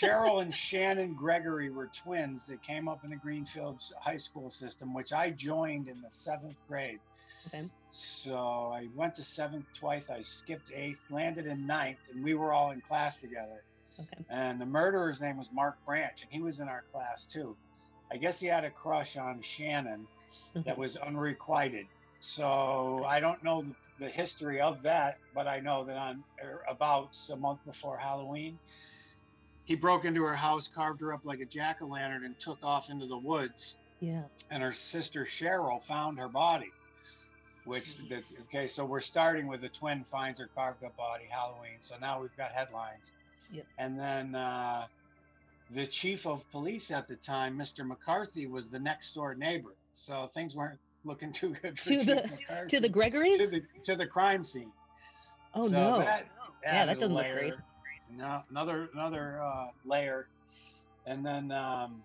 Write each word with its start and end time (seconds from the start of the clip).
Cheryl 0.00 0.40
and 0.40 0.54
Shannon 0.54 1.14
Gregory 1.14 1.70
were 1.70 1.90
twins 2.02 2.46
that 2.46 2.62
came 2.62 2.88
up 2.88 3.04
in 3.04 3.10
the 3.10 3.16
Greenfield 3.16 3.82
high 4.02 4.16
school 4.16 4.50
system, 4.50 4.94
which 4.94 5.12
I 5.12 5.30
joined 5.30 5.88
in 5.88 6.00
the 6.00 6.10
seventh 6.10 6.56
grade. 6.66 7.00
Okay. 7.46 7.68
So 7.90 8.72
I 8.72 8.88
went 8.94 9.14
to 9.16 9.22
seventh 9.22 9.66
twice. 9.78 10.04
I 10.08 10.22
skipped 10.22 10.70
eighth, 10.74 11.00
landed 11.10 11.46
in 11.46 11.66
ninth, 11.66 11.98
and 12.12 12.22
we 12.22 12.34
were 12.34 12.52
all 12.52 12.70
in 12.70 12.80
class 12.80 13.20
together. 13.20 13.62
Okay. 13.98 14.24
And 14.30 14.60
the 14.60 14.66
murderer's 14.66 15.20
name 15.20 15.36
was 15.36 15.48
Mark 15.52 15.76
Branch, 15.84 16.22
and 16.22 16.30
he 16.30 16.40
was 16.40 16.60
in 16.60 16.68
our 16.68 16.84
class 16.92 17.26
too. 17.26 17.56
I 18.12 18.16
guess 18.16 18.40
he 18.40 18.46
had 18.46 18.64
a 18.64 18.70
crush 18.70 19.16
on 19.16 19.42
Shannon 19.42 20.06
that 20.54 20.76
Mhm. 20.76 20.78
was 20.78 20.96
unrequited. 20.96 21.86
So 22.20 23.04
I 23.04 23.20
don't 23.20 23.42
know 23.42 23.62
the, 23.62 23.74
the 23.98 24.10
history 24.10 24.60
of 24.60 24.82
that, 24.82 25.18
but 25.34 25.46
I 25.46 25.60
know 25.60 25.84
that 25.84 25.96
on 25.96 26.24
or 26.42 26.62
about 26.68 27.10
a 27.30 27.36
month 27.36 27.60
before 27.64 27.98
Halloween, 27.98 28.58
he 29.70 29.76
broke 29.76 30.04
into 30.04 30.24
her 30.24 30.34
house, 30.34 30.66
carved 30.66 31.00
her 31.00 31.12
up 31.14 31.20
like 31.24 31.38
a 31.38 31.44
jack 31.44 31.80
o' 31.80 31.86
lantern, 31.86 32.24
and 32.24 32.36
took 32.40 32.58
off 32.64 32.90
into 32.90 33.06
the 33.06 33.16
woods. 33.16 33.76
Yeah. 34.00 34.22
And 34.50 34.64
her 34.64 34.72
sister 34.72 35.24
Cheryl 35.24 35.80
found 35.84 36.18
her 36.18 36.28
body. 36.28 36.72
Which 37.66 37.94
this 38.08 38.48
okay, 38.48 38.66
so 38.66 38.84
we're 38.84 39.00
starting 39.00 39.46
with 39.46 39.60
the 39.60 39.68
twin 39.68 40.04
finds 40.10 40.40
her 40.40 40.48
carved 40.56 40.82
up 40.82 40.96
body, 40.96 41.26
Halloween. 41.30 41.76
So 41.82 41.94
now 42.00 42.20
we've 42.20 42.36
got 42.36 42.50
headlines. 42.50 43.12
Yep. 43.52 43.64
And 43.78 43.96
then 43.96 44.34
uh, 44.34 44.86
the 45.72 45.86
chief 45.86 46.26
of 46.26 46.42
police 46.50 46.90
at 46.90 47.06
the 47.06 47.14
time, 47.16 47.56
Mr. 47.56 47.86
McCarthy, 47.86 48.48
was 48.48 48.66
the 48.66 48.78
next 48.80 49.14
door 49.14 49.36
neighbor. 49.36 49.74
So 49.94 50.30
things 50.34 50.56
weren't 50.56 50.80
looking 51.04 51.32
too 51.40 51.54
good 51.62 51.78
for 51.78 51.90
To 51.90 51.96
Chief 51.96 52.06
the- 52.06 52.14
McCarthy. 52.40 52.68
To 52.76 52.80
the 52.80 52.88
Gregories? 52.88 53.38
to 53.38 53.46
the 53.46 53.62
to 53.84 53.94
the 53.94 54.06
crime 54.06 54.44
scene. 54.44 54.72
oh 55.54 55.68
So 55.68 55.72
no. 55.74 55.98
that 56.00 56.26
Yeah, 56.64 56.86
that 56.86 56.98
doesn't 56.98 57.14
look 57.14 57.30
great. 57.30 57.54
No, 58.10 58.42
another 58.50 58.88
another 58.94 59.42
uh, 59.42 59.68
layer, 59.84 60.28
and 61.06 61.24
then 61.24 61.50
um, 61.52 62.04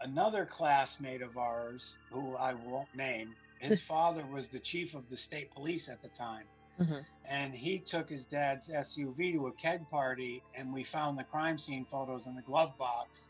another 0.00 0.46
classmate 0.46 1.22
of 1.22 1.36
ours, 1.36 1.98
who 2.10 2.36
I 2.36 2.54
won't 2.54 2.88
name, 2.94 3.36
his 3.58 3.80
father 3.82 4.26
was 4.26 4.48
the 4.50 4.60
chief 4.60 4.94
of 4.94 5.08
the 5.08 5.16
state 5.18 5.50
police 5.52 5.88
at 5.88 6.00
the 6.02 6.10
time, 6.10 6.48
Uh-huh. 6.80 7.02
and 7.24 7.54
he 7.54 7.80
took 7.80 8.08
his 8.10 8.26
dad's 8.26 8.68
SUV 8.70 9.32
to 9.32 9.48
a 9.48 9.54
keg 9.54 9.88
party, 9.90 10.44
and 10.54 10.72
we 10.72 10.84
found 10.84 11.18
the 11.18 11.24
crime 11.24 11.58
scene 11.58 11.86
photos 11.90 12.26
in 12.26 12.34
the 12.34 12.42
glove 12.42 12.72
box, 12.78 13.28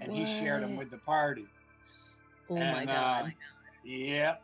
and 0.00 0.12
he 0.12 0.26
shared 0.26 0.62
them 0.62 0.76
with 0.76 0.90
the 0.90 0.98
party. 1.00 1.52
Oh 2.48 2.66
my 2.66 2.86
god. 2.86 3.26
uh, 3.26 3.30
Yep, 3.84 4.38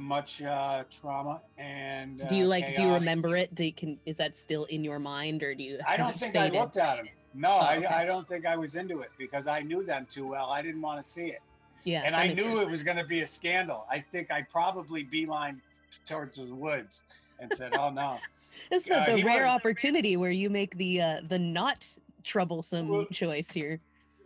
much 0.00 0.42
uh, 0.42 0.84
trauma 0.90 1.40
and. 1.58 2.22
do 2.28 2.36
you 2.36 2.44
uh, 2.44 2.48
like 2.48 2.74
do 2.74 2.82
you 2.82 2.92
remember 2.92 3.36
it? 3.36 3.54
Do 3.54 3.64
you, 3.64 3.72
can 3.72 3.98
is 4.06 4.16
that 4.18 4.36
still 4.36 4.64
in 4.64 4.84
your 4.84 4.98
mind 4.98 5.42
or 5.42 5.54
do 5.54 5.62
you 5.62 5.78
I 5.86 5.96
don't 5.96 6.16
think 6.16 6.34
faded? 6.34 6.56
I 6.56 6.60
looked 6.60 6.76
at 6.76 6.98
him. 6.98 7.08
No, 7.34 7.50
Oh, 7.50 7.58
I, 7.58 7.76
okay. 7.76 7.86
I 7.86 8.04
don't 8.06 8.26
think 8.26 8.46
I 8.46 8.56
was 8.56 8.76
into 8.76 9.00
it 9.00 9.10
because 9.18 9.46
I 9.46 9.60
knew 9.60 9.84
them 9.84 10.06
too 10.10 10.26
well. 10.26 10.46
I 10.46 10.62
didn't 10.62 10.80
want 10.80 11.02
to 11.04 11.08
see 11.08 11.26
it. 11.26 11.42
Yeah. 11.84 12.02
and 12.04 12.16
I 12.16 12.26
knew 12.28 12.42
sense. 12.56 12.60
it 12.60 12.70
was 12.70 12.82
going 12.82 12.96
to 12.96 13.04
be 13.04 13.20
a 13.20 13.26
scandal. 13.26 13.86
I 13.90 14.00
think 14.00 14.30
I 14.30 14.42
probably 14.42 15.04
beeline 15.04 15.60
towards 16.06 16.36
the 16.36 16.46
woods 16.54 17.04
and 17.38 17.52
said, 17.54 17.74
"Oh 17.76 17.90
no." 17.90 18.18
It's 18.70 18.84
the, 18.86 18.96
uh, 18.96 19.14
the 19.16 19.22
rare 19.22 19.46
opportunity 19.46 20.16
where 20.16 20.30
you 20.30 20.48
make 20.50 20.76
the 20.78 21.00
uh 21.00 21.20
the 21.28 21.38
not 21.38 21.86
troublesome 22.24 22.88
Well- 22.88 23.06
choice 23.12 23.50
here. 23.50 23.80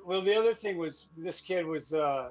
Well, 0.06 0.22
the 0.22 0.34
other 0.34 0.54
thing 0.54 0.78
was 0.78 1.04
this 1.16 1.40
kid 1.40 1.66
was 1.66 1.92
a 1.92 2.30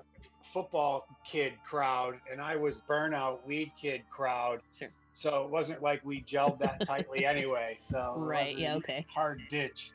football 0.53 1.07
kid 1.25 1.53
crowd, 1.65 2.15
and 2.31 2.41
I 2.41 2.55
was 2.55 2.75
burnout 2.87 3.45
weed 3.45 3.71
kid 3.79 4.01
crowd. 4.09 4.61
Sure. 4.77 4.89
So 5.13 5.43
it 5.43 5.49
wasn't 5.49 5.81
like 5.81 6.03
we 6.05 6.21
gelled 6.21 6.59
that 6.59 6.85
tightly 6.85 7.25
anyway. 7.25 7.77
So 7.79 8.13
Right, 8.17 8.57
yeah, 8.57 8.75
okay. 8.75 9.05
Hard 9.13 9.41
ditch. 9.49 9.91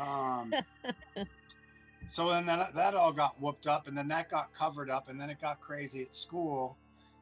Um, 0.00 0.52
so 2.08 2.28
then 2.28 2.46
that, 2.46 2.74
that 2.74 2.94
all 2.94 3.12
got 3.12 3.40
whooped 3.40 3.66
up, 3.66 3.88
and 3.88 3.96
then 3.96 4.08
that 4.08 4.30
got 4.30 4.54
covered 4.54 4.90
up, 4.90 5.08
and 5.08 5.20
then 5.20 5.30
it 5.30 5.40
got 5.40 5.60
crazy 5.60 6.02
at 6.02 6.14
school. 6.14 6.76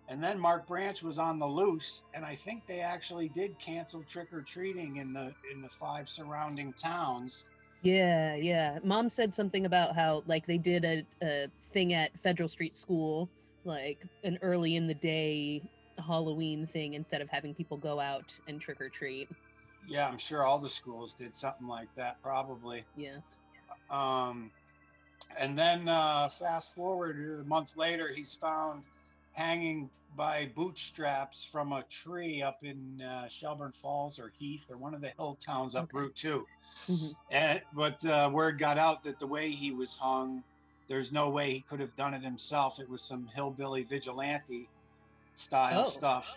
And 0.09 0.23
then 0.23 0.39
Mark 0.39 0.67
Branch 0.67 1.03
was 1.03 1.19
on 1.19 1.39
the 1.39 1.47
loose, 1.47 2.03
and 2.13 2.25
I 2.25 2.35
think 2.35 2.67
they 2.67 2.81
actually 2.81 3.29
did 3.29 3.59
cancel 3.59 4.03
trick 4.03 4.33
or 4.33 4.43
treating 4.43 4.97
in 4.97 5.13
the 5.13 5.33
in 5.51 5.63
the 5.63 5.71
five 5.81 6.09
surrounding 6.09 6.73
towns. 6.75 7.45
Yeah, 7.83 8.37
yeah. 8.37 8.79
Mom 8.85 9.09
said 9.09 9.35
something 9.35 9.67
about 9.67 9.95
how 9.95 10.23
like 10.27 10.47
they 10.47 10.59
did 10.59 10.85
a, 10.85 11.05
a 11.23 11.49
thing 11.73 11.93
at 11.93 12.11
Federal 12.23 12.49
Street 12.49 12.77
School, 12.77 13.29
like 13.65 14.05
an 14.25 14.39
early 14.43 14.77
in 14.77 14.87
the 14.87 14.95
day 14.95 15.63
Halloween 15.99 16.67
thing 16.67 16.95
instead 16.95 17.21
of 17.21 17.29
having 17.29 17.55
people 17.55 17.77
go 17.77 18.01
out 18.01 18.37
and 18.47 18.61
trick 18.61 18.81
or 18.81 18.89
treat. 18.89 19.29
Yeah, 19.89 20.07
I'm 20.07 20.19
sure 20.19 20.45
all 20.45 20.59
the 20.59 20.71
schools 20.71 21.13
did 21.13 21.35
something 21.35 21.67
like 21.67 21.89
that, 21.97 22.23
probably. 22.23 22.85
Yeah. 22.97 23.17
Um, 23.91 24.51
and 25.37 25.59
then 25.59 25.89
uh, 25.89 26.29
fast 26.29 26.75
forward 26.75 27.41
a 27.41 27.49
month 27.49 27.77
later, 27.77 28.13
he's 28.15 28.33
found 28.33 28.83
hanging 29.33 29.91
by 30.17 30.51
bootstraps 30.55 31.49
from 31.51 31.73
a 31.73 31.83
tree 31.91 32.43
up 32.43 32.59
in 32.63 33.01
uh, 33.01 33.29
Shelburne 33.29 33.73
Falls 33.81 34.19
or 34.19 34.33
Heath 34.39 34.65
or 34.71 34.77
one 34.77 34.95
of 34.95 35.01
the 35.01 35.13
hill 35.17 35.39
towns 35.45 35.75
up 35.75 35.85
Okay. 35.85 35.99
Route 35.99 36.17
Two. 36.17 36.47
Mhm. 36.89 37.15
And 37.31 37.63
but 37.75 38.05
uh, 38.05 38.31
word 38.33 38.59
got 38.59 38.79
out 38.79 39.03
that 39.05 39.19
the 39.19 39.27
way 39.27 39.51
he 39.51 39.71
was 39.71 39.95
hung, 39.95 40.43
there's 40.89 41.13
no 41.13 41.31
way 41.31 41.51
he 41.53 41.61
could 41.63 41.81
have 41.81 41.95
done 41.97 42.13
it 42.15 42.23
himself. 42.23 42.79
It 42.79 42.89
was 42.89 43.03
some 43.07 43.27
hillbilly 43.35 43.85
vigilante 43.85 44.69
style 45.37 45.85
Oh. 45.87 45.91
stuff. 45.91 46.31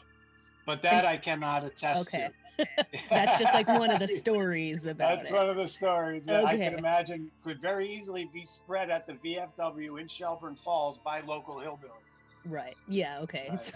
But 0.65 0.81
that 0.83 1.05
I 1.05 1.17
cannot 1.17 1.63
attest 1.63 2.07
Okay. 2.07 2.29
to. 2.57 2.65
That's 3.09 3.37
just 3.37 3.53
like 3.53 3.67
one 3.67 3.91
of 3.91 3.99
the 3.99 4.07
stories 4.07 4.85
about 4.85 5.17
That's 5.17 5.29
it. 5.29 5.33
one 5.33 5.49
of 5.49 5.57
the 5.57 5.67
stories 5.67 6.25
that 6.25 6.45
I 6.45 6.53
Okay. 6.55 6.69
can 6.69 6.79
imagine 6.79 7.29
could 7.43 7.61
very 7.61 7.91
easily 7.91 8.29
be 8.33 8.45
spread 8.45 8.89
at 8.89 9.05
the 9.05 9.13
VFW 9.15 9.99
in 9.99 10.07
Shelburne 10.07 10.55
Falls 10.63 10.97
by 11.03 11.19
local 11.21 11.57
hillbillies. 11.57 12.04
Right. 12.47 12.75
Yeah, 12.87 13.19
okay. 13.21 13.49
Right. 13.49 13.71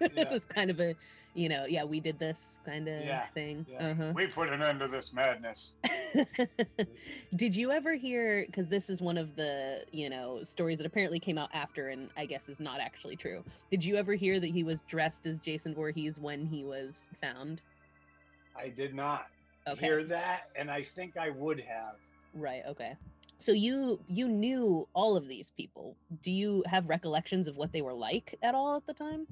this 0.00 0.10
Yeah. 0.16 0.34
is 0.34 0.44
kind 0.44 0.70
of 0.70 0.80
a, 0.80 0.94
you 1.34 1.48
know, 1.48 1.64
yeah, 1.66 1.84
we 1.84 2.00
did 2.00 2.18
this 2.18 2.60
kind 2.64 2.88
of 2.88 3.04
Yeah, 3.04 3.26
thing. 3.34 3.66
Yeah. 3.68 3.88
Uh-huh. 3.90 4.12
We 4.14 4.26
put 4.26 4.48
an 4.50 4.62
end 4.62 4.80
to 4.80 4.88
this 4.88 5.12
madness. 5.12 5.72
Did 7.36 7.56
you 7.56 7.72
ever 7.72 7.94
hear 7.94 8.44
because 8.46 8.68
this 8.68 8.88
is 8.88 9.00
one 9.02 9.18
of 9.18 9.34
the, 9.36 9.84
you 9.92 10.08
know, 10.08 10.42
stories 10.42 10.78
that 10.78 10.86
apparently 10.86 11.18
came 11.18 11.38
out 11.38 11.50
after 11.52 11.88
and 11.88 12.08
I 12.16 12.26
guess 12.26 12.48
is 12.48 12.60
not 12.60 12.80
actually 12.80 13.16
true. 13.16 13.42
Did 13.70 13.84
you 13.84 13.96
ever 13.96 14.14
hear 14.14 14.38
that 14.38 14.46
he 14.50 14.62
was 14.62 14.82
dressed 14.82 15.26
as 15.26 15.40
Jason 15.40 15.74
Voorhees 15.74 16.18
when 16.20 16.46
he 16.46 16.64
was 16.64 17.06
found? 17.20 17.60
I 18.56 18.68
did 18.68 18.94
not 18.94 19.26
Okay. 19.66 19.86
hear 19.86 20.04
that, 20.04 20.42
and 20.56 20.70
I 20.70 20.82
think 20.82 21.16
I 21.16 21.30
would 21.30 21.58
have. 21.60 21.94
Right, 22.34 22.62
okay. 22.68 22.94
So 23.38 23.52
you 23.52 24.00
you 24.08 24.28
knew 24.28 24.88
all 24.94 25.16
of 25.16 25.28
these 25.28 25.50
people. 25.50 25.96
Do 26.22 26.30
you 26.30 26.62
have 26.66 26.88
recollections 26.88 27.48
of 27.48 27.56
what 27.56 27.72
they 27.72 27.82
were 27.82 27.92
like 27.94 28.36
at 28.42 28.54
all 28.54 28.76
at 28.76 28.86
the 28.86 28.94
time? 28.94 29.26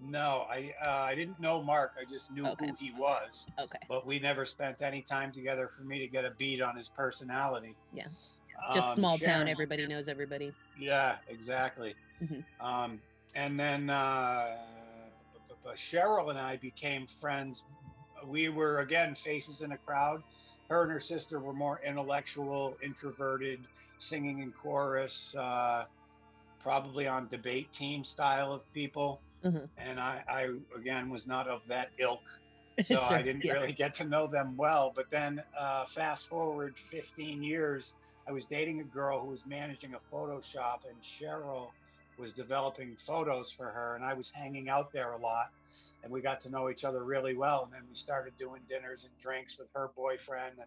No, 0.00 0.46
I 0.50 0.74
uh, 0.84 0.90
I 0.90 1.14
didn't 1.14 1.40
know 1.40 1.62
Mark. 1.62 1.92
I 2.00 2.04
just 2.10 2.30
knew 2.30 2.46
Okay. 2.46 2.66
who 2.66 2.74
he 2.78 2.92
was, 2.98 3.46
Okay. 3.58 3.78
but 3.88 4.06
we 4.06 4.18
never 4.18 4.44
spent 4.44 4.82
any 4.82 5.00
time 5.00 5.32
together 5.32 5.70
for 5.76 5.84
me 5.84 5.98
to 6.00 6.06
get 6.08 6.24
a 6.24 6.32
beat 6.38 6.60
on 6.60 6.76
his 6.76 6.88
personality. 6.88 7.74
Yeah. 7.94 8.04
Just 8.72 8.88
Um, 8.88 8.94
small 8.96 9.18
town, 9.18 9.48
everybody 9.48 9.86
knows 9.86 10.08
everybody. 10.08 10.52
Yeah, 10.78 11.16
exactly. 11.28 11.94
Mhm. 12.22 12.44
Um, 12.60 13.00
and 13.34 13.58
then 13.58 13.88
uh, 13.90 14.56
Cheryl 15.74 16.30
and 16.30 16.38
I 16.38 16.56
became 16.56 17.06
friends. 17.20 17.62
We 18.24 18.48
were 18.48 18.80
again 18.80 19.14
faces 19.14 19.60
in 19.62 19.72
a 19.72 19.78
crowd. 19.78 20.22
Her 20.68 20.82
and 20.82 20.92
her 20.92 21.00
sister 21.00 21.38
were 21.38 21.52
more 21.52 21.80
intellectual, 21.86 22.76
introverted, 22.82 23.60
singing 23.98 24.40
in 24.40 24.52
chorus, 24.52 25.34
uh, 25.36 25.84
probably 26.60 27.06
on 27.06 27.28
debate 27.28 27.72
team 27.72 28.04
style 28.04 28.52
of 28.52 28.62
people. 28.72 29.20
Mhm. 29.44 29.68
And 29.78 30.00
I, 30.00 30.24
I 30.28 30.76
again 30.76 31.08
was 31.10 31.26
not 31.26 31.48
of 31.48 31.60
that 31.68 31.90
ilk 31.98 32.22
so 32.84 33.00
I 33.00 33.22
didn't 33.22 33.44
yeah. 33.44 33.54
really 33.54 33.72
get 33.72 33.94
to 33.96 34.04
know 34.04 34.26
them 34.26 34.56
well. 34.56 34.92
But 34.94 35.06
then, 35.10 35.42
uh, 35.58 35.86
fast 35.86 36.26
forward 36.26 36.76
15 36.90 37.42
years, 37.42 37.94
I 38.28 38.32
was 38.32 38.44
dating 38.44 38.80
a 38.80 38.84
girl 38.84 39.20
who 39.20 39.28
was 39.28 39.46
managing 39.46 39.94
a 39.94 40.00
photo 40.10 40.40
shop, 40.40 40.82
and 40.88 41.00
Cheryl 41.00 41.68
was 42.18 42.32
developing 42.32 42.96
photos 43.06 43.50
for 43.50 43.66
her, 43.66 43.94
and 43.94 44.04
I 44.04 44.14
was 44.14 44.30
hanging 44.30 44.68
out 44.68 44.92
there 44.92 45.12
a 45.12 45.18
lot, 45.18 45.50
and 46.02 46.10
we 46.12 46.20
got 46.20 46.40
to 46.42 46.50
know 46.50 46.70
each 46.70 46.84
other 46.84 47.04
really 47.04 47.34
well. 47.34 47.64
And 47.64 47.72
then 47.72 47.82
we 47.88 47.96
started 47.96 48.32
doing 48.38 48.60
dinners 48.68 49.04
and 49.04 49.12
drinks 49.20 49.58
with 49.58 49.68
her 49.74 49.90
boyfriend, 49.96 50.54
and 50.58 50.66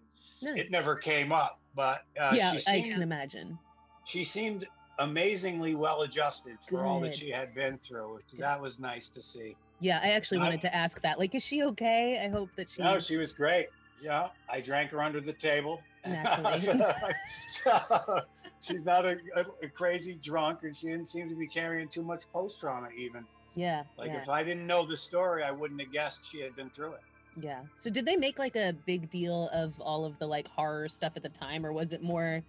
Nice. 0.56 0.68
it 0.68 0.72
never 0.72 0.96
came 0.96 1.32
up. 1.32 1.60
But 1.76 2.04
uh, 2.20 2.32
yeah, 2.36 2.56
she 2.58 2.86
I 2.86 2.90
can 2.90 3.02
imagine. 3.02 3.58
she 4.06 4.24
seemed 4.24 4.66
amazingly 5.00 5.76
well 5.76 6.02
adjusted 6.02 6.58
for 6.68 6.86
all 6.86 7.00
that 7.02 7.16
she 7.16 7.30
had 7.30 7.54
been 7.56 7.78
through. 7.78 8.20
Good. 8.32 8.40
That 8.40 8.62
was 8.62 8.80
nice 8.80 9.10
to 9.10 9.24
see. 9.24 9.56
Yeah, 9.80 10.00
I 10.04 10.12
actually 10.12 10.40
I- 10.40 10.44
wanted 10.44 10.62
to 10.62 10.76
ask 10.76 11.02
that. 11.02 11.20
Like, 11.20 11.36
is 11.36 11.44
she 11.44 11.64
okay? 11.64 12.22
I 12.24 12.30
hope 12.30 12.50
that 12.58 12.68
she. 12.72 12.82
No, 12.82 13.00
she 13.00 13.18
was 13.18 13.32
great. 13.32 13.68
Yeah, 14.02 14.28
I 14.50 14.62
drank 14.62 14.92
her 14.92 15.02
under 15.02 15.20
the 15.20 15.34
table. 15.34 15.82
Naturally. 16.06 16.82
so 17.50 18.22
she's 18.62 18.84
not 18.84 19.06
a, 19.06 19.18
a, 19.36 19.46
a 19.64 19.70
crazy 19.70 20.16
drunk, 20.16 20.60
and 20.64 20.76
she 20.76 20.88
didn't 20.88 21.08
seem 21.08 21.30
to 21.30 21.36
be 21.36 21.48
carrying 21.48 21.88
too 21.88 22.04
much 22.04 22.24
post 22.34 22.60
trauma. 22.60 22.90
Even 22.98 23.26
Yeah. 23.56 23.84
like 23.98 24.08
yeah. 24.08 24.22
if 24.22 24.30
I 24.30 24.44
didn't 24.44 24.68
know 24.68 24.86
the 24.86 24.98
story, 24.98 25.44
I 25.44 25.52
wouldn't 25.52 25.80
have 25.82 25.92
guessed 25.92 26.26
she 26.30 26.42
had 26.42 26.56
been 26.56 26.70
through 26.70 26.94
it. 26.94 27.02
Yeah. 27.40 27.62
So 27.76 27.90
did 27.90 28.06
they 28.06 28.16
make 28.16 28.40
like 28.40 28.56
a 28.56 28.74
big 28.86 29.10
deal 29.10 29.50
of 29.54 29.80
all 29.80 30.04
of 30.06 30.18
the 30.20 30.28
like 30.28 30.48
horror 30.48 30.90
stuff 30.90 31.14
at 31.16 31.24
the 31.24 31.30
time 31.30 31.66
or 31.66 31.72
was 31.72 31.94
it 31.94 32.02
more 32.02 32.42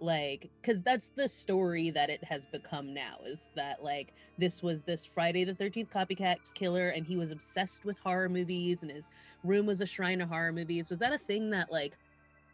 like 0.00 0.48
cuz 0.62 0.80
that's 0.84 1.08
the 1.16 1.28
story 1.28 1.90
that 1.90 2.08
it 2.08 2.22
has 2.22 2.46
become 2.46 2.94
now 2.94 3.16
is 3.26 3.50
that 3.56 3.82
like 3.82 4.12
this 4.36 4.62
was 4.62 4.82
this 4.82 5.04
Friday 5.04 5.42
the 5.42 5.54
13th 5.54 5.88
copycat 5.88 6.36
killer 6.54 6.90
and 6.90 7.04
he 7.04 7.16
was 7.16 7.32
obsessed 7.32 7.84
with 7.84 7.98
horror 7.98 8.28
movies 8.28 8.82
and 8.82 8.92
his 8.92 9.10
room 9.42 9.66
was 9.66 9.80
a 9.80 9.86
shrine 9.86 10.20
of 10.20 10.28
horror 10.28 10.52
movies. 10.52 10.88
Was 10.88 11.00
that 11.00 11.12
a 11.12 11.18
thing 11.18 11.50
that 11.50 11.72
like 11.72 11.96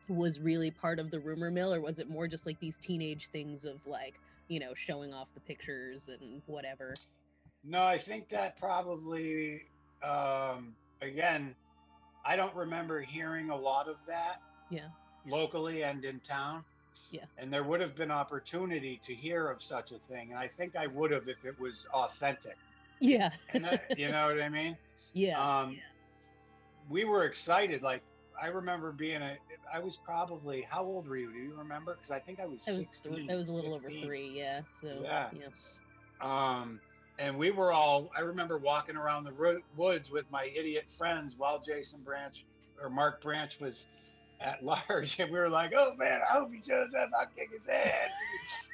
was 0.08 0.40
really 0.40 0.70
part 0.70 0.98
of 0.98 1.10
the 1.10 1.20
rumor 1.20 1.50
mill 1.50 1.72
or 1.72 1.80
was 1.80 1.98
it 1.98 2.10
more 2.10 2.26
just 2.26 2.46
like 2.46 2.58
these 2.60 2.76
teenage 2.76 3.28
things 3.28 3.64
of 3.64 3.84
like, 3.86 4.14
you 4.48 4.60
know, 4.60 4.74
showing 4.74 5.12
off 5.12 5.28
the 5.34 5.40
pictures 5.40 6.08
and 6.08 6.42
whatever? 6.46 6.94
No, 7.64 7.84
I 7.84 7.98
think 7.98 8.28
that 8.28 8.56
probably 8.58 9.62
um 10.02 10.74
again 11.00 11.54
I 12.24 12.36
don't 12.36 12.54
remember 12.54 13.00
hearing 13.00 13.50
a 13.50 13.56
lot 13.56 13.88
of 13.88 13.96
that. 14.06 14.40
Yeah. 14.70 14.88
Locally 15.26 15.82
and 15.82 16.04
in 16.04 16.20
town. 16.20 16.64
Yeah. 17.10 17.24
And 17.38 17.52
there 17.52 17.64
would 17.64 17.80
have 17.80 17.94
been 17.94 18.10
opportunity 18.10 19.00
to 19.06 19.14
hear 19.14 19.48
of 19.48 19.62
such 19.62 19.92
a 19.92 19.98
thing. 19.98 20.30
And 20.30 20.38
I 20.38 20.48
think 20.48 20.76
I 20.76 20.86
would 20.86 21.10
have 21.10 21.28
if 21.28 21.44
it 21.44 21.58
was 21.60 21.86
authentic. 21.92 22.56
Yeah. 23.00 23.30
And 23.52 23.64
that, 23.64 23.98
you 23.98 24.10
know 24.10 24.26
what 24.28 24.40
I 24.40 24.48
mean? 24.48 24.76
Yeah. 25.16 25.38
Um, 25.38 25.72
yeah. 25.72 25.78
We 26.90 27.04
were 27.04 27.24
excited. 27.24 27.82
Like, 27.82 28.02
I 28.40 28.48
remember 28.48 28.92
being 28.92 29.22
a, 29.22 29.36
I 29.72 29.78
was 29.78 29.96
probably, 29.96 30.66
how 30.68 30.82
old 30.84 31.08
were 31.08 31.16
you? 31.16 31.32
Do 31.32 31.38
you 31.38 31.54
remember? 31.56 31.96
Because 31.96 32.10
I 32.10 32.18
think 32.18 32.40
I 32.40 32.46
was, 32.46 32.66
I 32.68 32.72
was, 32.72 32.88
16, 32.88 33.30
I 33.30 33.34
was 33.34 33.48
a 33.48 33.52
little 33.52 33.78
15. 33.78 33.96
over 33.98 34.06
three. 34.06 34.28
Yeah. 34.36 34.60
So, 34.80 35.00
Yeah. 35.02 35.30
yeah. 35.32 35.48
Um, 36.20 36.80
and 37.18 37.36
we 37.38 37.50
were 37.50 37.72
all, 37.72 38.10
I 38.16 38.20
remember 38.20 38.58
walking 38.58 38.96
around 38.96 39.24
the 39.24 39.32
ro- 39.32 39.60
woods 39.76 40.10
with 40.10 40.24
my 40.30 40.44
idiot 40.56 40.86
friends 40.98 41.34
while 41.36 41.60
Jason 41.60 42.00
Branch 42.04 42.44
or 42.82 42.90
Mark 42.90 43.20
Branch 43.20 43.58
was 43.60 43.86
at 44.40 44.64
large. 44.64 45.18
And 45.20 45.30
we 45.30 45.38
were 45.38 45.48
like, 45.48 45.72
oh 45.76 45.94
man, 45.96 46.20
I 46.28 46.32
hope 46.34 46.52
he 46.52 46.60
shows 46.60 46.88
up. 47.00 47.10
I'll 47.18 47.26
kick 47.36 47.50
his 47.52 47.68
ass. 47.68 48.10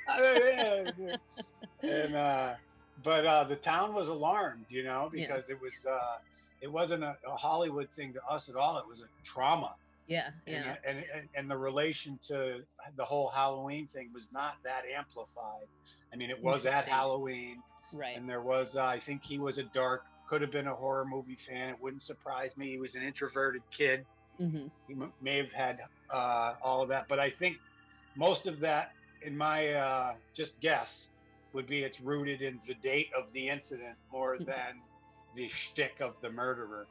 and, 1.82 2.16
uh, 2.16 2.54
but 3.02 3.26
uh, 3.26 3.44
the 3.44 3.56
town 3.56 3.94
was 3.94 4.08
alarmed, 4.08 4.66
you 4.68 4.82
know, 4.84 5.10
Yeah. 5.14 5.26
because 5.26 5.50
it 5.50 5.60
was, 5.60 5.72
uh, 5.88 6.16
it 6.60 6.70
wasn't 6.70 7.04
a, 7.04 7.14
a 7.26 7.36
Hollywood 7.36 7.88
thing 7.96 8.12
to 8.14 8.20
us 8.34 8.48
at 8.48 8.56
all. 8.56 8.78
It 8.78 8.86
was 8.88 9.00
a 9.00 9.08
trauma. 9.24 9.74
Yeah. 10.06 10.30
And, 10.46 10.64
Yeah. 10.64 10.76
and, 10.86 10.98
and, 11.14 11.28
and 11.36 11.50
the 11.50 11.56
relation 11.56 12.18
to 12.28 12.60
the 12.96 13.04
whole 13.04 13.30
Halloween 13.30 13.88
thing 13.94 14.10
was 14.12 14.28
not 14.32 14.54
that 14.64 14.82
amplified. 14.96 15.66
I 16.12 16.16
mean, 16.16 16.30
it 16.30 16.42
was 16.42 16.66
at 16.66 16.88
Halloween 16.88 17.62
Right. 17.92 18.16
and 18.16 18.28
there 18.28 18.42
was 18.42 18.76
uh, 18.76 18.84
i 18.84 19.00
think 19.00 19.22
he 19.24 19.38
was 19.40 19.58
a 19.58 19.64
dark 19.64 20.02
could 20.28 20.42
have 20.42 20.52
been 20.52 20.68
a 20.68 20.74
horror 20.74 21.04
movie 21.04 21.36
fan 21.48 21.70
it 21.70 21.76
wouldn't 21.80 22.02
surprise 22.04 22.56
me 22.56 22.68
he 22.68 22.78
was 22.78 22.94
an 22.94 23.02
introverted 23.02 23.62
kid 23.76 24.06
hmm 24.38 24.66
he 24.86 24.94
m- 24.94 25.12
may 25.20 25.38
have 25.38 25.52
had 25.52 25.78
uh, 26.12 26.54
all 26.62 26.82
of 26.82 26.88
that 26.90 27.06
but 27.08 27.18
i 27.18 27.28
think 27.30 27.56
most 28.16 28.46
of 28.46 28.60
that 28.60 28.88
in 29.22 29.36
my 29.36 29.68
uh, 29.72 30.12
just 30.36 30.58
guess 30.60 31.08
would 31.52 31.66
be 31.66 31.82
it's 31.82 32.00
rooted 32.00 32.42
in 32.42 32.60
the 32.66 32.74
date 32.74 33.08
of 33.18 33.24
the 33.32 33.48
incident 33.48 33.96
more 34.12 34.36
Mhm. 34.38 34.46
than 34.46 34.82
the 35.34 35.48
shtick 35.48 35.96
of 36.00 36.14
the 36.20 36.30
murderer 36.30 36.86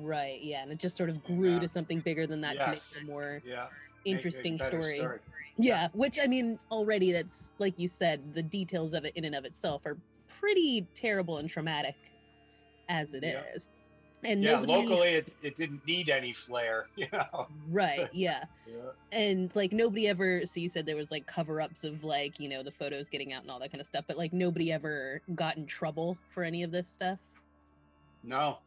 Right. 0.00 0.42
Yeah. 0.42 0.62
And 0.62 0.72
it 0.72 0.78
just 0.78 0.96
sort 0.96 1.10
of 1.10 1.22
grew 1.24 1.54
Yeah. 1.54 1.58
to 1.60 1.68
something 1.68 2.00
bigger 2.00 2.26
than 2.26 2.40
that 2.40 2.58
to 2.58 2.70
make 2.70 2.80
a 3.02 3.04
more 3.04 3.42
yeah 3.44 3.66
interesting 4.04 4.56
better 4.56 4.82
story. 4.82 5.18
Yeah. 5.58 5.88
Which 5.92 6.18
I 6.22 6.26
mean, 6.26 6.58
already 6.70 7.12
that's 7.12 7.50
like 7.58 7.78
you 7.78 7.88
said, 7.88 8.34
the 8.34 8.42
details 8.42 8.94
of 8.94 9.04
it 9.04 9.14
in 9.14 9.24
and 9.24 9.34
of 9.34 9.44
itself 9.44 9.84
are 9.84 9.98
pretty 10.40 10.86
terrible 10.94 11.38
and 11.38 11.48
traumatic 11.48 11.96
as 12.88 13.12
it 13.14 13.24
is. 13.24 13.68
Yeah. 14.22 14.30
And 14.30 14.42
yeah 14.42 14.52
nobody, 14.52 14.72
locally 14.72 15.08
it, 15.16 15.32
it 15.42 15.54
didn't 15.54 15.86
need 15.86 16.08
any 16.08 16.32
flair 16.32 16.86
you 16.96 17.08
know 17.12 17.46
right? 17.68 18.08
Yeah. 18.14 18.44
yeah. 18.66 18.72
and 19.12 19.50
like 19.54 19.70
nobody 19.74 20.08
ever 20.08 20.46
so 20.46 20.60
you 20.60 20.70
said 20.70 20.86
there 20.86 20.96
was 20.96 21.10
like 21.10 21.26
cover-ups 21.26 21.84
of 21.84 22.04
like 22.04 22.40
you 22.40 22.48
know 22.48 22.62
the 22.62 22.70
photos 22.70 23.10
getting 23.10 23.34
out 23.34 23.42
and 23.42 23.50
all 23.50 23.58
that 23.60 23.70
kind 23.70 23.82
of 23.82 23.86
stuff 23.86 24.06
but 24.08 24.16
like 24.16 24.32
nobody 24.32 24.72
ever 24.72 25.20
got 25.34 25.58
in 25.58 25.66
trouble 25.66 26.16
for 26.30 26.42
any 26.42 26.62
of 26.62 26.70
this 26.70 26.88
stuff 26.88 27.18
no 28.24 28.58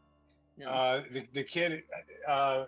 no 0.56 0.68
Uh, 0.68 1.02
the, 1.12 1.26
the 1.32 1.42
kid, 1.42 1.82
uh, 2.26 2.64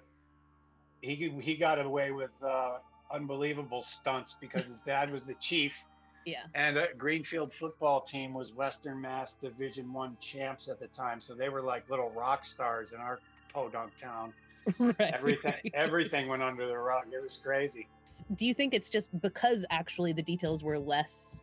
he 1.01 1.33
he 1.41 1.55
got 1.55 1.81
away 1.81 2.11
with 2.11 2.31
uh, 2.43 2.79
unbelievable 3.13 3.83
stunts 3.83 4.37
because 4.41 4.65
his 4.67 4.83
dad 4.83 5.11
was 5.11 5.25
the 5.25 5.35
chief, 5.35 5.83
yeah 6.27 6.43
and 6.55 6.77
the 6.77 6.89
Greenfield 6.99 7.53
football 7.53 8.01
team 8.01 8.35
was 8.35 8.53
Western 8.53 9.01
Mass 9.01 9.35
Division 9.35 9.93
One 9.93 10.17
champs 10.21 10.69
at 10.69 10.79
the 10.79 10.89
time, 10.89 11.21
so 11.21 11.35
they 11.35 11.49
were 11.49 11.63
like 11.63 11.89
little 11.89 12.11
rock 12.11 12.45
stars 12.45 12.93
in 12.93 13.01
our 13.01 13.19
podunk 13.53 13.97
town. 13.99 14.33
right 14.79 15.01
Everything 15.01 15.55
everything 15.73 16.29
went 16.29 16.43
under 16.43 16.67
the 16.69 16.77
rug. 16.77 17.07
It 17.13 17.23
was 17.23 17.39
crazy. 17.43 17.89
do 18.37 18.45
you 18.45 18.53
think 18.53 18.75
it's 18.75 18.91
just 18.91 19.09
because 19.21 19.65
actually 19.71 20.13
the 20.13 20.23
details 20.23 20.63
were 20.63 20.79
less 20.79 21.41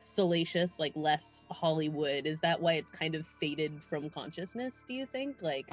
salacious 0.00 0.78
like 0.78 0.92
less 0.94 1.46
hollywood 1.50 2.26
is 2.26 2.38
that 2.40 2.60
why 2.60 2.74
it's 2.74 2.90
kind 2.90 3.14
of 3.14 3.26
faded 3.40 3.72
from 3.88 4.08
consciousness 4.10 4.84
do 4.88 4.94
you 4.94 5.06
think 5.06 5.36
like 5.40 5.66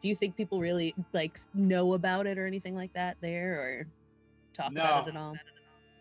do 0.00 0.08
you 0.08 0.14
think 0.14 0.36
people 0.36 0.60
really 0.60 0.94
like 1.12 1.38
know 1.54 1.94
about 1.94 2.26
it 2.26 2.38
or 2.38 2.46
anything 2.46 2.74
like 2.74 2.92
that 2.92 3.16
there 3.20 3.60
or 3.60 3.86
talk 4.54 4.72
about 4.72 5.08
it 5.08 5.10
at 5.14 5.16
all 5.16 5.34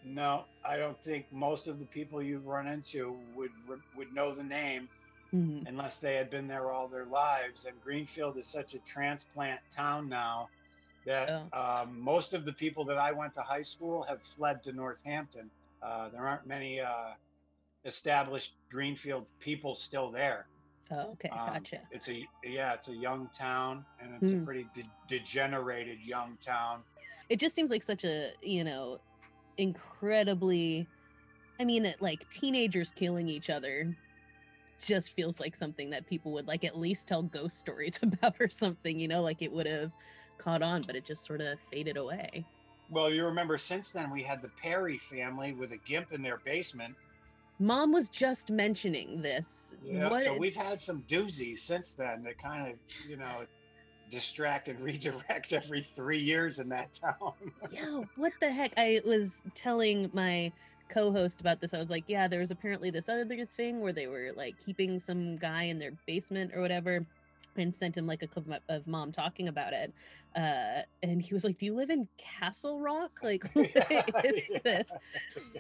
No, 0.06 0.46
I 0.64 0.78
don't 0.78 0.98
think 1.04 1.26
most 1.32 1.68
of 1.68 1.80
the 1.80 1.86
people 1.86 2.22
you've 2.22 2.46
run 2.46 2.68
into 2.68 3.18
would 3.36 3.52
would 3.96 4.14
know 4.14 4.34
the 4.34 4.44
name 4.44 4.88
Mhm. 5.34 5.68
unless 5.68 6.00
they 6.00 6.16
had 6.16 6.30
been 6.30 6.48
there 6.48 6.72
all 6.72 6.88
their 6.88 7.06
lives. 7.06 7.66
And 7.66 7.76
Greenfield 7.84 8.38
is 8.38 8.48
such 8.48 8.74
a 8.74 8.80
transplant 8.80 9.60
town 9.76 10.08
now 10.08 10.48
that 11.06 11.30
um, 11.54 12.00
most 12.00 12.34
of 12.34 12.46
the 12.46 12.54
people 12.54 12.86
that 12.86 12.98
I 12.98 13.12
went 13.12 13.34
to 13.36 13.42
high 13.42 13.64
school 13.64 14.04
have 14.04 14.22
fled 14.38 14.64
to 14.64 14.72
Northampton. 14.72 15.50
Uh, 15.82 16.08
there 16.10 16.26
aren't 16.26 16.46
many 16.48 16.80
uh, 16.80 17.16
established 17.86 18.58
Greenfield 18.72 19.28
people 19.40 19.76
still 19.76 20.12
there. 20.12 20.50
oh 20.92 21.12
okay 21.14 21.40
Um, 21.40 21.42
gotcha 21.46 21.90
It's 21.92 22.10
a 22.10 22.30
yeah, 22.44 22.74
it's 22.76 22.90
a 22.90 22.96
young 22.96 23.30
town, 23.32 23.86
and 24.00 24.14
it's 24.16 24.32
Hmm. 24.32 24.34
a 24.34 24.38
pretty 24.46 24.66
de- 24.74 24.94
degenerated 25.08 26.00
young 26.02 26.38
town. 26.40 26.86
it 27.30 27.40
just 27.40 27.56
seems 27.56 27.70
like 27.72 27.84
such 27.84 28.04
a 28.04 28.32
you 28.42 28.64
know 28.64 29.00
incredibly 29.58 30.90
i 31.60 31.66
mean 31.66 31.86
it, 31.86 32.02
like 32.02 32.28
teenagers 32.30 32.92
killing 32.92 33.30
each 33.30 33.50
other 33.50 33.98
just 34.82 35.14
feels 35.14 35.40
like 35.40 35.56
something 35.56 35.92
that 35.92 36.08
people 36.08 36.34
would 36.34 36.48
like 36.48 36.64
at 36.66 36.78
least 36.78 37.08
tell 37.08 37.24
ghost 37.24 37.58
stories 37.60 38.00
about 38.04 38.36
or 38.42 38.50
something 38.50 39.00
you 39.00 39.08
know 39.10 39.24
like 39.24 39.42
it 39.42 39.52
would 39.54 39.68
have 39.68 39.94
caught 40.40 40.64
on 40.64 40.86
but 40.86 40.96
it 40.96 41.06
just 41.06 41.26
sort 41.26 41.42
of 41.42 41.60
faded 41.72 41.98
away 41.98 42.48
Well, 42.90 43.10
you 43.12 43.26
remember 43.26 43.58
since 43.58 43.92
then 43.92 44.12
we 44.12 44.24
had 44.24 44.42
the 44.42 44.50
Perry 44.50 44.98
family 44.98 45.54
with 45.54 45.72
a 45.72 45.78
gimp 45.78 46.12
in 46.12 46.22
their 46.22 46.40
basement. 46.40 46.98
Mom 47.60 47.92
was 47.92 48.10
just 48.10 48.50
mentioning 48.50 49.22
this. 49.22 49.76
Yeah, 49.84 50.10
what 50.10 50.24
so 50.24 50.38
we've 50.38 50.56
had 50.56 50.82
some 50.82 51.04
doozies 51.08 51.60
since 51.60 51.94
then 51.94 52.24
that 52.24 52.42
kind 52.42 52.72
of, 52.72 52.76
you 53.08 53.18
know, 53.18 53.46
distract 54.10 54.68
and 54.68 54.80
redirect 54.84 55.54
every 55.54 55.82
three 55.82 56.20
years 56.20 56.60
in 56.60 56.70
that 56.70 56.94
town. 56.94 57.34
yeah 57.72 58.02
what 58.16 58.34
the 58.42 58.52
heck? 58.52 58.74
I 58.78 59.02
was 59.06 59.42
telling 59.56 60.10
my 60.14 60.52
co-host 60.90 61.42
about 61.42 61.60
this. 61.60 61.74
I 61.74 61.80
was 61.80 61.90
like 61.90 62.06
yeah 62.08 62.28
there 62.28 62.40
was 62.40 62.52
apparently 62.52 62.90
this 62.90 63.10
other 63.10 63.46
thing 63.58 63.82
where 63.82 63.94
they 63.94 64.08
were 64.08 64.32
like 64.36 64.58
keeping 64.58 65.00
some 65.00 65.38
guy 65.38 65.64
in 65.64 65.80
their 65.80 65.92
basement 66.06 66.52
or 66.56 66.62
whatever 66.62 67.06
and 67.58 67.76
sent 67.76 67.96
him 67.98 68.06
like 68.08 68.24
a 68.24 68.28
clip 68.28 68.46
of- 68.70 68.88
mom 68.88 69.12
talking 69.12 69.48
about 69.48 69.74
it 69.74 69.94
uh 70.36 70.82
and 71.04 71.22
he 71.22 71.34
was 71.34 71.44
like 71.44 71.58
do 71.58 71.66
you 71.66 71.74
live 71.76 71.90
in 71.90 72.08
castle 72.18 72.80
rock 72.80 73.20
like 73.24 73.44
what 73.54 74.26
is 74.26 74.50
this 74.64 74.90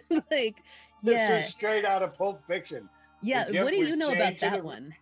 like 0.31 0.57
This 1.03 1.15
yeah 1.15 1.37
was 1.37 1.47
straight 1.47 1.85
out 1.85 2.03
of 2.03 2.13
Pulp 2.15 2.41
Fiction. 2.47 2.87
yeah 3.21 3.45
what 3.63 3.71
do 3.71 3.77
you 3.77 3.95
know 3.95 4.11
about 4.11 4.37
that 4.39 4.57
the- 4.57 4.63
one 4.63 4.93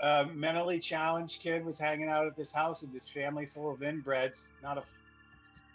A 0.00 0.26
mentally 0.26 0.78
challenged 0.80 1.40
kid 1.40 1.64
was 1.64 1.78
hanging 1.78 2.08
out 2.08 2.26
at 2.26 2.36
this 2.36 2.50
house 2.52 2.82
with 2.82 2.92
this 2.92 3.08
family 3.08 3.46
full 3.46 3.70
of 3.72 3.80
inbreds, 3.80 4.46
not 4.62 4.78
a 4.78 4.82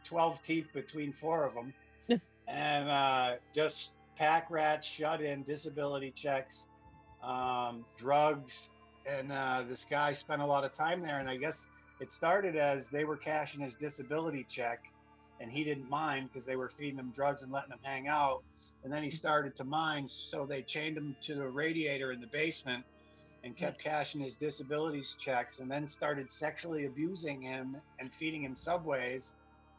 12 0.03 0.41
teeth 0.43 0.67
between 0.73 1.13
four 1.13 1.45
of 1.45 1.53
them, 1.53 1.73
and 2.47 2.89
uh, 2.89 3.35
just 3.55 3.91
pack 4.17 4.49
rats, 4.51 4.85
shut 4.87 5.21
in, 5.21 5.43
disability 5.43 6.11
checks, 6.11 6.67
um, 7.23 7.85
drugs. 7.97 8.69
And 9.07 9.31
uh, 9.31 9.63
this 9.69 9.85
guy 9.89 10.13
spent 10.13 10.41
a 10.41 10.45
lot 10.45 10.65
of 10.65 10.75
time 10.75 11.01
there. 11.01 11.19
And 11.19 11.29
I 11.29 11.37
guess 11.37 11.65
it 11.99 12.11
started 12.11 12.55
as 12.55 12.89
they 12.89 13.05
were 13.05 13.17
cashing 13.17 13.61
his 13.61 13.75
disability 13.75 14.45
check, 14.47 14.79
and 15.39 15.51
he 15.51 15.63
didn't 15.63 15.89
mind 15.89 16.29
because 16.31 16.45
they 16.45 16.55
were 16.55 16.69
feeding 16.77 16.99
him 16.99 17.11
drugs 17.13 17.43
and 17.43 17.51
letting 17.51 17.71
him 17.71 17.79
hang 17.83 18.07
out. 18.07 18.43
And 18.83 18.93
then 18.93 19.03
he 19.03 19.09
started 19.09 19.55
to 19.57 19.63
mind, 19.63 20.09
so 20.11 20.45
they 20.45 20.61
chained 20.61 20.97
him 20.97 21.15
to 21.23 21.35
the 21.35 21.47
radiator 21.47 22.11
in 22.11 22.19
the 22.19 22.27
basement 22.27 22.83
and 23.43 23.55
kept 23.57 23.83
Nice. 23.85 23.93
cashing 23.93 24.21
his 24.21 24.35
disabilities 24.35 25.15
checks 25.19 25.59
and 25.59 25.69
then 25.69 25.87
started 25.87 26.31
sexually 26.31 26.85
abusing 26.85 27.41
him 27.41 27.75
and 27.99 28.13
feeding 28.13 28.43
him 28.43 28.55
subways 28.55 29.33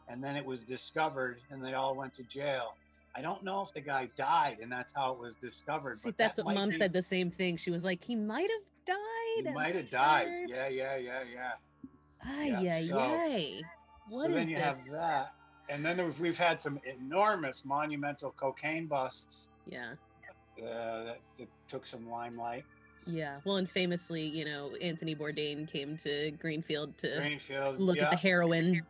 and 0.07 0.23
then 0.23 0.35
it 0.35 0.45
was 0.45 0.63
discovered 0.63 1.39
and 1.49 1.63
they 1.63 1.73
all 1.73 1.95
went 1.95 2.13
to 2.15 2.23
jail 2.23 2.77
i 3.15 3.21
don't 3.21 3.43
know 3.43 3.61
if 3.61 3.69
the 3.75 3.81
guy 3.81 4.09
died 4.17 4.57
and 4.61 4.71
that's 4.71 4.91
how 4.95 5.11
it 5.11 5.19
was 5.19 5.35
discovered 5.41 5.95
see 5.95 6.09
but 6.09 6.17
that's 6.17 6.37
that 6.37 6.45
what 6.45 6.55
mom 6.55 6.69
be- 6.69 6.77
said 6.77 6.93
the 6.93 7.03
same 7.03 7.29
thing 7.29 7.57
she 7.57 7.69
was 7.69 7.83
like 7.83 8.03
he 8.03 8.15
might 8.15 8.49
have 8.49 8.78
died 9.37 9.47
he 9.47 9.51
might 9.53 9.75
have 9.75 9.89
died 9.89 10.27
sure." 10.27 10.47
yeah 10.47 10.67
yeah 10.67 10.95
yeah 10.97 11.23
yeah 11.33 11.51
Ay, 12.21 12.47
Yeah, 12.61 12.75
ay, 12.75 12.87
so- 12.87 12.99
ay. 12.99 13.61
What 14.09 14.25
so 14.25 14.29
is 14.31 14.35
then 14.35 14.49
you 14.49 14.55
this? 14.57 14.65
have 14.65 14.77
that, 14.91 15.33
and 15.69 15.85
then 15.85 15.95
there- 15.97 16.11
we've 16.19 16.37
had 16.37 16.59
some 16.59 16.79
enormous 16.83 17.63
monumental 17.63 18.31
cocaine 18.31 18.87
busts 18.87 19.49
Yeah. 19.67 19.91
uh, 20.57 21.03
that, 21.03 21.19
that 21.37 21.47
took 21.67 21.85
some 21.87 22.09
limelight. 22.09 22.65
Yeah. 23.05 23.39
Well, 23.45 23.55
and 23.57 23.69
famously, 23.69 24.23
you 24.23 24.43
know, 24.45 24.75
Anthony 24.81 25.15
Bourdain 25.15 25.65
came 25.71 25.95
to 25.99 26.31
Greenfield 26.31 26.97
to 26.97 27.15
Greenfield, 27.17 27.79
look 27.79 27.97
yeah, 27.97 28.05
at 28.05 28.11
the 28.11 28.17
heroin. 28.17 28.81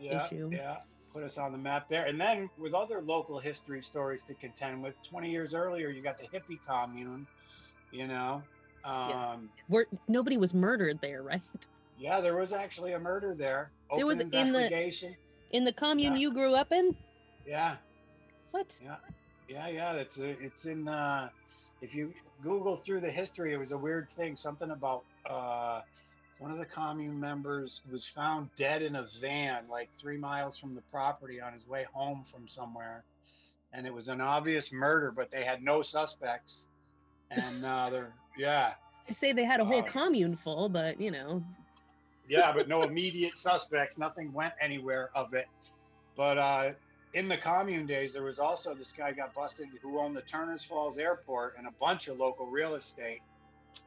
yeah, 0.00 0.26
issue. 0.26 0.50
yeah, 0.52 0.78
put 1.12 1.22
us 1.22 1.38
on 1.38 1.52
the 1.52 1.58
map 1.58 1.88
there. 1.88 2.06
And 2.06 2.20
then 2.20 2.50
with 2.58 2.74
other 2.74 3.00
local 3.02 3.38
history 3.38 3.82
stories 3.82 4.22
to 4.22 4.34
contend 4.34 4.82
with, 4.82 5.00
20 5.08 5.30
years 5.30 5.54
earlier, 5.54 5.90
you 5.90 6.02
got 6.02 6.18
the 6.18 6.26
hippie 6.26 6.58
commune. 6.66 7.26
You 7.92 8.08
know, 8.08 8.42
um, 8.84 9.08
Yeah. 9.10 9.36
Where 9.68 9.86
nobody 10.08 10.36
was 10.36 10.54
murdered 10.54 11.00
there, 11.00 11.22
right? 11.32 11.42
Yeah, 11.98 12.20
there 12.20 12.36
was 12.36 12.52
actually 12.52 12.92
a 12.92 12.98
murder 12.98 13.34
there. 13.34 13.70
Open 13.90 13.98
There 13.98 14.06
was 14.06 14.20
in 14.20 14.52
the- 14.52 15.24
In 15.52 15.64
the 15.64 15.72
commune 15.72 16.14
Yeah. 16.14 16.18
you 16.20 16.32
grew 16.32 16.54
up 16.54 16.72
in? 16.72 16.96
Yeah, 17.46 17.76
What? 18.52 18.74
yeah, 18.82 18.96
yeah, 19.48 19.68
yeah. 19.68 19.92
It's 19.94 20.16
it's 20.18 20.64
in. 20.64 20.88
Uh, 20.88 21.28
if 21.80 21.94
you 21.94 22.14
Google 22.42 22.76
through 22.76 23.00
the 23.00 23.10
history, 23.10 23.52
it 23.52 23.58
was 23.58 23.72
a 23.72 23.76
weird 23.78 24.08
thing. 24.08 24.36
Something 24.36 24.70
about 24.70 25.04
uh, 25.28 25.82
one 26.38 26.50
of 26.50 26.58
the 26.58 26.64
commune 26.64 27.18
members 27.20 27.82
was 27.90 28.06
found 28.06 28.48
dead 28.56 28.80
in 28.82 28.96
a 28.96 29.06
van, 29.20 29.64
like 29.68 29.88
three 29.98 30.16
miles 30.16 30.56
from 30.56 30.74
the 30.74 30.80
property, 30.90 31.40
on 31.40 31.52
his 31.52 31.66
way 31.68 31.84
home 31.92 32.22
from 32.24 32.48
somewhere, 32.48 33.04
and 33.72 33.86
it 33.86 33.92
was 33.92 34.08
an 34.08 34.20
obvious 34.20 34.72
murder, 34.72 35.10
but 35.10 35.30
they 35.30 35.44
had 35.44 35.62
no 35.62 35.82
suspects. 35.82 36.66
And 37.30 37.64
uh, 37.64 37.90
they're 37.90 38.12
yeah, 38.36 38.74
I'd 39.08 39.16
say 39.16 39.32
they 39.32 39.44
had 39.44 39.60
a 39.60 39.64
whole 39.64 39.80
Uh, 39.80 39.86
commune 39.86 40.36
full, 40.36 40.68
but 40.68 41.00
you 41.00 41.10
know, 41.10 41.42
yeah, 42.28 42.52
but 42.52 42.68
no 42.68 42.82
immediate 42.90 43.38
suspects. 43.38 43.98
Nothing 43.98 44.32
went 44.32 44.54
anywhere 44.60 45.10
of 45.14 45.34
it. 45.34 45.46
But 46.16 46.38
uh, 46.38 46.70
in 47.14 47.28
the 47.28 47.36
commune 47.36 47.86
days, 47.86 48.12
there 48.12 48.22
was 48.22 48.38
also 48.38 48.74
this 48.74 48.92
guy 48.92 49.12
got 49.12 49.34
busted 49.34 49.68
who 49.82 49.98
owned 49.98 50.16
the 50.16 50.22
Turners 50.22 50.64
Falls 50.64 50.98
Airport 50.98 51.54
and 51.58 51.66
a 51.66 51.72
bunch 51.80 52.08
of 52.08 52.18
local 52.18 52.46
real 52.46 52.74
estate. 52.74 53.20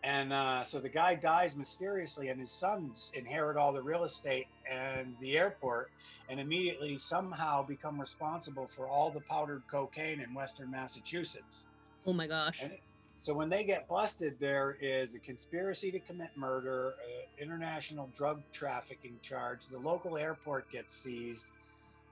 And 0.03 0.33
uh, 0.33 0.63
so 0.63 0.79
the 0.79 0.89
guy 0.89 1.15
dies 1.15 1.55
mysteriously, 1.55 2.29
and 2.29 2.39
his 2.39 2.51
sons 2.51 3.11
inherit 3.13 3.57
all 3.57 3.71
the 3.71 3.81
real 3.81 4.03
estate 4.03 4.47
and 4.71 5.15
the 5.21 5.37
airport, 5.37 5.91
and 6.29 6.39
immediately 6.39 6.97
somehow 6.97 7.63
become 7.63 7.99
responsible 8.01 8.67
for 8.75 8.87
all 8.87 9.11
the 9.11 9.19
powdered 9.21 9.61
cocaine 9.69 10.21
in 10.21 10.33
Western 10.33 10.71
Massachusetts. 10.71 11.65
oh 12.07 12.13
my 12.13 12.25
gosh. 12.27 12.61
And 12.63 12.73
so 13.15 13.34
when 13.34 13.50
they 13.50 13.63
get 13.63 13.88
busted, 13.88 14.39
there 14.39 14.77
is 14.81 15.15
a 15.15 15.19
conspiracy 15.19 15.91
to 15.91 16.00
commit 16.00 16.31
murder, 16.36 16.95
uh, 17.01 17.43
international 17.43 18.12
drug 18.15 18.43
trafficking 18.53 19.19
charge. 19.22 19.67
The 19.67 19.79
local 19.79 20.17
airport 20.17 20.69
gets 20.69 20.93
seized, 20.95 21.48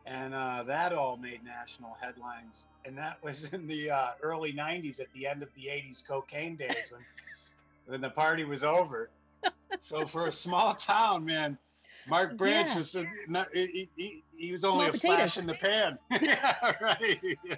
and 0.05 0.33
uh, 0.33 0.63
that 0.63 0.93
all 0.93 1.17
made 1.17 1.43
national 1.43 1.95
headlines. 2.01 2.67
And 2.85 2.97
that 2.97 3.17
was 3.23 3.45
in 3.53 3.67
the 3.67 3.91
uh, 3.91 4.09
early 4.21 4.53
'90s, 4.53 4.99
at 4.99 5.11
the 5.13 5.27
end 5.27 5.43
of 5.43 5.49
the 5.55 5.67
'80s 5.67 6.01
cocaine 6.07 6.55
days, 6.57 6.89
when 6.91 7.05
when 7.85 8.01
the 8.01 8.09
party 8.09 8.45
was 8.45 8.63
over. 8.63 9.11
so 9.79 10.05
for 10.07 10.27
a 10.27 10.33
small 10.33 10.75
town, 10.75 11.25
man. 11.25 11.57
Mark 12.05 12.37
Branch 12.37 12.67
Yeah. 12.69 12.75
was 12.75 12.95
not, 13.27 13.47
he, 13.53 13.89
he, 13.95 14.23
he 14.35 14.51
was 14.51 14.61
Small 14.61 14.73
only 14.73 14.87
a 14.87 14.93
flash 14.93 15.37
in 15.37 15.45
the 15.45 15.53
pan. 15.55 15.97
yeah, 16.21 16.73
right. 16.81 17.19
Yeah. 17.43 17.55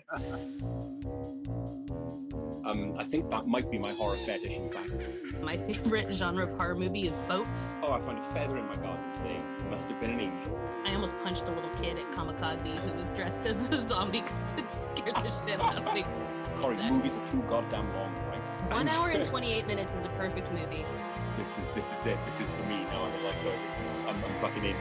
Um, 2.66 2.96
I 2.98 3.04
think 3.04 3.30
that 3.30 3.46
might 3.46 3.70
be 3.70 3.78
my 3.78 3.92
horror 3.94 4.18
fetish, 4.18 4.58
in 4.58 4.68
fact. 4.70 4.92
My 5.42 5.56
favorite 5.56 6.12
genre 6.12 6.46
of 6.46 6.58
horror 6.58 6.74
movie 6.74 7.08
is 7.08 7.20
boats. 7.20 7.78
Oh, 7.84 7.92
I 7.94 8.00
found 8.00 8.18
a 8.18 8.22
feather 8.24 8.58
in 8.58 8.66
my 8.66 8.76
garden 8.78 9.04
today. 9.14 9.40
Must 9.70 9.88
have 9.88 10.00
been 10.02 10.12
an 10.12 10.20
angel. 10.20 10.60
I 10.84 10.94
almost 10.96 11.16
punched 11.24 11.48
a 11.48 11.52
little 11.52 11.70
kid 11.82 11.98
at 11.98 12.12
Kamikaze 12.12 12.76
who 12.80 12.94
was 12.98 13.12
dressed 13.12 13.46
as 13.46 13.70
a 13.70 13.88
zombie 13.88 14.22
because 14.22 14.56
it 14.58 14.70
scared 14.72 15.16
the 15.18 15.32
shit 15.46 15.62
out 15.62 15.78
of 15.78 15.94
me. 15.94 16.04
Corey, 16.56 16.74
Exactly. 16.76 16.98
movies 16.98 17.18
are 17.18 17.28
too 17.28 17.42
goddamn 17.48 17.94
long, 17.94 18.16
right? 18.30 18.72
One 18.74 18.88
hour 18.88 19.10
and 19.10 19.24
28 19.30 19.68
minutes 19.68 19.94
is 19.94 20.06
a 20.06 20.10
perfect 20.10 20.52
movie. 20.52 20.86
This 21.38 21.58
is 21.60 21.70
this 21.72 21.92
is 21.92 22.06
it. 22.08 22.18
This 22.26 22.40
is 22.40 22.50
for 22.52 22.64
me 22.64 22.84
now. 22.86 23.04
I'm 23.04 23.20
a 23.20 23.28
lifer. 23.28 23.52
This 23.66 23.80
is 23.80 24.04
I'm, 24.08 24.16
I'm 24.16 24.34
fucking 24.40 24.64
in. 24.64 24.76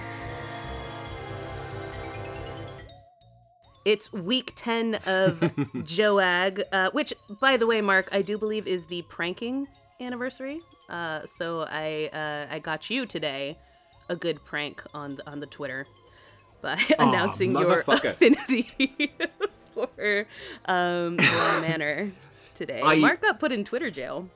It's 3.85 4.12
week 4.12 4.53
10 4.57 4.95
of 5.07 5.53
Joag, 5.87 6.62
uh, 6.73 6.91
which, 6.93 7.12
by 7.41 7.57
the 7.57 7.67
way, 7.67 7.81
Mark, 7.81 8.09
I 8.12 8.23
do 8.23 8.38
believe 8.38 8.67
is 8.67 8.87
the 8.87 9.03
pranking 9.03 9.69
anniversary. 10.00 10.61
Uh, 10.88 11.26
so 11.26 11.67
I 11.71 12.11
uh, 12.12 12.55
I 12.55 12.59
got 12.59 12.91
you 12.91 13.07
today 13.07 13.59
a 14.09 14.17
good 14.17 14.45
prank 14.45 14.83
on 14.93 15.17
the, 15.17 15.31
on 15.31 15.41
the 15.41 15.47
Twitter 15.47 15.87
by 16.61 16.75
Aw, 16.99 17.09
announcing 17.11 17.53
your 17.53 17.81
affinity 17.81 19.12
for 19.75 20.26
um, 20.67 21.17
Manor 21.17 22.12
today. 22.55 22.81
I- 22.85 22.97
Mark 22.97 23.23
got 23.23 23.41
put 23.41 23.50
in 23.53 23.64
Twitter 23.64 23.91
jail, 23.91 24.29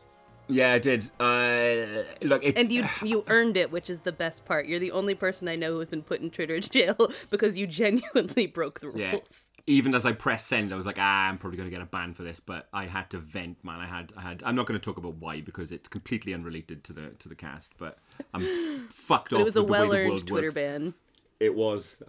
Yeah, 0.49 0.73
I 0.73 0.79
did. 0.79 1.11
Uh, 1.21 2.05
look, 2.23 2.43
it's 2.43 2.61
and 2.61 2.73
you 2.73 2.85
you 3.05 3.25
earned 3.29 3.57
it, 3.57 3.71
which 3.71 3.91
is 3.91 4.01
the 4.01 4.13
best 4.13 4.45
part. 4.45 4.67
You're 4.67 4.79
the 4.79 4.93
only 4.93 5.15
person 5.15 5.47
I 5.49 5.57
know 5.57 5.73
who 5.73 5.79
has 5.81 5.89
been 5.89 6.03
put 6.03 6.21
in 6.21 6.31
Twitter 6.31 6.59
jail 6.61 6.97
because 7.31 7.57
you 7.57 7.67
genuinely 7.67 8.47
broke 8.47 8.81
the 8.81 8.89
rules. 8.89 8.99
Yeah. 8.99 9.19
even 9.67 9.95
as 9.95 10.07
I 10.07 10.13
pressed 10.13 10.47
send, 10.47 10.73
I 10.73 10.77
was 10.77 10.87
like, 10.87 10.99
ah, 10.99 11.29
I'm 11.29 11.37
probably 11.39 11.59
going 11.59 11.69
to 11.69 11.75
get 11.75 11.83
a 11.83 11.87
ban 11.87 12.15
for 12.15 12.23
this, 12.23 12.41
but 12.41 12.69
I 12.73 12.87
had 12.87 13.11
to 13.11 13.19
vent, 13.19 13.63
man. 13.63 13.81
I 13.81 13.87
had, 13.87 14.13
I 14.17 14.23
had. 14.23 14.43
I'm 14.45 14.55
not 14.55 14.67
going 14.67 14.81
to 14.81 14.85
talk 14.85 14.97
about 14.97 15.17
why 15.17 15.41
because 15.43 15.71
it's 15.71 15.89
completely 15.89 16.33
unrelated 16.33 16.83
to 16.85 16.93
the 16.93 17.11
to 17.19 17.29
the 17.29 17.35
cast, 17.35 17.73
but 17.77 17.99
I'm 18.33 18.43
f- 18.43 18.87
fucked 18.93 19.33
off. 19.35 19.41
it 19.41 19.45
was 19.45 19.57
a 19.57 19.63
well-earned 19.63 20.11
world 20.11 20.27
Twitter 20.27 20.47
works. 20.47 20.55
ban. 20.55 20.95
It 21.41 21.55
was. 21.55 21.97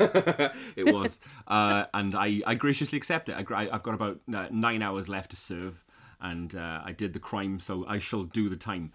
it 0.00 0.92
was. 0.92 1.20
Uh, 1.46 1.84
and 1.94 2.16
I, 2.16 2.40
I 2.44 2.56
graciously 2.56 2.96
accept 2.96 3.28
it. 3.28 3.34
I, 3.52 3.68
I've 3.70 3.84
got 3.84 3.94
about 3.94 4.18
uh, 4.34 4.48
nine 4.50 4.82
hours 4.82 5.08
left 5.08 5.30
to 5.30 5.36
serve, 5.36 5.84
and 6.20 6.54
uh, 6.54 6.80
I 6.84 6.92
did 6.92 7.12
the 7.12 7.18
crime, 7.18 7.60
so 7.60 7.84
I 7.86 7.98
shall 7.98 8.24
do 8.24 8.48
the 8.48 8.56
time. 8.56 8.92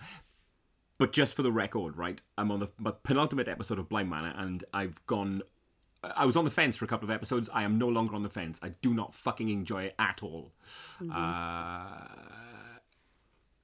But 0.97 1.13
just 1.13 1.33
for 1.35 1.43
the 1.43 1.51
record, 1.51 1.95
right? 1.95 2.21
I'm 2.37 2.51
on 2.51 2.59
the 2.59 2.91
penultimate 2.91 3.47
episode 3.47 3.79
of 3.79 3.87
Bly 3.87 4.03
Manor, 4.03 4.33
and 4.35 4.63
I've 4.73 5.05
gone. 5.07 5.41
I 6.03 6.25
was 6.25 6.35
on 6.37 6.45
the 6.45 6.51
fence 6.51 6.77
for 6.77 6.85
a 6.85 6.87
couple 6.87 7.05
of 7.09 7.11
episodes. 7.11 7.49
I 7.53 7.63
am 7.63 7.77
no 7.77 7.87
longer 7.87 8.15
on 8.15 8.23
the 8.23 8.29
fence. 8.29 8.59
I 8.63 8.69
do 8.81 8.93
not 8.93 9.13
fucking 9.13 9.49
enjoy 9.49 9.83
it 9.83 9.95
at 9.99 10.23
all. 10.23 10.53
Uh, 11.13 12.07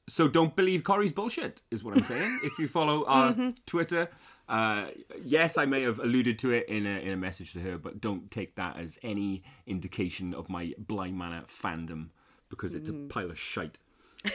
so 0.08 0.28
don't 0.28 0.56
believe 0.56 0.84
Corey's 0.84 1.14
bullshit, 1.14 1.62
is 1.72 1.84
what 1.84 1.96
I'm 1.98 2.04
saying. 2.14 2.40
if 2.44 2.60
you 2.60 2.68
follow 2.68 3.06
our 3.06 3.54
Twitter, 3.66 4.10
uh, 4.48 4.88
yes, 5.24 5.58
I 5.58 5.66
may 5.66 5.82
have 5.82 6.00
alluded 6.00 6.38
to 6.40 6.52
it 6.52 6.68
in 6.70 6.86
a, 6.86 7.00
in 7.00 7.12
a 7.14 7.18
message 7.18 7.54
to 7.54 7.60
her, 7.62 7.78
but 7.78 8.02
don't 8.02 8.30
take 8.30 8.56
that 8.56 8.78
as 8.78 9.00
any 9.02 9.44
indication 9.66 10.34
of 10.34 10.50
my 10.50 10.74
Bly 10.78 11.12
Manor 11.12 11.44
fandom 11.48 12.10
because 12.50 12.76
it's 12.76 12.90
a 12.90 12.94
pile 12.94 13.30
of 13.32 13.40
shite. 13.40 13.78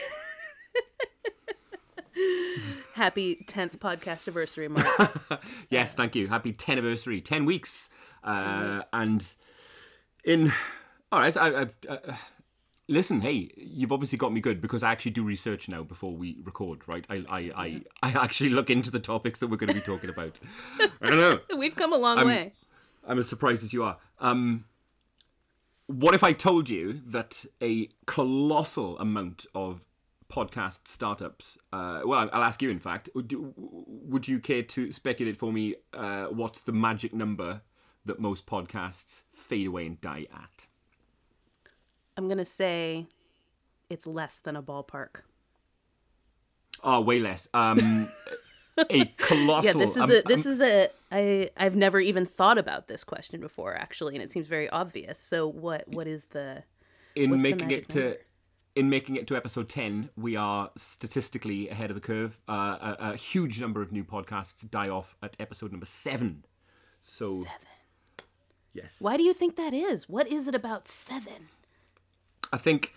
Happy 2.93 3.43
10th 3.47 3.77
podcast 3.77 4.27
anniversary, 4.27 4.67
Mark. 4.67 5.43
yes, 5.69 5.93
thank 5.95 6.15
you. 6.15 6.27
Happy 6.27 6.51
10 6.53 6.77
anniversary, 6.77 7.21
10 7.21 7.45
weeks. 7.45 7.89
Uh, 8.23 8.81
and 8.93 9.25
in. 10.23 10.51
All 11.11 11.19
right, 11.19 11.35
I, 11.35 11.47
I, 11.47 11.67
uh, 11.89 12.15
listen, 12.87 13.21
hey, 13.21 13.51
you've 13.57 13.91
obviously 13.91 14.17
got 14.17 14.31
me 14.31 14.39
good 14.39 14.61
because 14.61 14.83
I 14.83 14.91
actually 14.91 15.11
do 15.11 15.23
research 15.23 15.67
now 15.67 15.83
before 15.83 16.13
we 16.15 16.37
record, 16.43 16.87
right? 16.87 17.05
I, 17.09 17.23
I, 17.29 17.39
I, 17.55 17.81
I 18.03 18.23
actually 18.23 18.51
look 18.51 18.69
into 18.69 18.91
the 18.91 18.99
topics 18.99 19.39
that 19.39 19.47
we're 19.47 19.57
going 19.57 19.69
to 19.69 19.73
be 19.73 19.81
talking 19.81 20.09
about. 20.09 20.39
I 20.79 21.09
don't 21.09 21.17
know. 21.17 21.39
We've 21.57 21.75
come 21.75 21.93
a 21.93 21.97
long 21.97 22.19
I'm- 22.19 22.27
way. 22.27 22.53
I'm 23.07 23.17
as 23.17 23.27
surprised 23.27 23.63
as 23.63 23.73
you 23.73 23.83
are. 23.83 23.97
Um, 24.19 24.65
what 25.91 26.13
if 26.13 26.23
I 26.23 26.33
told 26.33 26.69
you 26.69 27.01
that 27.07 27.45
a 27.61 27.89
colossal 28.05 28.97
amount 28.99 29.45
of 29.53 29.85
podcast 30.31 30.87
startups? 30.87 31.57
Uh, 31.71 32.01
well, 32.05 32.29
I'll 32.31 32.43
ask 32.43 32.61
you. 32.61 32.69
In 32.69 32.79
fact, 32.79 33.09
would 33.13 33.31
you, 33.31 33.53
would 33.57 34.27
you 34.27 34.39
care 34.39 34.63
to 34.63 34.91
speculate 34.91 35.37
for 35.37 35.51
me? 35.51 35.75
Uh, 35.93 36.25
what's 36.25 36.61
the 36.61 36.71
magic 36.71 37.13
number 37.13 37.61
that 38.05 38.19
most 38.19 38.45
podcasts 38.45 39.23
fade 39.33 39.67
away 39.67 39.85
and 39.85 40.01
die 40.01 40.27
at? 40.33 40.67
I'm 42.17 42.27
going 42.27 42.37
to 42.37 42.45
say 42.45 43.07
it's 43.89 44.07
less 44.07 44.39
than 44.39 44.55
a 44.55 44.63
ballpark. 44.63 45.21
Oh, 46.83 47.01
way 47.01 47.19
less. 47.19 47.47
Um, 47.53 48.09
a 48.77 49.05
colossal. 49.17 49.79
Yeah, 49.79 49.85
this 49.85 49.95
is 49.95 50.01
um, 50.01 50.11
a 50.11 50.21
this 50.23 50.45
um, 50.45 50.51
is 50.53 50.61
a 50.61 50.89
I 51.11 51.49
I've 51.57 51.75
never 51.75 51.99
even 51.99 52.25
thought 52.25 52.57
about 52.57 52.87
this 52.87 53.03
question 53.03 53.39
before 53.39 53.75
actually, 53.75 54.15
and 54.15 54.23
it 54.23 54.31
seems 54.31 54.47
very 54.47 54.69
obvious. 54.69 55.19
So 55.19 55.47
what 55.47 55.87
what 55.87 56.07
is 56.07 56.25
the 56.25 56.63
in 57.15 57.31
the 57.31 57.37
making 57.37 57.67
magic 57.67 57.83
it 57.83 57.89
to 57.89 57.99
number? 57.99 58.17
in 58.75 58.89
making 58.89 59.17
it 59.17 59.27
to 59.27 59.35
episode 59.35 59.67
10 59.67 60.09
we 60.15 60.37
are 60.37 60.71
statistically 60.77 61.67
ahead 61.67 61.91
of 61.91 61.95
the 61.95 62.01
curve 62.01 62.39
uh, 62.47 62.95
a, 62.99 63.11
a 63.11 63.15
huge 63.17 63.59
number 63.59 63.81
of 63.81 63.91
new 63.91 64.03
podcasts 64.03 64.69
die 64.69 64.87
off 64.87 65.13
at 65.21 65.35
episode 65.41 65.71
number 65.71 65.85
7 65.85 66.45
so 67.03 67.39
seven? 67.43 67.67
yes 68.73 68.97
Why 69.01 69.17
do 69.17 69.23
you 69.23 69.33
think 69.33 69.55
that 69.57 69.73
is? 69.73 70.07
What 70.07 70.27
is 70.29 70.47
it 70.47 70.55
about 70.55 70.87
seven? 70.87 71.49
i 72.53 72.57
think 72.57 72.93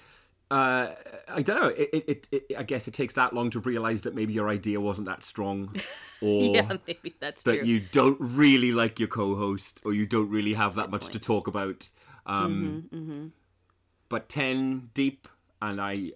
uh, 0.50 0.94
I 1.28 1.42
don't 1.42 1.60
know. 1.60 1.68
It, 1.68 1.88
it, 1.92 2.28
it, 2.30 2.44
I 2.56 2.62
guess 2.62 2.86
it 2.86 2.94
takes 2.94 3.14
that 3.14 3.32
long 3.32 3.50
to 3.50 3.60
realize 3.60 4.02
that 4.02 4.14
maybe 4.14 4.32
your 4.34 4.48
idea 4.48 4.80
wasn't 4.80 5.06
that 5.08 5.22
strong, 5.22 5.74
or 6.20 6.54
yeah, 6.56 6.76
maybe 6.86 7.14
that's 7.18 7.42
that 7.44 7.58
true. 7.60 7.66
you 7.66 7.80
don't 7.80 8.18
really 8.20 8.72
like 8.72 8.98
your 8.98 9.08
co-host, 9.08 9.80
or 9.84 9.92
you 9.92 10.06
don't 10.06 10.30
really 10.30 10.54
have 10.54 10.74
that 10.76 10.90
much 10.90 11.08
to 11.08 11.18
talk 11.18 11.46
about. 11.46 11.90
Um, 12.26 12.84
Mm-hmm, 12.92 13.26
But 14.08 14.28
ten 14.28 14.90
deep, 14.94 15.28
and 15.60 15.80
I, 15.80 16.12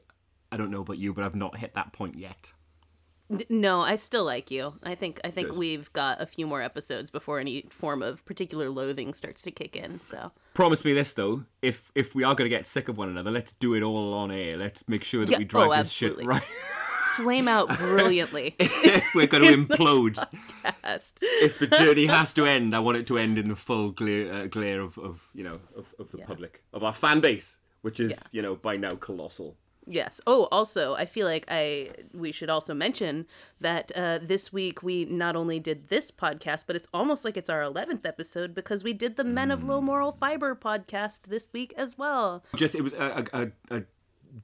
I 0.52 0.56
don't 0.56 0.70
know 0.70 0.82
about 0.82 0.98
you, 0.98 1.12
but 1.14 1.24
I've 1.24 1.34
not 1.34 1.56
hit 1.58 1.74
that 1.74 1.92
point 1.92 2.16
yet. 2.16 2.52
No, 3.50 3.82
I 3.82 3.96
still 3.96 4.24
like 4.24 4.50
you. 4.50 4.74
I 4.82 4.94
think 4.94 5.20
I 5.22 5.30
think 5.30 5.48
Good. 5.48 5.58
we've 5.58 5.92
got 5.92 6.20
a 6.20 6.26
few 6.26 6.46
more 6.46 6.62
episodes 6.62 7.10
before 7.10 7.38
any 7.38 7.66
form 7.68 8.02
of 8.02 8.24
particular 8.24 8.70
loathing 8.70 9.12
starts 9.12 9.42
to 9.42 9.50
kick 9.50 9.76
in. 9.76 10.00
So 10.00 10.32
Promise 10.54 10.84
me 10.84 10.94
this 10.94 11.12
though: 11.12 11.44
if 11.60 11.92
if 11.94 12.14
we 12.14 12.24
are 12.24 12.34
going 12.34 12.50
to 12.50 12.56
get 12.56 12.64
sick 12.66 12.88
of 12.88 12.96
one 12.96 13.08
another, 13.10 13.30
let's 13.30 13.52
do 13.52 13.74
it 13.74 13.82
all 13.82 14.14
on 14.14 14.30
air. 14.30 14.56
Let's 14.56 14.88
make 14.88 15.04
sure 15.04 15.24
that 15.26 15.32
Yeah, 15.32 15.38
we 15.38 15.44
drive 15.44 15.68
oh, 15.68 15.76
this 15.82 15.92
shit 15.92 16.24
right. 16.24 16.42
flame 17.16 17.48
out 17.48 17.68
brilliantly. 17.78 18.56
if 18.58 19.14
we're 19.14 19.26
going 19.26 19.42
to 19.66 19.66
implode, 19.76 20.26
if 21.42 21.58
the 21.58 21.66
journey 21.66 22.06
has 22.06 22.32
to 22.34 22.46
end, 22.46 22.74
I 22.74 22.78
want 22.78 22.96
it 22.96 23.06
to 23.08 23.18
end 23.18 23.36
in 23.38 23.48
the 23.48 23.56
full 23.56 23.90
glare, 23.90 24.32
uh, 24.32 24.46
glare 24.46 24.80
of, 24.80 24.96
of 24.98 25.28
you 25.34 25.44
know 25.44 25.60
of, 25.76 25.94
of 25.98 26.12
the 26.12 26.18
public 26.18 26.62
of 26.72 26.82
our 26.82 26.94
fan 26.94 27.20
base, 27.20 27.58
which 27.82 28.00
is 28.00 28.12
Yeah. 28.12 28.18
you 28.32 28.40
know 28.42 28.56
by 28.56 28.78
now 28.78 28.94
colossal. 28.94 29.56
Yes. 29.90 30.20
Oh, 30.26 30.48
also, 30.52 30.94
I 30.94 31.06
feel 31.06 31.26
like 31.26 31.46
I 31.48 31.90
we 32.12 32.30
should 32.30 32.50
also 32.50 32.74
mention 32.74 33.26
that 33.60 33.90
uh, 33.96 34.18
this 34.20 34.52
week 34.52 34.82
we 34.82 35.06
not 35.06 35.34
only 35.34 35.58
did 35.58 35.88
this 35.88 36.10
podcast, 36.10 36.64
but 36.66 36.76
it's 36.76 36.88
almost 36.92 37.24
like 37.24 37.36
it's 37.36 37.48
our 37.48 37.62
eleventh 37.62 38.04
episode 38.04 38.54
because 38.54 38.84
we 38.84 38.92
did 38.92 39.16
the 39.16 39.24
Men 39.24 39.50
of 39.50 39.64
Low 39.64 39.80
Moral 39.80 40.12
Fiber 40.12 40.54
podcast 40.54 41.22
this 41.28 41.48
week 41.52 41.72
as 41.76 41.96
well. 41.96 42.44
Just 42.54 42.74
it 42.74 42.82
was 42.82 42.92
a, 42.92 43.24
a, 43.32 43.76
a, 43.76 43.82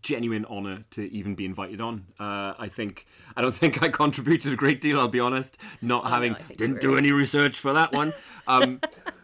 genuine 0.01 0.47
honor 0.47 0.83
to 0.91 1.13
even 1.13 1.35
be 1.35 1.45
invited 1.45 1.81
on. 1.81 2.07
Uh, 2.19 2.55
I 2.59 2.71
think 2.71 3.07
I 3.37 3.43
don't 3.43 3.55
think 3.55 3.83
I 3.83 3.89
contributed 3.89 4.53
a 4.53 4.57
great 4.57 4.81
deal. 4.81 4.99
I'll 4.99 5.09
be 5.09 5.21
honest, 5.21 5.59
not 5.83 6.09
having 6.09 6.33
I 6.33 6.39
think 6.39 6.51
you 6.51 6.57
didn't 6.57 6.81
do 6.81 6.97
any 6.97 7.13
research 7.13 7.59
for 7.59 7.75
that 7.75 7.93
one. 7.93 8.15
Um, 8.47 8.81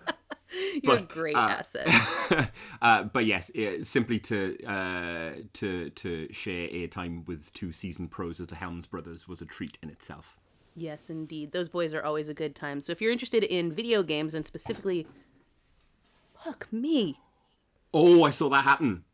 You're 0.83 0.97
a 0.97 1.03
great 1.03 1.37
uh, 1.37 1.49
asset. 1.51 2.51
uh, 2.83 3.05
but 3.05 3.25
yes, 3.25 3.51
uh, 3.57 3.83
simply 3.83 4.19
to 4.21 4.63
uh, 4.65 5.33
to 5.55 5.91
to 5.91 6.33
share 6.33 6.69
airtime 6.69 7.27
with 7.27 7.53
two 7.53 7.73
seasoned 7.73 8.11
pros 8.11 8.41
as 8.41 8.49
the 8.49 8.57
Helms 8.57 8.87
brothers 8.87 9.29
was 9.29 9.41
a 9.41 9.47
treat 9.47 9.79
in 9.83 9.91
itself. 9.91 10.39
Yes, 10.75 11.11
indeed. 11.11 11.53
Those 11.53 11.69
boys 11.69 11.93
are 11.95 12.03
always 12.03 12.29
a 12.29 12.35
good 12.35 12.55
time. 12.55 12.81
So 12.81 12.93
if 12.93 13.01
you're 13.01 13.13
interested 13.13 13.45
in 13.45 13.73
video 13.73 14.03
games 14.03 14.35
and 14.35 14.47
specifically, 14.47 15.07
fuck 16.45 16.73
me. 16.73 17.19
Oh, 17.93 18.25
I 18.25 18.31
saw 18.31 18.49
that 18.51 18.65
happen. 18.65 19.05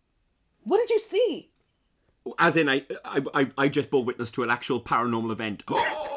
What 0.64 0.78
did 0.78 0.90
you 0.90 1.00
see? 1.00 1.50
As 2.38 2.57
in, 2.57 2.69
I, 2.69 2.85
I, 3.05 3.23
I, 3.35 3.49
I 3.57 3.69
just 3.69 3.88
bore 3.88 4.05
witness 4.05 4.31
to 4.33 4.43
an 4.43 4.50
actual 4.50 4.81
paranormal 4.81 5.33
event. 5.33 5.64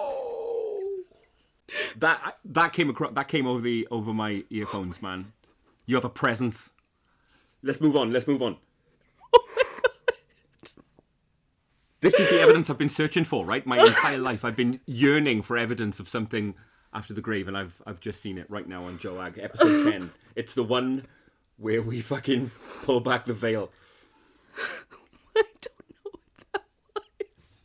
that 1.97 2.37
that 2.45 2.73
came 2.73 2.89
across. 2.89 3.13
That 3.13 3.27
came 3.27 3.47
over 3.47 3.61
the 3.61 3.87
over 3.91 4.13
my 4.13 4.43
earphones, 4.49 4.99
oh 5.01 5.07
man. 5.07 5.33
You 5.85 5.95
have 5.95 6.05
a 6.05 6.09
presence. 6.09 6.71
Let's 7.63 7.81
move 7.81 7.95
on. 7.95 8.13
Let's 8.13 8.27
move 8.27 8.41
on. 8.41 8.57
This 12.01 12.17
is 12.17 12.29
the 12.29 12.39
evidence 12.39 12.69
I've 12.69 12.77
been 12.77 12.87
searching 12.87 13.25
for, 13.25 13.45
right? 13.45 13.65
My 13.65 13.77
entire 13.77 14.17
life, 14.17 14.45
I've 14.45 14.55
been 14.55 14.79
yearning 14.85 15.41
for 15.41 15.57
evidence 15.57 15.99
of 15.99 16.07
something 16.07 16.55
after 16.93 17.13
the 17.13 17.19
grave, 17.19 17.47
and 17.47 17.57
I've 17.57 17.81
I've 17.85 17.99
just 17.99 18.21
seen 18.21 18.37
it 18.37 18.49
right 18.49 18.67
now 18.67 18.83
on 18.83 18.97
Joag, 18.97 19.37
episode 19.37 19.83
ten. 19.91 20.11
It's 20.33 20.53
the 20.53 20.63
one 20.63 21.07
where 21.57 21.81
we 21.81 21.99
fucking 21.99 22.51
pull 22.83 23.01
back 23.01 23.25
the 23.25 23.33
veil. 23.33 23.69
I 25.35 25.43
don't 25.61 25.89
know 25.89 26.11
what 26.11 26.21
that 26.53 26.63
was. 27.19 27.63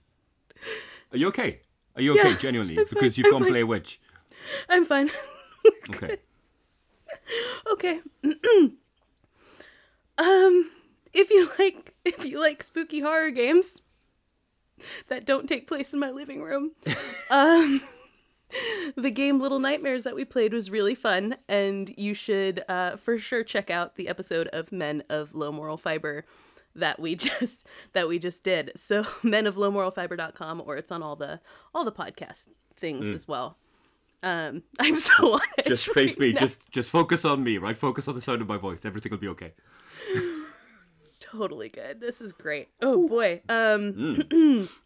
Are 1.12 1.16
you 1.16 1.28
okay? 1.28 1.61
Are 1.96 2.02
you 2.02 2.18
okay, 2.18 2.30
Yeah, 2.30 2.36
genuinely? 2.36 2.78
I'm 2.78 2.84
Because 2.88 3.16
fine, 3.16 3.24
you've 3.24 3.26
I'm 3.26 3.32
gone 3.32 3.42
fine. 3.42 3.50
Blair 3.52 3.66
Witch. 3.66 4.00
I'm 4.68 4.84
fine. 4.84 5.10
Okay. 5.90 6.18
okay. 7.72 8.00
um, 10.18 10.70
if 11.12 11.30
you 11.30 11.48
like, 11.59 11.94
if 12.04 12.24
you 12.24 12.38
like 12.38 12.62
spooky 12.62 13.00
horror 13.00 13.30
games 13.30 13.80
that 15.09 15.24
don't 15.24 15.48
take 15.48 15.66
place 15.66 15.92
in 15.94 15.98
my 16.00 16.11
living 16.11 16.42
room, 16.42 16.72
um, 17.30 17.80
the 18.96 19.11
game 19.11 19.40
Little 19.40 19.59
Nightmares 19.59 20.04
that 20.04 20.14
we 20.14 20.24
played 20.24 20.52
was 20.52 20.70
really 20.70 20.94
fun, 20.94 21.37
and 21.48 21.94
you 21.96 22.12
should 22.14 22.62
uh, 22.68 22.96
for 22.96 23.18
sure 23.18 23.42
check 23.42 23.70
out 23.70 23.96
the 23.96 24.09
episode 24.09 24.48
of 24.48 24.70
Men 24.72 25.02
of 25.09 25.35
Low 25.35 25.50
Moral 25.52 25.76
Fiber 25.78 26.24
that 26.76 26.98
we 27.00 27.14
just 27.28 27.66
that 27.92 28.08
we 28.08 28.18
just 28.18 28.42
did. 28.44 28.72
So 28.76 29.02
menoflowmoralfiber.com 29.22 30.62
or 30.66 30.76
it's 30.76 30.90
on 30.92 31.02
all 31.02 31.16
the 31.16 31.40
all 31.74 31.84
the 31.84 31.92
podcast 31.92 32.48
things 32.76 33.08
as 33.10 33.26
well. 33.28 33.56
Um, 34.22 34.62
I'm 34.80 34.96
so 34.96 35.34
on 35.34 35.40
Just 35.66 35.87
face 35.90 36.12
right 36.12 36.18
me. 36.28 36.32
now. 36.32 36.40
Just 36.40 36.60
just 36.70 36.90
focus 36.90 37.24
on 37.24 37.44
me, 37.44 37.58
right? 37.58 37.76
Focus 37.76 38.08
on 38.08 38.14
the 38.14 38.22
sound 38.22 38.40
of 38.40 38.48
my 38.48 38.56
voice. 38.56 38.84
Everything 38.84 39.10
will 39.10 39.18
be 39.18 39.28
okay. 39.28 39.52
totally 41.20 41.68
good. 41.68 42.00
This 42.00 42.20
is 42.20 42.32
great. 42.32 42.68
Oh 42.82 43.08
boy. 43.08 43.40
Um 43.48 43.92
Mm. 43.94 44.68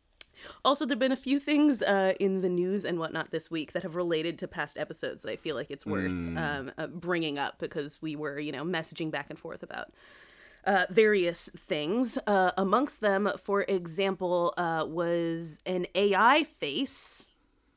also 0.64 0.86
there've 0.86 0.98
been 1.00 1.10
a 1.12 1.16
few 1.16 1.40
things 1.40 1.82
uh 1.82 2.12
in 2.20 2.42
the 2.42 2.48
news 2.48 2.84
and 2.84 2.98
whatnot 2.98 3.30
this 3.32 3.50
week 3.50 3.72
that 3.72 3.82
have 3.82 3.96
related 3.96 4.38
to 4.38 4.46
past 4.46 4.78
episodes 4.78 5.22
that 5.22 5.30
I 5.32 5.36
feel 5.36 5.56
like 5.56 5.70
it's 5.70 5.84
worth 5.86 6.12
Mm. 6.12 6.38
um 6.38 6.72
uh, 6.78 6.86
bringing 6.86 7.38
up 7.38 7.58
because 7.58 8.00
we 8.02 8.14
were, 8.16 8.38
you 8.38 8.52
know, 8.52 8.64
messaging 8.64 9.10
back 9.10 9.26
and 9.30 9.38
forth 9.38 9.62
about 9.62 9.92
uh, 10.68 10.84
various 10.90 11.48
things. 11.56 12.18
Uh, 12.26 12.52
amongst 12.56 13.00
them, 13.00 13.30
for 13.42 13.62
example, 13.62 14.52
uh, 14.58 14.84
was 14.86 15.58
an 15.64 15.86
AI 15.94 16.44
face. 16.44 17.30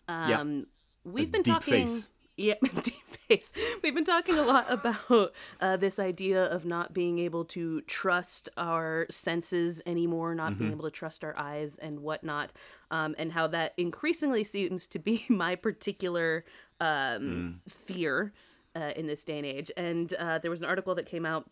Yeah. 0.09 0.41
Um, 0.41 0.67
we've 1.05 1.31
been 1.31 1.41
deep 1.41 1.53
talking. 1.53 1.87
face. 1.87 2.09
Yeah, 2.35 2.55
deep 2.61 3.07
face. 3.29 3.51
We've 3.81 3.95
been 3.95 4.03
talking 4.03 4.37
a 4.37 4.41
lot 4.43 4.65
about 4.69 5.33
uh, 5.61 5.77
this 5.77 5.99
idea 5.99 6.43
of 6.43 6.65
not 6.65 6.93
being 6.93 7.17
able 7.19 7.45
to 7.45 7.79
trust 7.81 8.49
our 8.57 9.07
senses 9.09 9.81
anymore, 9.85 10.35
not 10.35 10.57
being 10.59 10.71
able 10.71 10.83
to 10.83 10.91
trust 10.91 11.23
our 11.23 11.37
eyes 11.37 11.77
and 11.81 12.01
whatnot, 12.01 12.51
um, 12.89 13.15
and 13.17 13.31
how 13.31 13.47
that 13.47 13.73
increasingly 13.77 14.43
seems 14.43 14.85
to 14.87 14.99
be 14.99 15.23
my 15.29 15.55
particular 15.55 16.43
um, 16.81 17.61
fear 17.69 18.33
uh, 18.75 18.91
in 18.97 19.07
this 19.07 19.23
day 19.23 19.37
and 19.37 19.45
age. 19.45 19.71
And 19.77 20.13
uh, 20.15 20.39
there 20.39 20.51
was 20.51 20.61
an 20.61 20.67
article 20.67 20.95
that 20.95 21.05
came 21.05 21.25
out 21.25 21.49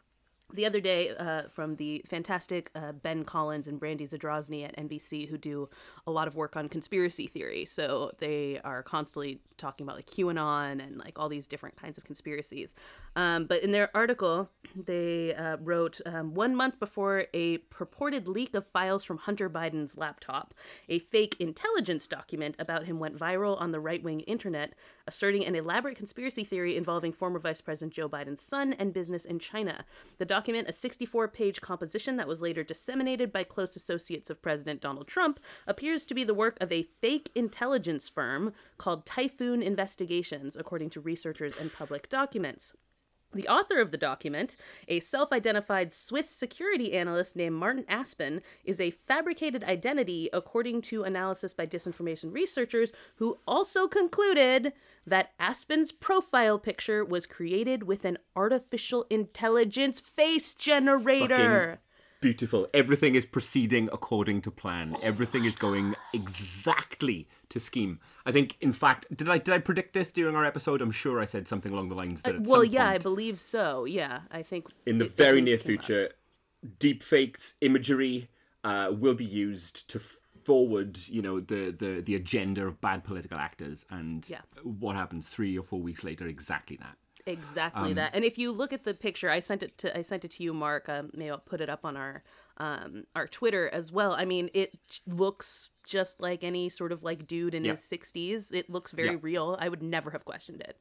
the 0.54 0.66
other 0.66 0.80
day 0.80 1.10
uh, 1.16 1.44
from 1.50 1.76
the 1.76 2.04
fantastic 2.08 2.72
uh, 2.76 2.92
Ben 2.92 3.24
Collins 3.24 3.68
and 3.68 3.80
Brandy 3.80 4.08
Zadrozny 4.08 4.66
at 4.66 4.76
NBC, 4.78 5.30
who 5.30 5.38
do 5.38 5.70
a 6.08 6.12
lot 6.12 6.28
of 6.28 6.36
work 6.36 6.56
on 6.56 6.70
conspiracy 6.70 7.28
theory. 7.28 7.66
So 7.66 8.12
they 8.20 8.60
are 8.64 8.82
constantly 8.82 9.42
talking 9.58 9.86
about 9.86 9.96
like 9.98 10.08
QAnon 10.08 10.84
and 10.84 10.98
like 10.98 11.20
all 11.20 11.30
these 11.30 11.48
different 11.48 11.76
kinds 11.76 11.98
of 11.98 12.04
conspiracies. 12.04 12.74
Um, 13.16 13.46
but 13.46 13.62
in 13.62 13.72
their 13.72 13.96
article, 13.96 14.50
they 14.76 15.36
uh, 15.36 15.58
wrote 15.58 16.00
um, 16.06 16.34
one 16.34 16.56
month 16.56 16.80
before 16.80 17.26
a 17.34 17.58
purported 17.58 18.28
leak 18.28 18.56
of 18.56 18.66
files 18.66 19.04
from 19.04 19.18
Hunter 19.18 19.50
Biden's 19.50 19.98
laptop, 19.98 20.54
a 20.88 21.00
fake 21.00 21.36
intelligence 21.40 22.08
document 22.08 22.56
about 22.58 22.86
him 22.86 23.00
went 23.00 23.18
viral 23.18 23.60
on 23.60 23.72
the 23.72 23.80
right 23.80 24.02
wing 24.02 24.22
internet, 24.22 24.74
asserting 25.06 25.46
an 25.46 25.56
elaborate 25.56 25.98
conspiracy 25.98 26.44
theory 26.44 26.78
involving 26.78 27.12
former 27.12 27.40
Vice 27.40 27.62
President 27.62 27.94
Joe 27.94 28.08
Biden's 28.10 28.42
son 28.42 28.74
and 28.74 28.94
business 28.94 29.26
in 29.26 29.40
China. 29.40 29.86
The 30.18 30.26
document, 30.40 30.70
a 30.70 30.74
64 30.74 31.28
page 31.28 31.60
composition 31.60 32.16
that 32.16 32.28
was 32.28 32.42
later 32.42 32.64
disseminated 32.64 33.30
by 33.30 33.44
close 33.44 33.76
associates 33.76 34.30
of 34.30 34.42
President 34.42 34.80
Donald 34.80 35.06
Trump, 35.06 35.38
appears 35.68 36.06
to 36.06 36.14
be 36.14 36.24
the 36.24 36.34
work 36.34 36.58
of 36.62 36.72
a 36.72 36.88
fake 37.02 37.30
intelligence 37.36 38.08
firm 38.08 38.54
called 38.78 39.06
Typhoon 39.06 39.62
Investigations, 39.62 40.56
according 40.56 40.92
to 40.92 41.02
researchers 41.02 41.60
and 41.60 41.74
public 41.74 42.08
documents. 42.08 42.72
The 43.34 43.48
author 43.48 43.80
of 43.80 43.92
the 43.92 43.98
document, 43.98 44.58
a 44.88 45.00
self 45.00 45.32
identified 45.32 45.94
Swiss 45.94 46.30
security 46.32 46.94
analyst 46.94 47.36
named 47.36 47.56
Martin 47.56 47.86
Aspen, 47.88 48.42
is 48.64 48.82
a 48.82 48.90
fabricated 48.90 49.64
identity 49.64 50.30
according 50.34 50.82
to 50.84 51.04
analysis 51.04 51.54
by 51.54 51.68
disinformation 51.68 52.34
researchers 52.34 52.92
who 53.18 53.38
also 53.48 53.88
concluded 53.88 54.74
that 55.06 55.32
Aspen's 55.40 55.92
profile 55.92 56.58
picture 56.58 57.06
was 57.06 57.28
created 57.28 57.84
with 57.84 58.04
an 58.04 58.18
artificial 58.36 59.06
intelligence 59.12 60.00
face 60.00 60.56
generator. 60.56 61.80
Beautiful. 62.22 62.68
Everything 62.74 63.16
is 63.16 63.26
proceeding 63.26 63.90
according 63.94 64.42
to 64.42 64.52
plan. 64.52 64.98
Everything 65.02 65.46
is 65.46 65.56
going 65.56 65.96
exactly 66.14 67.30
to 67.48 67.62
scheme. 67.62 68.00
I 68.30 68.32
think, 68.32 68.58
in 68.62 68.74
fact, 68.74 69.08
did 69.16 69.28
I 69.30 69.38
did 69.40 69.54
I 69.54 69.60
predict 69.60 69.94
this 69.94 70.12
during 70.12 70.36
our 70.36 70.46
episode? 70.46 70.82
I'm 70.82 70.92
sure 70.92 71.20
I 71.20 71.26
said 71.26 71.48
something 71.48 71.72
along 71.72 71.90
the 71.90 71.96
lines 71.96 72.22
that 72.22 72.36
at 72.36 72.48
well, 72.48 72.64
yeah, 72.64 72.88
I 72.88 73.00
believe 73.00 73.40
so. 73.40 73.86
Yeah, 73.86 74.22
I 74.32 74.44
think 74.44 74.68
in 74.86 75.00
the 75.00 75.06
it 75.06 75.16
very 75.16 75.42
near 75.42 75.56
up. 75.56 75.62
future, 75.62 76.12
deepfakes 76.80 77.54
imagery 77.62 78.30
uh, 78.64 78.92
will 78.92 79.16
be 79.16 79.26
used 79.26 79.90
to 79.90 80.00
forward, 80.44 80.98
you 81.08 81.22
know, 81.22 81.40
the, 81.40 81.72
the 81.72 82.02
the 82.02 82.16
agenda 82.16 82.66
of 82.66 82.80
bad 82.82 83.04
political 83.04 83.38
actors, 83.38 83.86
and 83.90 84.26
Yeah. 84.30 84.42
what 84.64 84.96
happens 84.96 85.28
three 85.28 85.58
or 85.58 85.64
four 85.64 85.82
weeks 85.82 86.04
later, 86.04 86.28
exactly 86.28 86.78
that. 86.78 86.98
Exactly 87.26 87.90
Um, 87.90 87.96
that. 87.96 88.16
And 88.16 88.24
if 88.24 88.38
you 88.38 88.52
look 88.52 88.74
at 88.74 88.84
the 88.86 88.94
picture, 88.94 89.30
I 89.30 89.40
sent 89.40 89.62
it 89.62 89.78
to 89.80 89.98
I 89.98 90.02
sent 90.02 90.26
it 90.26 90.32
to 90.32 90.44
you, 90.44 90.54
Mark. 90.54 90.90
Um, 90.90 91.12
maybe 91.14 91.30
I'll 91.30 91.38
put 91.38 91.62
it 91.62 91.70
up 91.70 91.86
on 91.86 91.96
our 91.98 92.24
um, 92.60 93.06
our 93.16 93.28
Twitter 93.28 93.70
as 93.70 93.92
well. 93.92 94.14
I 94.14 94.26
mean, 94.26 94.50
it 94.54 94.78
looks 95.08 95.70
just 95.86 96.20
like 96.20 96.44
any 96.44 96.70
sort 96.70 96.92
of 96.92 97.04
like 97.04 97.26
dude 97.28 97.56
in 97.56 97.64
Yeah. 97.64 97.72
his 97.72 97.84
sixties. 97.84 98.52
It 98.52 98.70
looks 98.70 98.92
very 98.92 99.12
Yeah. 99.12 99.18
real. 99.22 99.58
I 99.60 99.70
would 99.70 99.82
never 99.82 100.12
have 100.12 100.26
questioned 100.26 100.62
it. 100.62 100.78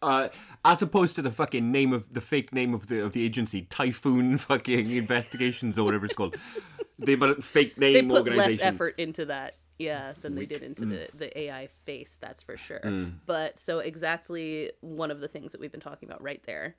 Uh, 0.00 0.28
as 0.64 0.80
opposed 0.80 1.16
to 1.16 1.22
the 1.22 1.30
fucking 1.32 1.72
name 1.72 1.92
of 1.92 2.12
the 2.14 2.20
fake 2.20 2.52
name 2.52 2.72
of 2.72 2.86
the 2.86 3.00
of 3.04 3.12
the 3.12 3.24
agency, 3.24 3.62
Typhoon 3.62 4.38
fucking 4.48 4.90
Investigations 4.90 5.76
or 5.78 5.84
whatever 5.84 6.06
it's 6.06 6.14
called. 6.14 6.36
they 6.98 7.16
put 7.16 7.38
a 7.38 7.42
fake 7.42 7.74
They 7.76 7.94
name 7.94 8.08
put 8.08 8.18
organization. 8.18 8.58
less 8.58 8.60
effort 8.60 8.94
into 8.98 9.24
that, 9.26 9.56
yeah, 9.78 10.12
than 10.20 10.34
Weak. 10.36 10.48
they 10.48 10.54
did 10.54 10.62
into 10.64 10.84
the 10.86 11.08
the 11.14 11.36
AI 11.40 11.68
face. 11.84 12.16
That's 12.20 12.42
for 12.44 12.56
sure. 12.56 12.80
Mm. 12.84 13.14
But 13.26 13.58
so 13.58 13.80
exactly 13.80 14.70
one 14.80 15.10
of 15.10 15.18
the 15.20 15.26
things 15.28 15.50
that 15.52 15.60
we've 15.60 15.72
been 15.72 15.80
talking 15.80 16.08
about 16.08 16.22
right 16.22 16.42
there. 16.46 16.76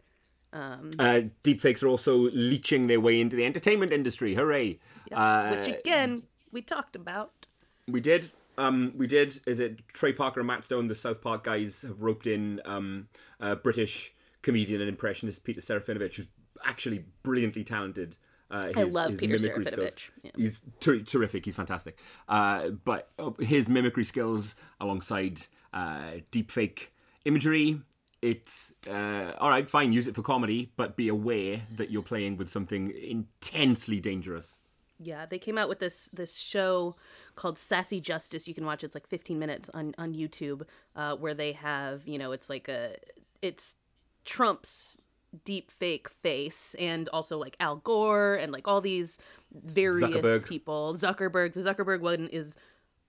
Um, 0.52 0.92
Uh, 0.98 1.22
deepfakes 1.44 1.84
are 1.84 1.88
also 1.88 2.18
leeching 2.32 2.88
their 2.88 3.00
way 3.00 3.22
into 3.22 3.36
the 3.36 3.46
entertainment 3.46 3.94
industry. 3.94 4.36
Hooray! 4.36 4.80
Uh, 5.12 5.56
which 5.56 5.68
again 5.68 6.24
we 6.52 6.62
talked 6.62 6.96
about. 6.96 7.48
We 7.88 8.02
did. 8.02 8.32
Um, 8.58 8.94
we 8.96 9.08
did. 9.08 9.40
Is 9.46 9.60
it 9.60 9.88
Trey 9.94 10.12
Parker 10.14 10.40
and 10.42 10.48
Matt 10.48 10.66
Stone, 10.66 10.88
the 10.88 10.96
South 10.96 11.22
Park 11.22 11.44
guys, 11.44 11.84
have 11.84 12.02
roped 12.02 12.28
in 12.28 12.62
um, 12.66 13.08
uh, 13.40 13.56
British 13.56 14.14
comedian 14.42 14.82
and 14.82 14.90
impressionist 14.90 15.44
Peter 15.44 15.62
Serafinowicz, 15.62 16.16
who's 16.16 16.30
actually 16.66 17.06
brilliantly 17.24 17.64
talented. 17.64 18.16
Uh, 18.52 18.72
I 18.76 18.84
his- 18.84 18.94
love 18.94 19.12
his 19.12 19.20
Peter 19.20 19.34
mimicry 19.40 19.66
skills. 19.66 19.92
Serafinowicz. 19.92 20.10
Yeah. 20.24 20.32
He's 20.36 20.62
ter- 20.80 21.00
terrific. 21.02 21.46
He's 21.46 21.56
fantastic. 21.56 21.98
Uh, 22.28 22.70
but 22.70 23.10
uh, 23.20 23.32
his 23.40 23.70
mimicry 23.70 24.04
skills 24.04 24.56
alongside 24.82 25.42
uh, 25.74 26.14
deepfake 26.32 26.88
imagery, 27.26 27.82
it's 28.22 28.74
uh, 28.88 29.34
all 29.40 29.50
right. 29.50 29.70
Fine, 29.70 29.94
use 29.94 30.08
it 30.08 30.16
for 30.16 30.22
comedy, 30.22 30.72
but 30.76 30.96
be 30.96 31.08
aware 31.08 31.64
that 31.76 31.92
you're 31.92 32.04
playing 32.04 32.38
with 32.38 32.50
something 32.50 32.92
intensely 32.92 34.00
dangerous. 34.00 34.60
Yeah, 35.02 35.26
they 35.26 35.40
came 35.40 35.58
out 35.58 35.70
with 35.70 35.80
this 35.80 36.10
this 36.12 36.38
show 36.38 36.96
called 37.36 37.58
Sassy 37.58 38.02
Justice. 38.02 38.48
You 38.48 38.54
can 38.54 38.66
watch 38.66 38.84
it. 38.84 38.88
it's 38.88 38.96
like 38.96 39.08
15 39.08 39.40
minutes 39.40 39.70
on 39.74 39.96
on 39.98 40.14
YouTube, 40.14 40.64
uh, 40.96 41.16
where 41.16 41.34
they 41.34 41.54
have 41.54 42.08
you 42.08 42.18
know 42.18 42.32
it's 42.32 42.50
like 42.50 42.68
a 42.68 42.98
it's 43.42 43.78
Trump's 44.26 44.98
deep 45.46 45.72
fake 45.72 46.10
face 46.10 46.76
and 46.80 47.08
also 47.10 47.38
like 47.38 47.56
Al 47.60 47.78
Gore 47.78 48.36
and 48.36 48.52
like 48.52 48.68
all 48.68 48.82
these 48.82 49.20
various 49.54 50.10
Zuckerberg. 50.10 50.46
people. 50.46 50.94
Zuckerberg, 50.96 51.54
the 51.54 51.62
Zuckerberg 51.62 52.02
one 52.02 52.28
is 52.28 52.58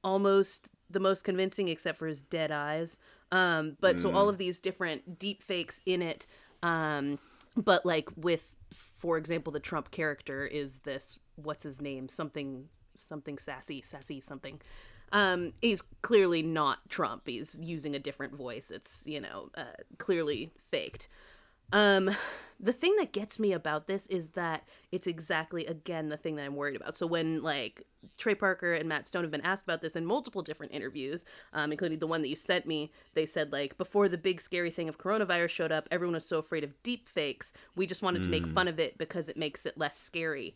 almost 0.04 0.68
the 0.88 1.00
most 1.00 1.24
convincing 1.24 1.68
except 1.68 1.98
for 1.98 2.06
his 2.06 2.20
dead 2.20 2.50
eyes. 2.50 2.98
Um, 3.32 3.76
but 3.80 3.98
so 3.98 4.12
all 4.12 4.28
of 4.28 4.38
these 4.38 4.58
different 4.58 5.18
deep 5.18 5.42
fakes 5.42 5.80
in 5.86 6.02
it. 6.02 6.26
Um, 6.62 7.18
but 7.56 7.86
like 7.86 8.08
with, 8.16 8.56
for 8.98 9.16
example, 9.16 9.52
the 9.52 9.60
Trump 9.60 9.90
character 9.90 10.44
is 10.44 10.80
this, 10.80 11.18
what's 11.36 11.62
his 11.62 11.80
name? 11.80 12.08
Something, 12.08 12.68
something 12.94 13.38
sassy, 13.38 13.82
sassy 13.82 14.20
something. 14.20 14.60
Um, 15.12 15.52
he's 15.60 15.82
clearly 16.02 16.42
not 16.42 16.88
Trump. 16.88 17.22
He's 17.26 17.58
using 17.60 17.94
a 17.94 17.98
different 17.98 18.34
voice. 18.34 18.70
It's, 18.70 19.02
you 19.06 19.20
know, 19.20 19.50
uh, 19.56 19.64
clearly 19.98 20.52
faked. 20.70 21.08
Um, 21.72 22.10
the 22.62 22.72
thing 22.74 22.94
that 22.96 23.12
gets 23.12 23.38
me 23.38 23.52
about 23.54 23.86
this 23.86 24.06
is 24.08 24.28
that 24.30 24.68
it's 24.92 25.06
exactly 25.06 25.64
again 25.64 26.10
the 26.10 26.16
thing 26.18 26.36
that 26.36 26.44
I'm 26.44 26.56
worried 26.56 26.76
about. 26.76 26.94
So 26.94 27.06
when 27.06 27.42
like 27.42 27.86
Trey 28.18 28.34
Parker 28.34 28.74
and 28.74 28.88
Matt 28.88 29.06
Stone 29.06 29.22
have 29.24 29.30
been 29.30 29.40
asked 29.40 29.64
about 29.64 29.80
this 29.80 29.96
in 29.96 30.04
multiple 30.04 30.42
different 30.42 30.72
interviews, 30.74 31.24
um, 31.54 31.72
including 31.72 32.00
the 32.00 32.06
one 32.06 32.20
that 32.22 32.28
you 32.28 32.36
sent 32.36 32.66
me, 32.66 32.92
they 33.14 33.24
said 33.24 33.50
like 33.52 33.78
before 33.78 34.08
the 34.08 34.18
big 34.18 34.40
scary 34.40 34.70
thing 34.70 34.88
of 34.88 34.98
coronavirus 34.98 35.48
showed 35.48 35.72
up, 35.72 35.88
everyone 35.90 36.14
was 36.14 36.26
so 36.26 36.38
afraid 36.38 36.64
of 36.64 36.80
deep 36.82 37.08
fakes. 37.08 37.52
We 37.74 37.86
just 37.86 38.02
wanted 38.02 38.22
to 38.24 38.28
make 38.28 38.46
fun 38.46 38.68
of 38.68 38.78
it 38.78 38.98
because 38.98 39.28
it 39.28 39.36
makes 39.38 39.64
it 39.64 39.78
less 39.78 39.96
scary. 39.98 40.54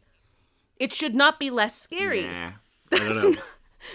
It 0.79 0.93
should 0.93 1.15
not 1.15 1.39
be 1.39 1.51
less 1.51 1.81
scary. 1.81 2.25
Nah, 2.25 2.53
I 2.93 2.99
don't 2.99 3.35
know. 3.35 3.43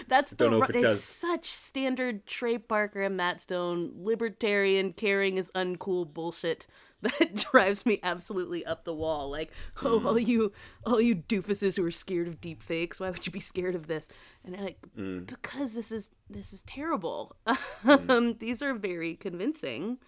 That's 0.08 0.30
the 0.30 0.36
Don't 0.36 0.50
know 0.52 0.62
if 0.62 0.70
it 0.70 0.76
it's 0.76 0.84
does. 0.84 1.04
such 1.04 1.46
standard 1.46 2.26
Trey 2.26 2.58
Parker 2.58 3.02
and 3.02 3.16
Matt 3.16 3.40
Stone 3.40 3.92
libertarian 3.96 4.92
caring 4.92 5.36
is 5.36 5.50
uncool 5.54 6.12
bullshit 6.12 6.66
that 7.18 7.34
drives 7.50 7.86
me 7.86 7.98
absolutely 8.02 8.64
up 8.66 8.84
the 8.84 8.92
wall. 8.94 9.30
Like, 9.30 9.50
oh, 9.82 10.00
Mm. 10.00 10.04
all 10.06 10.18
you 10.18 10.52
all 10.84 11.00
you 11.00 11.14
doofuses 11.14 11.76
who 11.76 11.84
are 11.84 11.90
scared 11.90 12.28
of 12.28 12.40
deep 12.40 12.62
fakes, 12.62 13.00
why 13.00 13.10
would 13.10 13.24
you 13.26 13.32
be 13.32 13.40
scared 13.40 13.74
of 13.74 13.86
this? 13.86 14.08
And 14.44 14.54
they're 14.54 14.62
like, 14.62 14.78
Mm. 14.98 15.26
because 15.26 15.74
this 15.74 15.90
is 15.92 16.10
this 16.28 16.52
is 16.52 16.62
terrible. 16.62 17.36
um, 17.84 18.34
these 18.38 18.62
are 18.62 18.74
very 18.74 19.16
convincing. 19.16 19.98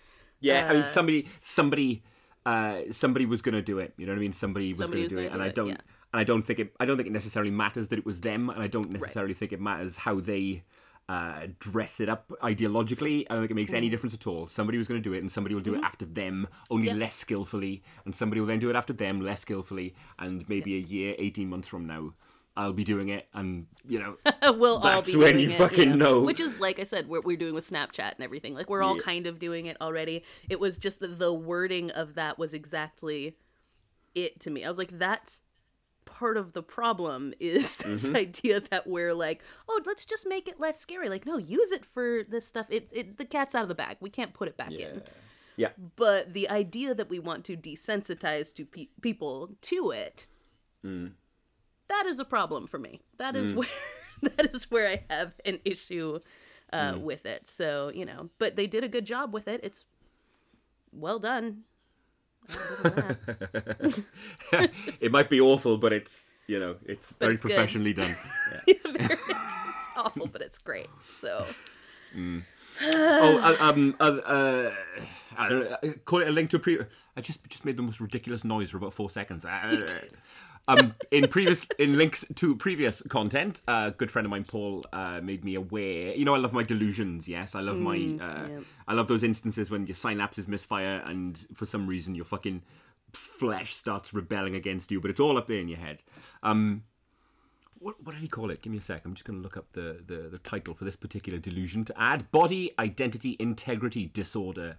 Yeah, 0.40 0.66
I 0.68 0.72
mean 0.72 0.82
Uh, 0.82 0.86
somebody 0.86 1.28
somebody 1.40 2.02
uh 2.44 2.80
somebody 2.90 3.26
was 3.26 3.40
gonna 3.42 3.62
do 3.62 3.78
it. 3.78 3.94
You 3.96 4.06
know 4.06 4.12
what 4.12 4.18
I 4.18 4.20
mean? 4.20 4.32
Somebody 4.32 4.68
was 4.70 4.80
gonna 4.80 5.02
was 5.02 5.10
do 5.12 5.18
it. 5.18 5.28
do 5.28 5.34
And 5.34 5.42
I 5.42 5.48
don't 5.48 5.68
yeah. 5.68 5.76
and 6.12 6.20
I 6.20 6.24
don't 6.24 6.42
think 6.42 6.58
it 6.58 6.74
I 6.80 6.84
don't 6.84 6.96
think 6.96 7.06
it 7.08 7.12
necessarily 7.12 7.50
matters 7.52 7.88
that 7.88 7.98
it 7.98 8.04
was 8.04 8.20
them 8.20 8.50
and 8.50 8.62
I 8.62 8.66
don't 8.66 8.90
necessarily 8.90 9.34
think 9.34 9.52
it 9.52 9.60
matters 9.60 9.96
how 9.96 10.20
they 10.20 10.64
uh, 11.08 11.46
dress 11.58 12.00
it 12.00 12.08
up 12.08 12.32
ideologically. 12.42 13.26
I 13.28 13.34
don't 13.34 13.42
think 13.42 13.50
it 13.50 13.54
makes 13.54 13.72
any 13.72 13.88
difference 13.88 14.14
at 14.14 14.26
all. 14.26 14.46
Somebody 14.46 14.78
was 14.78 14.88
going 14.88 15.02
to 15.02 15.06
do 15.08 15.14
it, 15.14 15.18
and 15.18 15.30
somebody 15.30 15.54
will 15.54 15.62
do 15.62 15.74
it 15.74 15.82
after 15.82 16.04
them, 16.06 16.48
only 16.70 16.88
Mm-hmm. 16.88 16.98
Less 17.00 17.14
skillfully, 17.14 17.82
and 18.04 18.14
somebody 18.14 18.40
will 18.40 18.46
then 18.48 18.58
do 18.60 18.70
it 18.70 18.76
after 18.76 18.92
them, 18.92 19.20
less 19.20 19.40
skillfully, 19.40 19.94
and 20.18 20.48
maybe 20.48 20.74
a 20.76 20.78
year, 20.80 21.14
eighteen 21.18 21.48
months 21.50 21.68
from 21.68 21.86
now, 21.86 22.14
I'll 22.56 22.72
be 22.72 22.84
doing 22.84 23.08
it, 23.08 23.28
and 23.34 23.66
you 23.86 23.98
know, 23.98 24.16
we'll 24.52 24.76
all 24.76 24.80
That's 24.80 25.10
be 25.12 25.16
when 25.18 25.38
you 25.38 25.50
it, 25.50 25.58
fucking 25.58 25.98
know. 25.98 26.20
Which 26.22 26.40
is 26.40 26.60
like 26.60 26.78
I 26.78 26.84
said, 26.84 27.08
what 27.08 27.24
we're 27.24 27.36
doing 27.36 27.54
with 27.54 27.68
Snapchat 27.68 28.14
and 28.14 28.20
everything. 28.20 28.54
Like 28.54 28.68
we're 28.70 28.82
all 28.82 28.96
Yeah. 28.96 29.02
kind 29.02 29.26
of 29.26 29.38
doing 29.38 29.66
it 29.66 29.76
already. 29.80 30.22
It 30.48 30.60
was 30.60 30.78
just 30.78 31.00
that 31.00 31.18
the 31.18 31.32
wording 31.32 31.90
of 31.90 32.14
that 32.14 32.38
was 32.38 32.52
exactly 32.54 33.36
it 34.14 34.38
to 34.40 34.50
me. 34.50 34.64
I 34.64 34.68
was 34.68 34.78
like, 34.78 34.98
that's 34.98 35.40
part 36.04 36.36
of 36.36 36.52
the 36.52 36.62
problem 36.62 37.34
is 37.40 37.76
this 37.78 38.04
Mm-hmm. 38.06 38.16
idea 38.16 38.60
that 38.70 38.86
we're 38.86 39.14
like, 39.14 39.42
oh, 39.68 39.80
let's 39.86 40.04
just 40.04 40.26
make 40.28 40.48
it 40.48 40.58
less 40.60 40.78
scary. 40.80 41.08
Like, 41.08 41.26
no, 41.26 41.36
use 41.38 41.72
it 41.72 41.84
for 41.84 42.22
this 42.28 42.46
stuff. 42.46 42.66
It, 42.70 42.88
it 42.92 43.18
the 43.18 43.24
cat's 43.24 43.54
out 43.54 43.62
of 43.62 43.68
the 43.68 43.74
bag. 43.74 43.96
We 44.00 44.10
can't 44.10 44.32
put 44.34 44.48
it 44.48 44.56
back 44.56 44.72
in. 44.72 45.02
yeah, 45.56 45.68
But 45.96 46.32
the 46.34 46.48
idea 46.50 46.94
that 46.94 47.08
we 47.10 47.18
want 47.18 47.44
to 47.46 47.56
desensitize 47.56 48.54
to 48.54 48.64
pe- 48.64 48.88
people 49.00 49.50
to 49.62 49.90
it, 49.90 50.26
Mm. 50.84 51.12
that 51.88 52.06
is 52.06 52.18
a 52.18 52.24
problem 52.24 52.66
for 52.66 52.78
me. 52.78 53.00
That 53.18 53.36
is 53.36 53.52
where 53.52 53.68
that 54.22 54.54
is 54.54 54.70
where 54.70 54.88
I 54.88 55.04
have 55.08 55.34
an 55.44 55.60
issue 55.64 56.18
uh, 56.72 56.92
Mm. 56.94 57.00
with 57.02 57.24
it. 57.26 57.48
So 57.48 57.90
you 57.94 58.04
know, 58.04 58.30
but 58.38 58.56
they 58.56 58.66
did 58.66 58.82
a 58.82 58.88
good 58.88 59.04
job 59.04 59.32
with 59.34 59.46
it. 59.46 59.60
It's 59.62 59.84
well 60.92 61.18
done. 61.18 61.44
I'll 61.44 61.50
give 61.50 61.50
them 61.50 61.60
that. 61.60 62.31
It 65.00 65.12
might 65.12 65.30
be 65.30 65.40
awful, 65.40 65.78
but 65.78 65.92
it's 65.92 66.32
you 66.46 66.58
know, 66.58 66.76
it's 66.84 67.12
very 67.12 67.34
it's 67.34 67.42
good. 67.42 67.52
professionally 67.52 67.92
done. 67.92 68.14
Yeah. 68.52 68.60
it's, 68.66 68.84
it's 68.88 69.90
awful, 69.96 70.26
but 70.26 70.42
it's 70.42 70.58
great. 70.58 70.88
So 71.08 71.46
oh, 72.14 73.38
uh, 73.38 73.56
um, 73.60 73.94
uh, 74.00 74.04
uh, 74.04 74.72
I 75.36 75.48
don't 75.48 75.60
know, 75.60 75.76
uh, 75.82 75.92
call 76.04 76.20
it 76.20 76.28
a 76.28 76.32
link 76.32 76.50
to 76.50 76.56
a 76.56 76.60
pre. 76.60 76.78
I 77.16 77.20
just 77.20 77.48
just 77.48 77.64
made 77.64 77.76
the 77.76 77.82
most 77.82 78.00
ridiculous 78.00 78.44
noise 78.44 78.70
for 78.70 78.76
about 78.78 78.94
four 78.94 79.10
seconds. 79.10 79.44
Uh, 80.68 80.76
um, 80.78 80.94
in 81.10 81.26
previous 81.28 81.66
in 81.78 81.98
links 81.98 82.24
to 82.36 82.54
previous 82.54 83.02
content, 83.02 83.62
uh, 83.66 83.86
a 83.88 83.90
good 83.90 84.10
friend 84.10 84.26
of 84.26 84.30
mine, 84.30 84.44
Paul, 84.44 84.84
uh, 84.92 85.20
made 85.20 85.44
me 85.44 85.56
aware. 85.56 86.14
You 86.14 86.24
know, 86.24 86.34
I 86.34 86.38
love 86.38 86.52
my 86.52 86.62
delusions. 86.62 87.28
Yes, 87.28 87.54
I 87.54 87.60
love 87.60 87.78
my. 87.78 87.96
Uh, 87.96 88.48
yeah. 88.48 88.60
I 88.86 88.94
love 88.94 89.08
those 89.08 89.24
instances 89.24 89.70
when 89.70 89.86
your 89.86 89.96
synapses 89.96 90.46
misfire 90.46 91.02
and 91.04 91.36
for 91.54 91.66
some 91.66 91.86
reason 91.86 92.14
your 92.14 92.24
fucking 92.24 92.62
flesh 93.12 93.74
starts 93.74 94.14
rebelling 94.14 94.54
against 94.54 94.90
you, 94.90 95.00
but 95.00 95.10
it's 95.10 95.20
all 95.20 95.36
up 95.36 95.46
there 95.46 95.58
in 95.58 95.68
your 95.68 95.78
head. 95.78 96.02
Um, 96.42 96.84
what, 97.78 98.02
what 98.02 98.12
did 98.12 98.22
he 98.22 98.28
call 98.28 98.50
it? 98.50 98.62
Give 98.62 98.72
me 98.72 98.78
a 98.78 98.82
sec. 98.82 99.04
I'm 99.04 99.14
just 99.14 99.24
going 99.24 99.38
to 99.38 99.42
look 99.42 99.56
up 99.56 99.72
the, 99.72 100.02
the, 100.06 100.28
the 100.28 100.38
title 100.38 100.74
for 100.74 100.84
this 100.84 100.96
particular 100.96 101.38
delusion 101.38 101.84
to 101.86 102.00
add. 102.00 102.30
Body 102.30 102.72
Identity 102.78 103.36
Integrity 103.40 104.06
Disorder. 104.06 104.78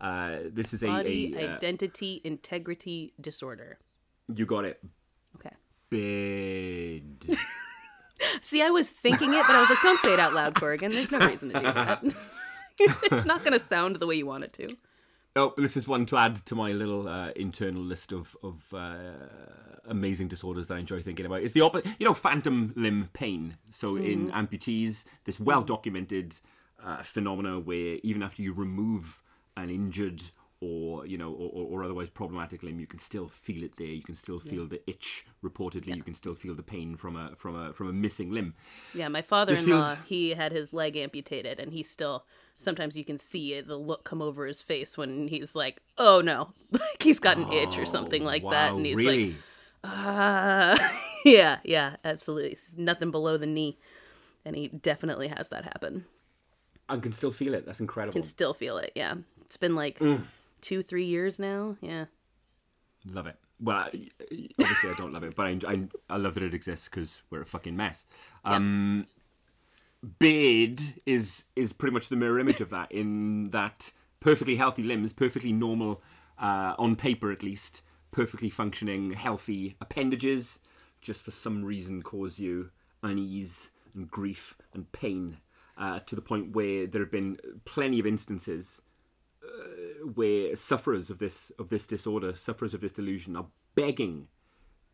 Uh, 0.00 0.36
this 0.52 0.72
is 0.72 0.82
a, 0.82 0.86
body 0.86 1.34
a 1.36 1.50
uh, 1.50 1.56
identity 1.56 2.20
integrity 2.24 3.12
disorder. 3.20 3.78
you 4.34 4.46
got 4.46 4.64
it. 4.64 4.82
Bid. 5.94 7.36
See, 8.42 8.60
I 8.60 8.70
was 8.70 8.90
thinking 8.90 9.32
it, 9.32 9.46
but 9.46 9.54
I 9.54 9.60
was 9.60 9.70
like, 9.70 9.78
don't 9.80 10.00
say 10.00 10.12
it 10.12 10.18
out 10.18 10.34
loud, 10.34 10.56
Corrigan. 10.56 10.90
There's 10.90 11.12
no 11.12 11.20
reason 11.20 11.50
to 11.50 11.60
do 11.60 11.62
that. 11.62 12.02
it's 12.80 13.24
not 13.24 13.44
going 13.44 13.52
to 13.52 13.64
sound 13.64 13.96
the 13.96 14.06
way 14.08 14.16
you 14.16 14.26
want 14.26 14.42
it 14.42 14.52
to. 14.54 14.76
oh, 15.36 15.54
this 15.56 15.76
is 15.76 15.86
one 15.86 16.04
to 16.06 16.16
add 16.16 16.44
to 16.46 16.56
my 16.56 16.72
little 16.72 17.06
uh, 17.06 17.30
internal 17.36 17.80
list 17.80 18.10
of 18.10 18.36
of 18.42 18.74
uh, 18.74 18.96
amazing 19.86 20.26
disorders 20.26 20.66
that 20.66 20.74
I 20.74 20.80
enjoy 20.80 21.00
thinking 21.00 21.26
about. 21.26 21.42
It's 21.42 21.52
the 21.52 21.60
opposite. 21.60 21.86
You 22.00 22.06
know, 22.06 22.14
phantom 22.14 22.72
limb 22.74 23.08
pain. 23.12 23.54
So 23.70 23.94
in 23.94 24.32
amputees, 24.32 25.04
this 25.26 25.38
well 25.38 25.62
documented 25.62 26.34
uh, 26.84 27.04
phenomena 27.04 27.60
where 27.60 27.98
even 28.02 28.24
after 28.24 28.42
you 28.42 28.52
remove 28.52 29.22
an 29.56 29.70
injured 29.70 30.24
or 30.64 31.06
you 31.06 31.18
know 31.22 31.30
or, 31.32 31.66
or 31.72 31.84
otherwise 31.86 32.08
problematic 32.10 32.62
limb 32.62 32.78
you 32.84 32.86
can 32.86 32.98
still 32.98 33.28
feel 33.28 33.62
it 33.68 33.74
there. 33.76 33.94
You 34.00 34.02
can 34.10 34.14
still 34.24 34.38
feel 34.50 34.64
the 34.74 34.80
itch 34.92 35.26
reportedly. 35.42 35.94
You 35.96 36.02
can 36.08 36.14
still 36.14 36.34
feel 36.34 36.54
the 36.54 36.62
pain 36.74 36.96
from 36.96 37.14
a 37.16 37.26
from 37.36 37.54
a 37.62 37.72
from 37.72 37.88
a 37.88 37.92
missing 37.92 38.30
limb. 38.30 38.54
Yeah, 38.94 39.08
my 39.08 39.22
father-in-law, 39.22 39.94
feels- 39.96 40.08
he 40.08 40.30
had 40.30 40.52
his 40.52 40.72
leg 40.72 40.96
amputated, 40.96 41.56
and 41.62 41.72
he 41.72 41.82
still 41.82 42.24
sometimes 42.58 42.96
you 42.96 43.04
can 43.04 43.18
see 43.18 43.60
the 43.60 43.76
look 43.76 44.04
come 44.04 44.22
over 44.22 44.46
his 44.46 44.62
face 44.62 44.96
when 44.98 45.28
he's 45.28 45.54
like, 45.56 45.76
"Oh 45.98 46.20
no," 46.20 46.38
like 46.70 47.02
he's 47.02 47.20
got 47.20 47.36
an 47.36 47.52
itch 47.52 47.76
or 47.78 47.86
something 47.86 48.22
Oh, 48.22 48.26
like 48.34 48.42
that, 48.50 48.72
and 48.74 48.86
he's 48.86 48.96
really? 48.96 49.30
like, 49.32 49.36
"Ah, 49.84 50.76
yeah, 51.24 51.58
yeah, 51.64 51.96
absolutely, 52.04 52.52
It's 52.52 52.76
nothing 52.76 53.10
below 53.10 53.36
the 53.36 53.46
knee," 53.46 53.78
and 54.44 54.56
he 54.56 54.68
definitely 54.68 55.28
has 55.28 55.48
that 55.48 55.64
happen. 55.64 56.04
i 56.88 56.96
can 56.96 57.12
still 57.12 57.32
feel 57.32 57.54
it. 57.54 57.64
That's 57.66 57.80
incredible. 57.80 58.12
Can 58.12 58.22
still 58.22 58.54
feel 58.54 58.76
it. 58.78 58.92
Yeah, 58.94 59.14
it's 59.44 59.56
been 59.56 59.74
like 59.74 59.98
Mm. 59.98 60.24
Two, 60.64 60.82
three 60.82 61.04
years 61.04 61.38
now. 61.38 61.76
Yeah, 61.80 62.06
love 63.10 63.26
it. 63.26 63.36
Well 63.60 63.76
I- 63.76 64.08
obviously 64.60 64.90
i 64.90 64.94
don't 64.98 65.12
love 65.12 65.22
it 65.22 65.36
but 65.36 65.46
i, 65.46 65.58
I, 65.68 65.86
I 66.10 66.16
love 66.16 66.34
that 66.34 66.42
it 66.42 66.54
exists 66.54 66.88
because 66.88 67.22
we're 67.30 67.42
a 67.42 67.46
fucking 67.46 67.76
mess. 67.76 68.04
Um 68.44 69.06
beard 70.18 70.80
is 71.06 71.44
is 71.56 71.72
pretty 71.72 71.94
much 71.94 72.08
the 72.08 72.16
mirror 72.16 72.38
image 72.38 72.60
of 72.60 72.70
that 72.70 72.90
in 72.92 73.50
that 73.50 73.92
perfectly 74.20 74.56
healthy 74.56 74.82
limbs 74.82 75.12
perfectly 75.12 75.52
normal 75.52 76.02
uh, 76.38 76.74
on 76.78 76.96
paper 76.96 77.30
at 77.30 77.42
least 77.42 77.82
perfectly 78.10 78.50
functioning 78.50 79.12
healthy 79.12 79.76
appendages 79.80 80.58
just 81.00 81.22
for 81.22 81.30
some 81.30 81.64
reason 81.64 82.02
cause 82.02 82.38
you 82.38 82.70
unease 83.02 83.70
and 83.94 84.10
grief 84.10 84.56
and 84.72 84.90
pain 84.92 85.38
uh, 85.78 86.00
to 86.00 86.14
the 86.14 86.20
point 86.22 86.54
where 86.54 86.86
there 86.86 87.00
have 87.02 87.10
been 87.10 87.38
plenty 87.64 87.98
of 87.98 88.06
instances 88.06 88.80
where 90.14 90.54
sufferers 90.56 91.10
of 91.10 91.18
this 91.18 91.50
of 91.58 91.68
this 91.68 91.86
disorder, 91.86 92.34
sufferers 92.34 92.74
of 92.74 92.80
this 92.80 92.92
delusion, 92.92 93.36
are 93.36 93.46
begging 93.74 94.28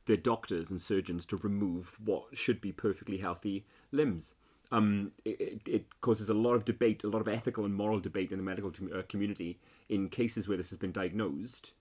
their 0.06 0.16
doctors 0.16 0.70
and 0.70 0.80
surgeons 0.80 1.26
to 1.26 1.36
remove 1.36 1.96
what 2.04 2.36
should 2.36 2.60
be 2.60 2.72
perfectly 2.72 3.18
healthy 3.18 3.66
limbs. 3.92 4.34
Um, 4.72 5.12
it, 5.24 5.62
it- 5.66 6.00
causes 6.00 6.28
a 6.28 6.34
lot 6.34 6.54
of 6.54 6.64
debate, 6.64 7.04
a 7.04 7.08
lot 7.08 7.20
of 7.20 7.28
ethical 7.28 7.64
and 7.64 7.74
moral 7.74 8.00
debate 8.00 8.30
in 8.32 8.38
the 8.38 8.44
medical 8.44 8.72
uh, 8.94 9.02
community 9.08 9.58
in 9.88 10.08
cases 10.08 10.48
where 10.48 10.56
this 10.56 10.70
has 10.70 10.78
been 10.78 10.92
diagnosed. 10.92 11.74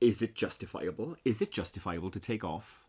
Is 0.00 0.20
it 0.22 0.34
justifiable? 0.34 1.16
Is 1.24 1.40
it 1.40 1.52
justifiable 1.52 2.10
to 2.10 2.18
take 2.20 2.42
off 2.44 2.88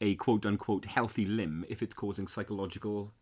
a 0.00 0.14
quote 0.16 0.44
unquote 0.44 0.84
healthy 0.86 1.24
limb 1.24 1.64
if 1.68 1.82
it's 1.82 1.94
causing 1.94 2.26
psychological 2.26 3.12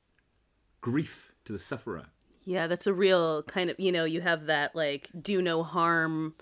grief 0.80 1.32
to 1.44 1.52
the 1.52 1.58
sufferer? 1.58 2.06
Yeah, 2.48 2.66
that's 2.66 2.86
a 2.86 2.94
real 2.94 3.42
kind 3.42 3.68
of 3.68 3.78
you 3.78 3.92
know 3.92 4.04
you 4.04 4.22
have 4.22 4.46
that 4.46 4.74
like 4.74 5.10
do 5.20 5.42
no 5.42 5.62
harm 5.62 6.34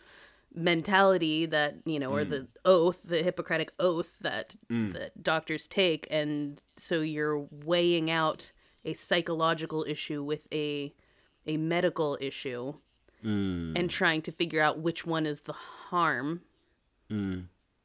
mentality 0.55 1.47
that 1.47 1.79
you 1.85 1.99
know 1.99 2.13
or 2.13 2.25
mm. 2.25 2.31
the 2.31 2.47
oath 2.65 3.03
the 3.03 3.25
hippocratic 3.25 3.73
oath 3.81 4.21
that 4.21 4.55
mm. 4.71 4.93
that 4.93 5.21
doctors 5.21 5.67
take. 5.67 6.07
And 6.09 6.63
so 6.77 7.01
you're 7.01 7.49
weighing 7.51 8.09
out 8.09 8.53
a 8.85 8.95
psychological 8.95 9.85
issue 9.89 10.23
with 10.23 10.47
a 10.53 10.95
a 11.45 11.57
medical 11.57 12.17
issue 12.21 12.75
mm. 13.25 13.77
and 13.77 13.91
trying 13.91 14.23
to 14.23 14.31
figure 14.31 14.63
out 14.63 14.79
which 14.79 15.05
one 15.05 15.27
is 15.27 15.41
the 15.41 15.55
harm. 15.55 16.43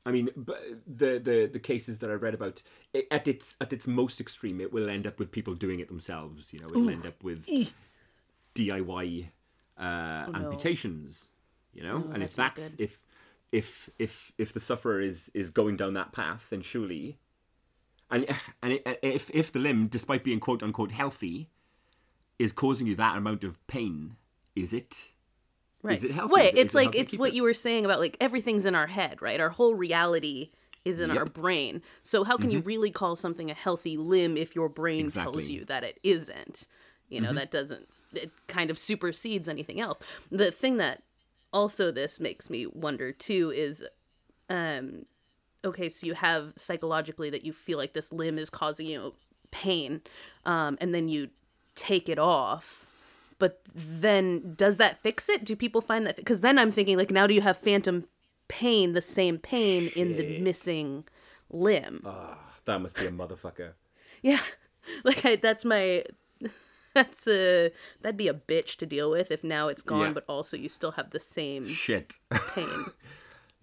I 0.06 0.12
mean, 0.12 0.30
the 0.36 1.20
the 1.20 1.50
the 1.52 1.60
cases 1.60 1.98
that 2.00 2.12
I 2.12 2.14
read 2.14 2.36
about 2.36 2.62
it, 2.94 3.08
at 3.10 3.28
its 3.28 3.56
at 3.60 3.74
its 3.74 3.88
most 3.88 4.22
extreme, 4.22 4.62
it 4.62 4.72
will 4.72 4.90
end 4.92 5.08
up 5.08 5.18
with 5.18 5.32
people 5.32 5.56
doing 5.56 5.80
it 5.80 5.88
themselves. 5.88 6.54
You 6.54 6.60
know, 6.60 6.68
it'll 6.68 6.90
end 6.90 7.08
up 7.08 7.24
with 7.24 7.46
DIY 8.56 9.30
uh, 9.78 9.82
amputations. 10.34 11.30
You 11.74 11.84
know, 11.84 12.10
and 12.14 12.22
if 12.22 12.36
that's 12.36 12.38
not 12.38 12.56
that's 12.56 12.76
if 12.78 13.02
if 13.52 13.90
if 13.98 14.32
if 14.38 14.52
the 14.54 14.60
sufferer 14.60 15.00
is 15.02 15.30
is 15.34 15.50
going 15.50 15.78
down 15.78 15.94
that 15.94 16.12
path, 16.12 16.48
then 16.50 16.62
surely, 16.62 17.18
and 18.10 18.26
and 18.62 18.80
if 19.02 19.30
if 19.34 19.52
the 19.52 19.60
limb, 19.60 19.88
despite 19.88 20.24
being 20.24 20.40
quote 20.40 20.62
unquote 20.64 20.92
healthy, 20.92 21.50
is 22.40 22.52
causing 22.52 22.88
you 22.88 22.96
that 22.96 23.16
amount 23.18 23.44
of 23.44 23.66
pain, 23.68 24.16
is 24.56 24.74
it? 24.74 25.12
Right. 25.84 25.98
Is 25.98 26.04
it 26.04 26.12
healthy? 26.12 26.34
Wait, 26.34 26.54
it- 26.54 26.58
it's 26.60 26.76
like 26.76 26.94
it's 26.94 27.18
what 27.18 27.30
it? 27.30 27.36
you 27.36 27.44
were 27.44 27.54
saying 27.54 27.86
about 27.86 28.00
like 28.02 28.18
everything's 28.20 28.66
in 28.66 28.76
our 28.76 28.88
head, 28.88 29.22
right? 29.22 29.40
Our 29.40 29.50
whole 29.50 29.74
reality 29.76 30.52
is 30.84 31.00
in 31.00 31.10
our 31.12 31.26
brain. 31.26 31.82
So 32.04 32.24
how 32.24 32.38
can 32.38 32.52
you 32.52 32.60
really 32.60 32.92
call 32.92 33.16
something 33.16 33.50
a 33.50 33.54
healthy 33.54 33.96
limb 33.98 34.36
if 34.36 34.56
your 34.56 34.68
brain 34.68 35.06
tells 35.10 35.48
you 35.54 35.66
that 35.66 35.84
it 35.84 36.00
isn't? 36.04 36.68
You 37.08 37.22
know, 37.22 37.34
that 37.34 37.50
doesn't 37.52 37.88
it 38.14 38.32
kind 38.48 38.70
of 38.70 38.78
supersedes 38.78 39.48
anything 39.48 39.80
else. 39.80 40.00
The 40.32 40.52
thing 40.52 40.78
that 40.78 41.04
also 41.54 41.92
this 41.92 42.20
makes 42.20 42.50
me 42.50 42.66
wonder 42.66 43.12
too 43.12 43.52
is 43.56 43.84
um 44.50 45.06
okay, 45.64 45.90
so 45.90 46.08
you 46.08 46.14
have 46.16 46.54
psychologically 46.56 47.30
that 47.30 47.46
you 47.46 47.54
feel 47.54 47.78
like 47.78 47.94
this 47.94 48.12
limb 48.12 48.38
is 48.38 48.50
causing 48.50 48.88
you 48.88 49.14
pain, 49.52 50.02
um, 50.46 50.78
and 50.82 50.94
then 50.94 51.08
you 51.08 51.30
take 51.76 52.10
it 52.10 52.18
off. 52.20 52.88
But 53.38 53.62
then, 53.74 54.54
does 54.56 54.78
that 54.78 55.02
fix 55.02 55.30
it? 55.30 55.44
Do 55.44 55.56
people 55.56 55.82
find 55.82 56.06
that? 56.06 56.16
Because 56.16 56.42
then 56.42 56.60
I'm 56.60 56.72
thinking, 56.72 56.98
like, 56.98 57.12
now 57.12 57.26
do 57.28 57.34
you 57.34 57.42
have 57.42 57.58
phantom 57.58 58.06
pain, 58.48 58.94
the 58.94 59.02
same 59.02 59.38
pain 59.38 59.92
in 59.96 60.16
the 60.16 60.40
missing 60.40 61.06
limb? 61.50 62.02
That 62.66 62.80
must 62.82 62.96
be 62.98 63.06
a 63.06 63.12
motherfucker. 63.12 63.72
Yeah, 64.24 64.40
like 65.04 65.26
I, 65.26 65.36
that's 65.36 65.66
my. 65.66 66.04
That's 66.96 67.28
a 67.28 67.72
that'd 68.02 68.18
be 68.18 68.28
a 68.28 68.34
bitch 68.34 68.76
to 68.78 68.86
deal 68.86 69.10
with 69.12 69.32
if 69.32 69.44
now 69.44 69.68
it's 69.70 69.82
gone, 69.82 70.08
Yeah. 70.08 70.14
but 70.14 70.26
also 70.28 70.58
you 70.58 70.70
still 70.70 70.92
have 70.92 71.12
the 71.12 71.20
same 71.20 71.66
Shit. 71.66 72.20
pain. 72.56 72.86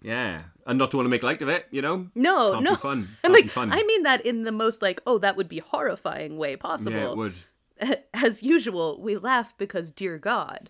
Yeah, 0.01 0.43
and 0.65 0.79
not 0.79 0.91
to 0.91 0.97
want 0.97 1.07
to 1.07 1.09
make 1.09 1.23
light 1.23 1.41
of 1.41 1.49
it, 1.49 1.65
you 1.71 1.81
know. 1.81 2.07
No, 2.15 2.53
Can't 2.53 2.63
no. 2.63 2.75
fun. 2.75 3.09
And 3.23 3.33
like 3.33 3.49
fun. 3.49 3.73
I 3.73 3.83
mean 3.83 4.03
that 4.03 4.25
in 4.25 4.43
the 4.43 4.51
most 4.53 4.81
like, 4.81 5.01
oh, 5.05 5.17
that 5.17 5.35
would 5.35 5.49
be 5.49 5.59
horrifying 5.59 6.37
way 6.37 6.55
possible. 6.55 6.91
yeah, 6.93 7.11
it 7.11 7.17
would. 7.17 7.33
As 8.13 8.41
usual, 8.41 9.01
we 9.01 9.17
laugh 9.17 9.57
because 9.57 9.91
dear 9.91 10.17
God. 10.17 10.69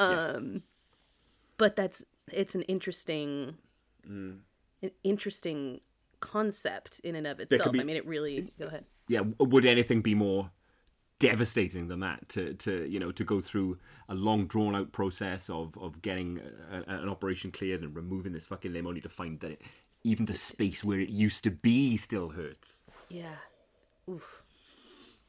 Yes. 0.00 0.34
Um 0.36 0.62
but 1.58 1.76
that's 1.76 2.04
it's 2.32 2.54
an 2.54 2.62
interesting 2.62 3.58
Mm. 4.08 4.38
an 4.82 4.90
interesting 5.02 5.80
concept 6.20 7.00
in 7.04 7.14
and 7.16 7.26
of 7.26 7.40
itself. 7.40 7.70
be- 7.72 7.80
I 7.80 7.84
mean 7.84 7.96
it 7.96 8.06
really 8.06 8.52
go 8.58 8.66
ahead. 8.68 8.86
Yeah, 9.08 9.20
would 9.38 9.66
anything 9.66 10.00
be 10.00 10.14
more 10.14 10.50
devastating 11.18 11.88
than 11.88 12.00
that? 12.00 12.28
To, 12.30 12.54
to 12.54 12.86
you 12.88 12.98
know, 12.98 13.12
to 13.12 13.24
go 13.24 13.40
through 13.40 13.78
a 14.08 14.14
long, 14.14 14.46
drawn 14.46 14.74
out 14.74 14.92
process 14.92 15.48
of 15.50 15.76
of 15.78 16.02
getting 16.02 16.40
a, 16.70 16.82
an 16.90 17.08
operation 17.08 17.50
cleared 17.50 17.82
and 17.82 17.94
removing 17.94 18.32
this 18.32 18.46
fucking 18.46 18.72
limb, 18.72 18.86
only 18.86 19.00
to 19.00 19.08
find 19.08 19.40
that 19.40 19.52
it, 19.52 19.62
even 20.02 20.26
the 20.26 20.34
space 20.34 20.84
where 20.84 21.00
it 21.00 21.08
used 21.08 21.44
to 21.44 21.50
be 21.50 21.96
still 21.96 22.30
hurts. 22.30 22.82
Yeah. 23.08 23.36
Oof. 24.08 24.42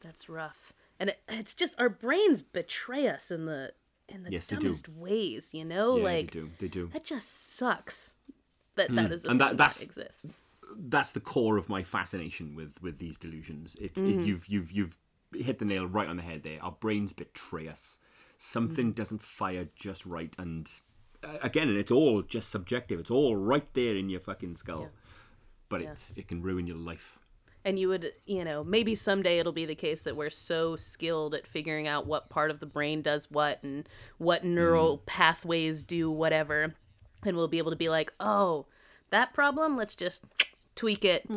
That's 0.02 0.28
rough. 0.30 0.74
And 1.00 1.10
it, 1.10 1.20
it's 1.30 1.54
just 1.54 1.80
our 1.80 1.90
brains 1.90 2.42
betray 2.42 3.08
us 3.08 3.32
in 3.32 3.46
the 3.46 3.74
in 4.08 4.24
the 4.24 4.32
Yes, 4.32 4.48
dumbest 4.48 4.88
ways, 4.88 5.54
you 5.54 5.66
know? 5.66 5.98
Yeah, 5.98 6.04
like 6.04 6.32
they 6.32 6.40
do. 6.40 6.50
They 6.60 6.68
do. 6.68 6.90
that 6.94 7.04
just 7.06 7.56
sucks. 7.56 8.14
That 8.76 8.94
that 8.96 9.12
is 9.12 9.26
a 9.26 9.30
And 9.30 9.42
that- 9.42 9.58
that 9.58 9.82
exists. 9.82 10.42
that's 10.78 11.12
the 11.12 11.20
core 11.22 11.58
of 11.58 11.70
my 11.70 11.84
fascination 11.84 12.56
with 12.56 12.82
with 12.82 12.98
these 13.00 13.18
delusions. 13.18 13.76
It's 13.80 14.00
Mm-hmm. 14.00 14.20
it, 14.20 14.26
you've 14.26 14.48
you've 14.48 14.72
you've 14.72 14.98
hit 15.44 15.60
the 15.60 15.66
nail 15.66 15.86
right 15.88 16.08
on 16.08 16.18
the 16.18 16.24
head 16.24 16.44
there. 16.44 16.60
Our 16.64 16.72
brains 16.72 17.14
betray 17.14 17.68
us. 17.68 18.00
Something 18.38 18.92
Mm. 18.92 18.96
doesn't 18.96 19.22
fire 19.22 19.70
just 19.76 20.06
right, 20.06 20.36
and 20.38 20.70
uh, 21.24 21.38
again, 21.42 21.70
and 21.70 21.78
it's 21.78 21.92
all 21.92 22.22
just 22.22 22.50
subjective. 22.50 23.00
It's 23.00 23.10
all 23.12 23.36
right 23.36 23.68
there 23.74 23.96
in 23.96 24.10
your 24.10 24.20
fucking 24.20 24.56
skull, 24.58 24.90
but 25.70 25.82
it 25.82 25.88
it 26.16 26.28
can 26.28 26.42
ruin 26.42 26.68
your 26.68 26.78
life. 26.78 27.18
and 27.64 27.80
you 27.80 27.88
would 27.88 28.14
you 28.28 28.44
know 28.44 28.64
maybe 28.64 28.94
someday 28.94 29.40
it'll 29.40 29.52
be 29.52 29.66
the 29.66 29.74
case 29.88 30.04
that 30.04 30.16
we're 30.16 30.30
so 30.30 30.76
skilled 30.76 31.34
at 31.34 31.48
figuring 31.48 31.88
out 31.88 32.06
what 32.06 32.30
part 32.30 32.52
of 32.52 32.60
the 32.60 32.66
brain 32.68 33.02
does 33.02 33.32
what 33.32 33.58
and 33.64 33.90
what 34.20 34.44
neural 34.44 35.00
pathways 35.08 35.84
do 35.84 36.12
whatever 36.12 36.76
and 37.24 37.36
we'll 37.36 37.48
be 37.48 37.58
able 37.58 37.72
to 37.72 37.76
be 37.78 37.90
like 37.90 38.14
oh 38.20 38.68
that 39.10 39.34
problem 39.34 39.76
let's 39.76 39.96
just 39.96 40.24
tweak 40.76 41.04
it 41.04 41.28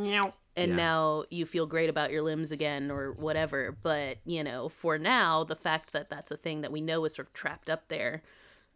and 0.57 0.71
Yeah. 0.73 0.77
now 0.77 1.25
you 1.31 1.47
feel 1.47 1.67
great 1.67 1.89
about 1.91 2.11
your 2.11 2.23
limbs 2.23 2.51
again 2.53 2.91
or 2.91 3.13
whatever 3.13 3.77
but 3.83 4.19
you 4.25 4.43
know 4.43 4.69
for 4.69 4.99
now 4.99 5.45
the 5.45 5.57
fact 5.57 5.93
that 5.93 6.09
that's 6.11 6.31
a 6.31 6.37
thing 6.37 6.61
that 6.63 6.73
we 6.73 6.81
know 6.81 7.05
is 7.05 7.15
sort 7.15 7.29
of 7.29 7.33
trapped 7.35 7.69
up 7.71 7.89
there 7.89 8.23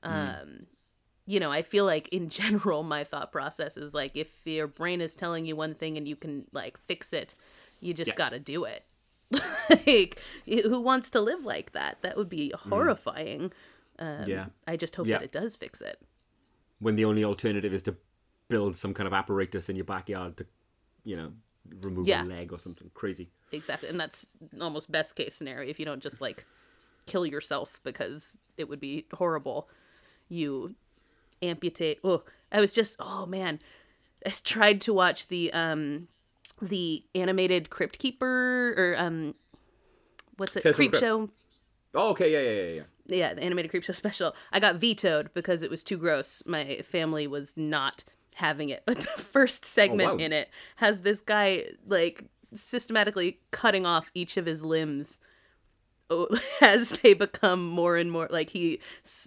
um 0.02 0.66
you 1.24 1.38
know, 1.38 1.52
I 1.52 1.62
feel 1.62 1.85
like 1.87 2.08
in 2.08 2.28
general, 2.40 2.82
my 2.82 3.04
thought 3.04 3.30
process 3.30 3.76
is 3.76 3.94
like 3.94 4.16
if 4.16 4.28
your 4.44 4.66
brain 4.66 5.00
is 5.00 5.14
telling 5.14 5.46
you 5.46 5.54
one 5.54 5.72
thing 5.76 5.96
and 5.96 6.08
you 6.08 6.16
can 6.16 6.46
like 6.52 6.76
fix 6.76 7.12
it, 7.12 7.37
you 7.80 7.94
just 7.94 8.08
Yeah. 8.08 8.14
got 8.16 8.30
to 8.30 8.40
do 8.40 8.64
it. 8.64 8.85
like, 9.87 10.20
who 10.46 10.80
wants 10.80 11.11
to 11.11 11.20
live 11.20 11.44
like 11.44 11.72
that? 11.74 11.98
That 12.02 12.16
would 12.16 12.28
be 12.28 12.52
horrifying. 12.58 13.52
Um, 14.00 14.28
yeah, 14.28 14.46
I 14.66 14.76
just 14.76 14.96
hope 14.96 15.06
Yeah. 15.06 15.18
that 15.18 15.24
it 15.24 15.30
does 15.32 15.54
fix 15.54 15.80
it. 15.80 16.00
when 16.80 16.96
the 16.96 17.04
only 17.04 17.22
alternative 17.22 17.72
is 17.72 17.85
to 17.85 17.94
build 18.48 18.74
some 18.74 18.92
kind 18.92 19.06
of 19.06 19.12
apparatus 19.12 19.68
in 19.68 19.76
your 19.76 19.85
backyard 19.85 20.37
to, 20.38 20.46
you 21.04 21.16
know, 21.16 21.32
remove 21.81 22.07
Yeah. 22.09 22.25
a 22.25 22.27
leg 22.27 22.53
or 22.53 22.59
something 22.59 22.90
crazy. 22.94 23.29
Exactly. 23.53 23.88
And 23.88 23.98
that's 24.01 24.29
almost 24.61 24.90
best 24.90 25.16
case 25.16 25.35
scenario 25.35 25.68
if 25.68 25.79
you 25.79 25.85
don't 25.85 26.03
just 26.03 26.20
like 26.20 26.44
kill 27.07 27.25
yourself 27.27 27.81
because 27.85 28.38
it 28.57 28.68
would 28.68 28.81
be 28.81 29.07
horrible. 29.14 29.68
you 30.29 30.75
amputate. 31.42 31.98
Oh, 32.05 32.22
I 32.51 32.61
was 32.61 32.72
just 32.72 32.96
oh 33.01 33.27
man, 33.27 33.59
I 34.25 34.31
tried 34.31 34.81
to 34.83 34.94
watch 34.94 35.29
the 35.29 35.53
um 35.53 36.09
the 36.61 37.05
animated 37.14 37.68
Crypt 37.70 37.98
Keeper 37.98 38.75
or 38.79 38.94
um 38.98 39.35
what's 40.37 40.57
it 40.57 40.62
Tales 40.62 40.77
Creep. 40.77 40.94
Show 40.94 41.31
Oh, 41.94 42.11
okay, 42.11 42.33
yeah, 42.33 42.40
yeah, 42.40 42.62
yeah, 42.62 42.72
yeah. 42.75 43.18
yeah, 43.29 43.35
the 43.35 43.42
animated 43.42 43.70
Creepshow 43.70 43.94
special. 43.94 44.35
I 44.51 44.61
got 44.61 44.77
vetoed 44.77 45.35
because 45.35 45.62
it 45.62 45.68
was 45.70 45.83
too 45.83 45.98
gross. 45.98 46.42
My 46.46 46.81
family 46.83 47.27
was 47.27 47.55
not 47.55 48.03
having 48.34 48.68
it. 48.70 48.82
But 48.86 48.98
the 48.98 49.04
first 49.22 49.64
segment 49.64 50.08
Oh, 50.10 50.14
wow. 50.16 50.24
in 50.24 50.32
it 50.32 50.48
has 50.76 51.00
this 51.00 51.20
guy 51.20 51.66
like 51.86 52.24
systematically 52.54 53.40
cutting 53.50 53.86
off 53.86 54.10
each 54.14 54.36
of 54.36 54.46
his 54.46 54.62
limbs 54.64 55.18
as 56.60 56.90
they 57.00 57.14
become 57.14 57.66
more 57.66 57.96
and 57.96 58.10
more 58.12 58.28
like 58.30 58.50
he 58.50 58.80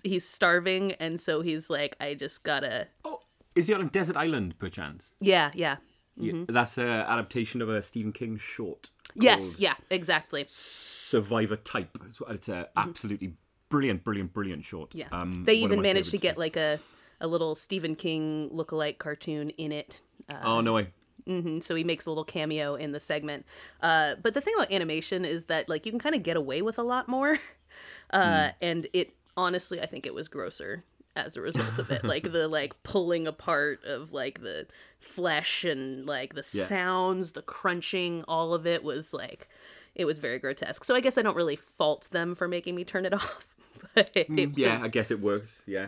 he's 0.03 0.27
starving 0.27 0.91
and 0.93 1.19
so 1.19 1.41
he's 1.41 1.69
like 1.69 1.95
I 1.99 2.13
just 2.13 2.43
got 2.43 2.59
to 2.59 2.87
Oh, 3.03 3.19
is 3.55 3.67
he 3.67 3.73
on 3.73 3.81
a 3.81 3.85
Desert 3.85 4.15
Island, 4.17 4.59
perchance? 4.59 5.11
Yeah, 5.19 5.51
yeah. 5.55 5.77
Yeah, 6.17 6.43
that's 6.47 6.77
an 6.77 6.87
adaptation 6.87 7.61
of 7.61 7.67
a 7.69 7.81
Stephen 7.81 8.13
King 8.13 8.37
short. 8.37 8.89
Yes, 9.15 9.59
yeah, 9.59 9.73
exactly. 9.89 10.45
Survivor 10.47 11.55
Type. 11.57 11.97
It's- 11.97 12.21
It's 12.29 12.47
a 12.49 12.69
absolutely 12.77 13.33
brilliant, 13.69 14.03
brilliant, 14.05 14.31
brilliant 14.33 14.63
short. 14.63 14.91
Mm-hmm. 14.91 14.99
Yeah. 14.99 15.07
Um, 15.21 15.43
they 15.45 15.55
even 15.55 15.81
managed 15.81 16.11
to 16.11 16.17
get 16.17 16.37
like 16.37 16.55
a 16.55 16.79
a 17.25 17.27
little 17.27 17.55
Stephen 17.55 17.95
King 17.95 18.49
lookalike 18.53 18.97
cartoon 18.99 19.49
in 19.51 19.71
it. 19.71 20.01
Uh, 20.29 20.35
Oh 20.43 20.61
no 20.61 20.73
way. 20.73 20.88
hmm 21.27 21.59
so 21.59 21.75
he 21.75 21.83
makes 21.83 22.05
a 22.05 22.09
little 22.11 22.23
cameo 22.23 22.75
in 22.75 22.91
the 22.93 22.99
segment. 22.99 23.45
Uh, 23.81 24.15
but 24.21 24.33
the 24.33 24.41
thing 24.41 24.53
about 24.55 24.71
animation 24.71 25.25
is 25.25 25.45
that 25.45 25.67
like 25.67 25.85
you 25.85 25.91
can 25.91 25.99
kind 25.99 26.15
of 26.15 26.23
get 26.23 26.38
away 26.38 26.61
with 26.61 26.77
a 26.77 26.83
lot 26.83 27.07
more, 27.09 27.39
uh, 28.11 28.49
and 28.61 28.88
it 28.93 29.13
honestly 29.35 29.81
I 29.81 29.85
think 29.85 30.05
it 30.05 30.13
was 30.13 30.27
grosser 30.27 30.83
as 31.15 31.35
a 31.38 31.41
result 31.41 31.79
of 31.79 31.89
it. 31.91 32.03
like 32.13 32.31
the 32.31 32.47
like 32.47 32.81
pulling 32.83 33.25
apart 33.27 33.83
of 33.85 34.11
like 34.13 34.41
the 34.41 34.67
flesh 34.99 35.63
and 35.63 36.05
like 36.05 36.35
the 36.35 36.45
Yeah. 36.53 36.63
sounds, 36.65 37.31
the 37.33 37.41
crunching, 37.41 38.23
all 38.27 38.53
of 38.53 38.65
it 38.67 38.83
was 38.83 39.13
like 39.13 39.47
it 39.95 40.05
was 40.05 40.17
very 40.19 40.39
grotesque. 40.39 40.83
So 40.83 40.93
I 40.93 40.99
guess 40.99 41.17
I 41.17 41.21
don't 41.21 41.38
really 41.38 41.55
fault 41.55 42.07
them 42.11 42.35
for 42.35 42.47
making 42.47 42.75
me 42.75 42.83
turn 42.83 43.05
it 43.05 43.13
off. 43.21 43.47
but 43.95 44.11
it 44.13 44.29
Yeah, 44.57 44.75
was- 44.75 44.83
I 44.83 44.88
guess 44.89 45.09
it 45.11 45.19
works. 45.21 45.63
Yeah. 45.65 45.88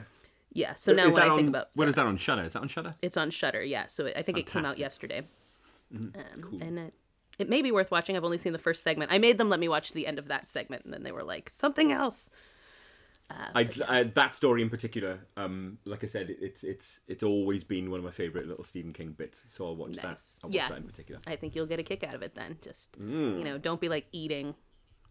Yeah. 0.57 0.73
So 0.75 0.91
now 0.91 1.05
is 1.05 1.13
when 1.13 1.21
that 1.21 1.27
I 1.27 1.29
on, 1.29 1.37
think 1.37 1.49
about 1.49 1.67
What 1.75 1.85
yeah. 1.85 1.89
is 1.89 1.95
that 1.95 2.05
on 2.07 2.17
Shudder? 2.17 2.43
Is 2.43 2.53
that 2.53 2.61
on 2.61 2.67
Shudder? 2.67 2.95
It's 3.03 3.15
on 3.15 3.29
Shudder, 3.29 3.63
yeah. 3.63 3.85
So 3.85 4.07
I 4.07 4.23
think 4.23 4.39
it 4.39 4.47
came 4.47 4.65
out 4.65 4.75
Fantastic. 4.77 4.79
yesterday, 4.79 5.27
um, 5.95 6.13
and 6.61 6.79
it, 6.79 6.93
it 7.37 7.47
may 7.47 7.61
be 7.61 7.71
worth 7.71 7.91
watching. 7.91 8.17
I've 8.17 8.23
only 8.23 8.39
seen 8.39 8.53
the 8.53 8.59
first 8.59 8.81
segment. 8.83 9.11
I 9.11 9.19
made 9.19 9.37
them 9.37 9.49
let 9.49 9.59
me 9.59 9.69
watch 9.69 9.91
the 9.91 10.07
end 10.07 10.17
of 10.17 10.27
that 10.29 10.47
segment, 10.47 10.83
and 10.83 10.91
then 10.93 11.03
they 11.03 11.11
were 11.11 11.23
like 11.23 11.51
something 11.53 11.91
else. 11.91 12.29
I, 13.29 13.67
I, 13.87 14.03
that 14.03 14.33
story 14.33 14.61
in 14.61 14.69
particular, 14.69 15.19
um, 15.35 15.77
like 15.83 16.03
I 16.03 16.07
said, 16.07 16.33
it's 16.39 16.63
it's 16.63 17.01
it's 17.07 17.23
always 17.23 17.63
been 17.63 17.91
one 17.91 17.99
of 17.99 18.05
my 18.05 18.11
favorite 18.11 18.47
little 18.47 18.63
Stephen 18.63 18.93
King 18.93 19.11
bits. 19.11 19.43
So 19.49 19.65
I'll 19.65 19.75
watch 19.75 19.95
that. 19.97 20.03
Nice. 20.05 20.39
I'll 20.43 20.49
watch 20.49 20.55
Yeah. 20.55 20.69
that 20.69 20.77
in 20.77 20.83
particular. 20.85 21.19
I 21.27 21.35
think 21.35 21.53
you'll 21.55 21.65
get 21.65 21.77
a 21.77 21.83
kick 21.83 22.03
out 22.03 22.13
of 22.13 22.21
it 22.21 22.35
then. 22.35 22.57
Just 22.61 22.97
Mm. 22.99 23.37
you 23.37 23.43
know, 23.43 23.57
don't 23.57 23.81
be 23.81 23.89
like 23.89 24.07
eating 24.13 24.55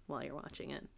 while 0.06 0.24
you're 0.24 0.34
watching 0.34 0.70
it. 0.70 0.88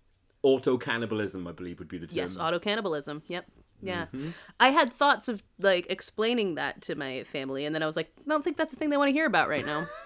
Auto 0.48 0.78
cannibalism, 0.78 1.46
I 1.46 1.52
believe, 1.52 1.78
would 1.78 1.88
be 1.88 1.98
the 1.98 2.06
term. 2.06 2.16
Yes, 2.16 2.36
auto 2.36 2.58
cannibalism. 2.58 3.22
Yep. 3.26 3.44
Yeah. 3.82 4.06
Mm-hmm. 4.06 4.30
I 4.58 4.70
had 4.70 4.92
thoughts 4.92 5.28
of 5.28 5.42
like 5.60 5.86
explaining 5.90 6.54
that 6.56 6.80
to 6.82 6.94
my 6.94 7.24
family, 7.24 7.64
and 7.66 7.74
then 7.74 7.82
I 7.82 7.86
was 7.86 7.96
like, 7.96 8.10
I 8.18 8.28
don't 8.30 8.42
think 8.42 8.56
that's 8.56 8.72
the 8.72 8.78
thing 8.78 8.90
they 8.90 8.96
want 8.96 9.08
to 9.08 9.12
hear 9.12 9.26
about 9.26 9.48
right 9.48 9.66
now. 9.66 9.88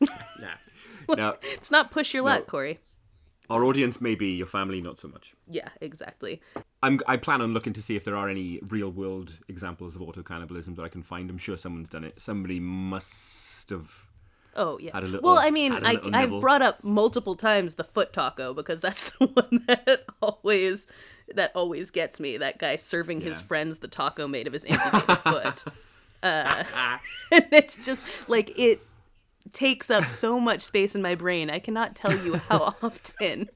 Nah. 0.40 1.14
now, 1.16 1.34
it's 1.42 1.70
not 1.70 1.90
push 1.90 2.14
your 2.14 2.22
luck, 2.22 2.46
Corey. 2.46 2.78
our 3.50 3.62
audience 3.64 4.00
may 4.00 4.14
be 4.14 4.28
your 4.28 4.46
family, 4.46 4.80
not 4.80 4.98
so 4.98 5.08
much. 5.08 5.34
Yeah, 5.48 5.68
exactly. 5.80 6.40
I'm, 6.82 7.00
I 7.06 7.16
plan 7.18 7.42
on 7.42 7.52
looking 7.52 7.74
to 7.74 7.82
see 7.82 7.96
if 7.96 8.04
there 8.04 8.16
are 8.16 8.28
any 8.28 8.60
real 8.68 8.90
world 8.90 9.38
examples 9.48 9.96
of 9.96 10.02
auto 10.02 10.22
cannibalism 10.22 10.76
that 10.76 10.82
I 10.82 10.88
can 10.88 11.02
find. 11.02 11.28
I'm 11.28 11.36
sure 11.36 11.58
someone's 11.58 11.90
done 11.90 12.04
it. 12.04 12.20
Somebody 12.20 12.58
must 12.60 13.68
have. 13.70 14.06
Oh 14.56 14.78
yeah. 14.80 14.90
Had 14.92 15.04
a 15.04 15.06
little- 15.06 15.22
well, 15.22 15.38
I 15.38 15.50
mean, 15.50 15.72
I 15.72 15.98
I've 16.12 16.40
brought 16.40 16.62
up 16.62 16.82
multiple 16.84 17.34
times 17.36 17.74
the 17.74 17.84
foot 17.84 18.12
taco 18.12 18.52
because 18.54 18.80
that's 18.80 19.10
the 19.18 19.26
one 19.26 19.64
that 19.68 20.04
always 20.20 20.86
that 21.34 21.52
always 21.54 21.90
gets 21.90 22.18
me. 22.18 22.36
That 22.36 22.58
guy 22.58 22.76
serving 22.76 23.20
his 23.20 23.40
friends 23.40 23.78
the 23.78 23.88
taco 23.88 24.26
made 24.26 24.46
of 24.46 24.52
his 24.52 24.64
amputated 24.68 25.18
foot. 25.18 25.64
Uh, 26.22 26.64
and 27.32 27.46
it's 27.50 27.78
just 27.78 28.02
like 28.28 28.50
it 28.58 28.82
takes 29.54 29.88
up 29.90 30.10
so 30.10 30.38
much 30.38 30.60
space 30.60 30.94
in 30.94 31.00
my 31.00 31.14
brain. 31.14 31.48
I 31.48 31.58
cannot 31.60 31.96
tell 31.96 32.14
you 32.14 32.36
how 32.50 32.74
often 32.82 33.48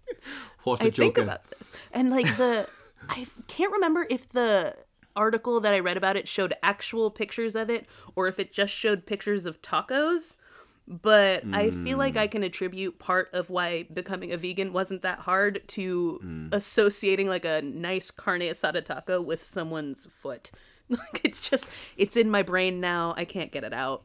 What 0.62 0.80
I 0.80 0.84
joker. 0.88 0.92
think 0.96 1.18
about 1.18 1.50
this. 1.50 1.72
And 1.92 2.08
like 2.08 2.38
the 2.38 2.66
I 3.06 3.26
can't 3.48 3.70
remember 3.70 4.06
if 4.08 4.30
the 4.30 4.76
article 5.14 5.60
that 5.60 5.74
I 5.74 5.78
read 5.78 5.98
about 5.98 6.16
it 6.16 6.26
showed 6.26 6.54
actual 6.62 7.10
pictures 7.10 7.54
of 7.54 7.68
it 7.68 7.86
or 8.16 8.28
if 8.28 8.38
it 8.38 8.50
just 8.50 8.72
showed 8.72 9.04
pictures 9.04 9.44
of 9.44 9.60
tacos. 9.60 10.38
But 10.86 11.44
I 11.52 11.70
feel 11.70 11.96
like 11.96 12.16
I 12.18 12.26
can 12.26 12.42
attribute 12.42 12.98
part 12.98 13.30
of 13.32 13.48
why 13.48 13.84
becoming 13.84 14.32
a 14.32 14.36
vegan 14.36 14.72
wasn't 14.74 15.00
that 15.02 15.20
hard 15.20 15.62
to 15.68 16.48
associating 16.52 17.26
like 17.28 17.44
a 17.46 17.62
nice 17.62 18.10
carne 18.10 18.42
asada 18.42 18.84
taco 18.84 19.20
with 19.20 19.42
someone's 19.42 20.06
foot. 20.06 20.50
Like 20.90 21.22
it's 21.24 21.48
just 21.48 21.66
it's 21.96 22.14
in 22.14 22.30
my 22.30 22.42
brain 22.42 22.78
now. 22.78 23.14
I 23.16 23.24
can't 23.24 23.50
get 23.50 23.64
it 23.64 23.72
out. 23.72 24.02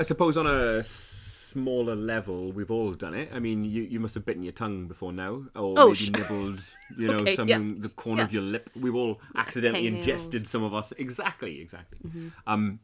I 0.00 0.02
suppose 0.02 0.36
on 0.36 0.48
a 0.48 0.82
smaller 0.82 1.94
level, 1.94 2.50
we've 2.50 2.72
all 2.72 2.92
done 2.94 3.14
it. 3.14 3.28
I 3.32 3.38
mean, 3.38 3.62
you, 3.62 3.82
you 3.84 4.00
must 4.00 4.14
have 4.16 4.24
bitten 4.24 4.42
your 4.42 4.52
tongue 4.52 4.88
before 4.88 5.12
now, 5.12 5.44
or 5.54 5.74
Oh, 5.76 5.84
maybe 5.90 5.94
sh- 5.94 6.10
nibbled, 6.10 6.60
you 6.98 7.06
know, 7.06 7.18
Okay, 7.18 7.36
some 7.36 7.46
yeah. 7.46 7.60
the 7.78 7.88
corner 7.90 8.24
of 8.24 8.32
your 8.32 8.42
lip. 8.42 8.68
We've 8.74 8.96
all 8.96 9.20
accidentally 9.36 9.84
hangnails. 9.88 9.98
ingested 9.98 10.48
some 10.48 10.64
of 10.64 10.74
us. 10.74 10.92
Exactly, 10.98 11.60
exactly. 11.60 11.98
Mm-hmm. 12.04 12.28
Um, 12.48 12.80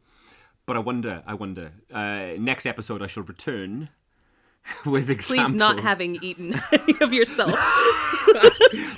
but 0.69 0.77
I 0.77 0.81
wonder, 0.81 1.23
I 1.27 1.33
wonder. 1.33 1.73
Uh, 1.91 2.35
next 2.39 2.67
episode, 2.67 3.01
I 3.03 3.07
shall 3.07 3.23
return 3.23 3.89
with 4.87 5.09
examples. 5.09 5.49
Please 5.49 5.55
not 5.55 5.81
having 5.81 6.23
eaten 6.23 6.61
any 6.73 6.95
of 7.01 7.13
yourself. 7.13 7.59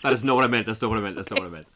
That 0.02 0.12
is 0.12 0.24
not 0.24 0.34
what 0.34 0.44
I 0.44 0.48
meant. 0.48 0.66
That's 0.66 0.82
not 0.82 0.88
what 0.90 0.98
I 0.98 1.02
meant. 1.02 1.14
That's 1.14 1.30
not 1.30 1.38
what 1.38 1.46
I 1.46 1.50
meant. 1.50 1.66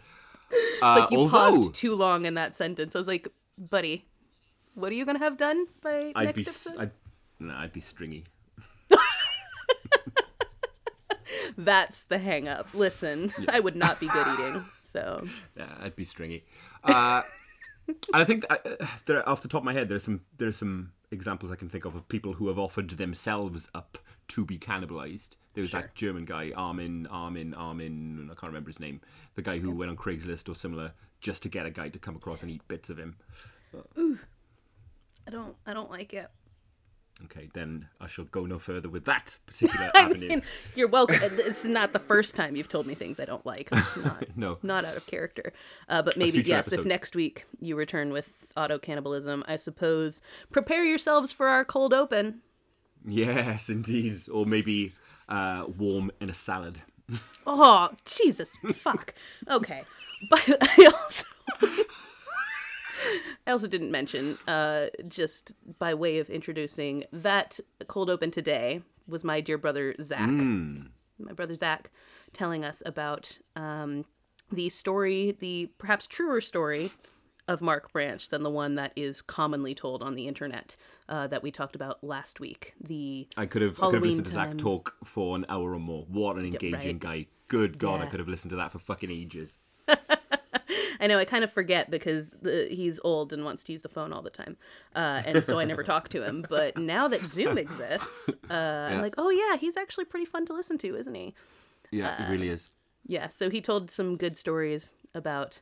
Uh, 0.83 1.01
like 1.01 1.11
you 1.11 1.19
although 1.19 1.51
paused 1.57 1.75
too 1.75 1.95
long 1.95 2.27
in 2.27 2.35
that 2.35 2.55
sentence. 2.55 2.97
I 2.97 2.99
was 2.99 3.07
like, 3.07 3.29
buddy, 3.57 4.07
what 4.75 4.91
are 4.91 4.95
you 4.95 5.05
gonna 5.05 5.21
have 5.21 5.37
done 5.37 5.67
by 5.81 6.11
I'd 6.17 6.25
next 6.25 6.37
be, 6.37 6.43
episode? 6.43 6.77
I'd, 6.79 6.91
no, 7.39 7.55
I'd 7.55 7.73
be 7.73 7.81
stringy. 7.81 8.25
That's 11.57 12.03
the 12.03 12.19
hang 12.19 12.49
up. 12.49 12.67
Listen, 12.75 13.33
I 13.49 13.61
would 13.61 13.77
not 13.77 14.01
be 14.01 14.09
good 14.09 14.27
eating. 14.35 14.65
So 14.81 15.25
Yeah, 15.57 15.69
I'd 15.81 15.95
be 15.95 16.05
stringy. 16.05 16.45
Uh, 16.83 17.23
I 18.12 18.25
think 18.25 18.44
uh, 18.51 18.57
there, 19.07 19.29
off 19.29 19.42
the 19.42 19.49
top 19.49 19.61
of 19.61 19.64
my 19.64 19.73
head, 19.73 19.88
there's 19.88 20.05
some 20.05 20.23
there's 20.38 20.57
some 20.57 20.92
examples 21.11 21.51
I 21.51 21.57
can 21.57 21.68
think 21.68 21.85
of 21.85 21.94
of 21.94 22.09
people 22.09 22.35
who 22.35 22.49
have 22.49 22.59
offered 22.59 22.90
themselves 22.90 23.70
up 23.75 23.99
to 24.29 24.44
be 24.44 24.59
cannibalized. 24.59 25.31
There 25.55 25.62
was 25.62 25.70
that 25.73 25.94
German 25.94 26.25
guy, 26.25 26.51
Armin, 26.55 27.07
Armin, 27.07 27.55
Armin. 27.55 28.29
I 28.31 28.35
can't 28.35 28.49
remember 28.49 28.70
his 28.70 28.81
name. 28.81 29.01
The 29.37 29.42
guy 29.42 29.59
who 29.59 29.70
went 29.70 29.90
on 29.90 29.97
Craigslist 29.97 30.49
or 30.49 30.55
similar 30.55 30.92
just 31.20 31.42
to 31.44 31.49
get 31.49 31.64
a 31.64 31.70
guy 31.70 31.88
to 31.88 31.99
come 31.99 32.16
across 32.16 32.42
and 32.42 32.51
eat 32.51 32.66
bits 32.66 32.90
of 32.90 32.99
him. 32.99 33.16
I 35.27 35.31
don't 35.31 35.55
I 35.66 35.73
don't 35.73 35.90
like 35.90 36.12
it. 36.12 36.29
Okay, 37.24 37.48
then 37.55 37.87
I 38.00 38.07
shall 38.09 38.24
go 38.24 38.44
no 38.44 38.59
further 38.59 38.88
with 38.88 39.05
that 39.05 39.38
particular 39.46 39.90
avenue. 39.94 40.29
mean, 40.29 40.42
you're 40.74 40.88
welcome. 40.88 41.18
It's 41.22 41.64
not 41.64 41.92
the 41.92 42.00
first 42.00 42.35
time 42.35 42.57
you've 42.57 42.68
told 42.68 42.87
me 42.87 42.94
things 42.94 43.20
I 43.20 43.24
don't 43.24 43.46
like. 43.46 43.68
It's 43.70 43.96
not 44.05 44.24
no, 44.37 44.59
not 44.62 44.85
out 44.85 44.96
of 44.96 45.07
character. 45.07 45.53
Uh, 45.88 46.03
but 46.03 46.16
maybe 46.16 46.40
yes, 46.42 46.72
if 46.72 46.85
next 46.85 47.14
week 47.14 47.44
you 47.61 47.77
return 47.77 48.11
with 48.12 48.29
auto 48.57 48.79
cannibalism, 48.79 49.44
I 49.46 49.57
suppose 49.57 50.22
prepare 50.50 50.85
yourselves 50.85 51.33
for 51.33 51.46
our 51.46 51.64
cold 51.64 51.94
open. 51.94 52.40
yes, 53.07 53.68
indeed, 53.68 54.18
or 54.29 54.44
maybe 54.44 54.92
uh, 55.29 55.66
warm 55.79 56.11
in 56.20 56.29
a 56.29 56.35
salad. 56.35 56.83
Oh, 57.46 57.90
Jesus, 58.05 58.57
fuck. 58.74 59.14
Okay. 59.48 59.83
But 60.31 60.48
I 60.62 60.90
also 60.92 61.27
I 63.47 63.51
also 63.51 63.67
didn't 63.67 63.90
mention, 63.90 64.38
uh, 64.49 64.87
just 65.09 65.55
by 65.79 65.95
way 65.95 66.19
of 66.19 66.31
introducing, 66.31 67.05
that 67.12 67.61
cold 67.87 68.11
open 68.11 68.31
today 68.31 68.83
was 69.07 69.25
my 69.25 69.40
dear 69.40 69.59
brother 69.59 69.95
Zach, 70.01 70.29
Mm. 70.29 70.88
my 71.19 71.33
brother 71.33 71.55
Zach, 71.55 71.90
telling 72.33 72.64
us 72.64 72.83
about 72.87 73.38
um, 73.55 74.05
the 74.51 74.69
story, 74.69 75.37
the 75.38 75.71
perhaps 75.79 76.07
truer 76.07 76.40
story 76.40 76.90
of 77.47 77.61
Mark 77.61 77.93
Branch 77.93 78.27
than 78.29 78.43
the 78.43 78.51
one 78.51 78.75
that 78.77 78.93
is 78.97 79.21
commonly 79.21 79.75
told 79.75 80.03
on 80.03 80.14
the 80.14 80.27
internet 80.27 80.77
uh, 81.09 81.27
that 81.27 81.43
we 81.43 81.51
talked 81.51 81.77
about 81.77 82.03
last 82.03 82.40
week. 82.40 82.73
The 82.81 83.29
I 83.37 83.47
could 83.47 83.62
have, 83.62 83.79
I 83.83 83.87
could 83.87 83.95
have 83.95 84.03
listened 84.03 84.27
to 84.27 84.33
Zach 84.33 84.57
talk 84.57 84.97
for 85.05 85.37
an 85.37 85.45
hour 85.49 85.75
or 85.75 85.79
more. 85.79 86.07
What 86.09 86.37
an 86.37 86.46
engaging 86.46 86.73
right. 86.73 86.98
guy. 86.98 87.27
Good 87.48 87.79
God, 87.79 88.00
I 88.00 88.07
could 88.07 88.21
have 88.21 88.29
listened 88.29 88.50
to 88.50 88.57
that 88.57 88.73
for 88.73 88.79
fucking 88.79 89.11
ages. 89.11 89.59
I 91.05 91.07
know 91.07 91.19
I 91.19 91.27
kind 91.27 91.44
of 91.44 91.52
forget 91.52 91.90
because 91.90 92.31
the, 92.40 92.67
he's 92.71 92.98
old 93.05 93.35
and 93.35 93.44
wants 93.44 93.63
to 93.65 93.73
use 93.73 93.83
the 93.83 93.90
phone 93.90 94.11
all 94.11 94.23
the 94.23 94.31
time, 94.31 94.57
uh, 94.96 95.21
and 95.27 95.44
so 95.44 95.59
I 95.59 95.65
never 95.67 95.83
talk 95.83 96.09
to 96.09 96.23
him. 96.23 96.46
But 96.48 96.79
now 96.94 97.09
that 97.09 97.23
Zoom 97.27 97.59
exists, 97.59 98.31
uh, 98.50 98.88
I'm 98.90 99.02
like, 99.02 99.15
oh 99.19 99.29
yeah, 99.29 99.59
he's 99.59 99.77
actually 99.77 100.07
pretty 100.07 100.25
fun 100.25 100.46
to 100.46 100.55
listen 100.55 100.79
to, 100.79 100.96
isn't 100.96 101.15
he? 101.15 101.35
Yeah, 101.90 102.17
Uh, 102.19 102.25
it 102.25 102.31
really 102.31 102.48
is. 102.48 102.71
Yeah. 103.07 103.29
So 103.29 103.50
he 103.50 103.61
told 103.61 103.90
some 103.90 104.17
good 104.17 104.35
stories 104.38 104.94
about 105.15 105.61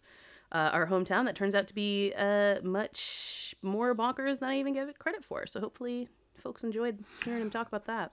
uh, 0.53 0.70
our 0.72 0.86
hometown 0.86 1.24
that 1.24 1.34
turns 1.34 1.57
out 1.57 1.66
to 1.66 1.74
be 1.74 2.12
uh, 2.16 2.61
much 2.62 3.57
more 3.62 3.97
bonkers 3.97 4.38
than 4.38 4.49
I 4.49 4.59
even 4.61 4.74
give 4.74 4.88
it 4.88 5.01
credit 5.01 5.24
for. 5.24 5.47
So 5.49 5.59
hopefully, 5.59 6.09
folks 6.38 6.62
enjoyed 6.62 7.05
hearing 7.24 7.43
him 7.43 7.51
talk 7.51 7.66
about 7.66 7.86
that. 7.86 8.12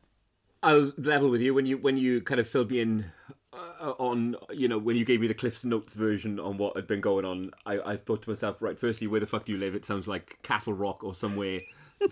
I'll 0.64 0.94
level 0.98 1.30
with 1.30 1.42
you 1.42 1.54
when 1.54 1.68
you 1.68 1.78
when 1.78 1.96
you 1.96 2.22
kind 2.22 2.40
of 2.40 2.50
filled 2.50 2.72
me 2.72 2.80
in 2.80 3.06
uh, 3.54 3.92
on 3.98 4.36
you 4.52 4.68
know 4.68 4.78
when 4.78 4.96
you 4.96 5.06
gave 5.06 5.22
me 5.22 5.28
the 5.28 5.34
Cliff's 5.34 5.66
Notes 5.66 5.94
version 5.94 6.40
on 6.40 6.58
what 6.58 6.76
had 6.76 6.88
been 6.88 7.02
going 7.02 7.26
on. 7.26 7.52
I, 7.66 7.80
I 7.80 7.96
thought 7.98 8.24
to 8.24 8.30
myself, 8.30 8.62
right, 8.62 8.78
firstly, 8.78 9.08
where 9.08 9.20
the 9.20 9.28
fuck 9.28 9.46
do 9.46 9.52
you 9.52 9.58
live? 9.58 9.76
It 9.76 9.86
sounds 9.86 10.08
like 10.08 10.40
Castle 10.44 10.74
Rock 10.74 11.04
or 11.04 11.14
somewhere. 11.16 11.62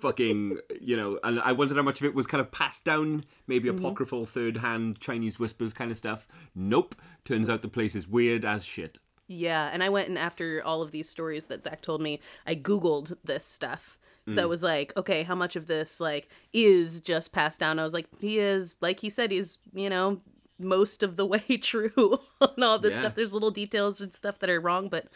fucking 0.00 0.58
you 0.82 0.94
know 0.94 1.18
and 1.24 1.40
i 1.40 1.50
wondered 1.50 1.74
how 1.74 1.82
much 1.82 1.98
of 1.98 2.04
it 2.04 2.14
was 2.14 2.26
kind 2.26 2.42
of 2.42 2.50
passed 2.50 2.84
down 2.84 3.24
maybe 3.46 3.68
apocryphal 3.68 4.26
third 4.26 4.58
hand 4.58 5.00
chinese 5.00 5.38
whispers 5.38 5.72
kind 5.72 5.90
of 5.90 5.96
stuff 5.96 6.28
nope 6.54 6.94
turns 7.24 7.48
out 7.48 7.62
the 7.62 7.68
place 7.68 7.94
is 7.94 8.06
weird 8.06 8.44
as 8.44 8.66
shit 8.66 8.98
Yeah, 9.30 9.70
and 9.72 9.80
I 9.84 9.88
went 9.90 10.08
and 10.08 10.18
after 10.18 10.60
all 10.64 10.82
of 10.82 10.90
these 10.90 11.08
stories 11.08 11.46
that 11.46 11.62
Zach 11.62 11.82
told 11.82 12.00
me, 12.00 12.18
I 12.48 12.56
googled 12.56 13.16
this 13.22 13.44
stuff. 13.46 13.96
So 14.32 14.42
I 14.42 14.46
was 14.46 14.62
like, 14.64 14.92
okay, 14.96 15.22
how 15.22 15.36
much 15.36 15.54
of 15.54 15.66
this 15.66 16.00
like 16.00 16.28
is 16.52 17.00
just 17.00 17.30
passed 17.30 17.60
down? 17.60 17.78
I 17.78 17.84
was 17.84 17.94
like, 17.94 18.06
he 18.20 18.40
is 18.40 18.74
like 18.80 18.98
he 18.98 19.08
said, 19.08 19.30
he's 19.30 19.58
you 19.72 19.88
know 19.88 20.18
most 20.60 21.02
of 21.02 21.16
the 21.16 21.26
way 21.34 21.40
true 21.60 22.20
on 22.40 22.62
all 22.62 22.78
this 22.78 22.92
Yeah. 22.94 23.00
stuff. 23.00 23.14
There's 23.14 23.32
little 23.32 23.50
details 23.50 24.00
and 24.00 24.12
stuff 24.14 24.38
that 24.40 24.50
are 24.50 24.60
wrong, 24.60 24.88
but 24.88 25.06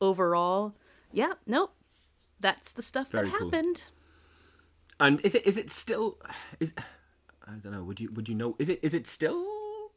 overall, 0.00 0.74
yeah, 1.12 1.34
nope, 1.46 1.72
that's 2.40 2.72
the 2.72 2.82
stuff 2.82 3.10
Very 3.10 3.28
that 3.30 3.38
cool. 3.38 3.50
happened. 3.50 3.84
and 5.00 5.20
is 5.24 5.34
it 5.34 5.46
is 5.46 5.56
it 5.58 5.68
still 5.70 6.18
is 6.60 6.72
i 7.46 7.52
don't 7.62 7.72
know 7.72 7.82
would 7.84 8.00
you 8.00 8.10
would 8.14 8.28
you 8.28 8.34
know 8.34 8.56
is 8.58 8.68
it 8.70 8.80
is 8.82 8.94
it 8.94 9.06
still 9.06 9.44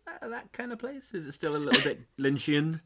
that, 0.06 0.30
that 0.30 0.52
kind 0.52 0.72
of 0.74 0.80
place 0.80 1.14
is 1.14 1.26
it 1.26 1.32
still 1.34 1.56
a 1.56 1.58
little 1.58 1.82
bit 1.82 2.02
lynchian 2.20 2.82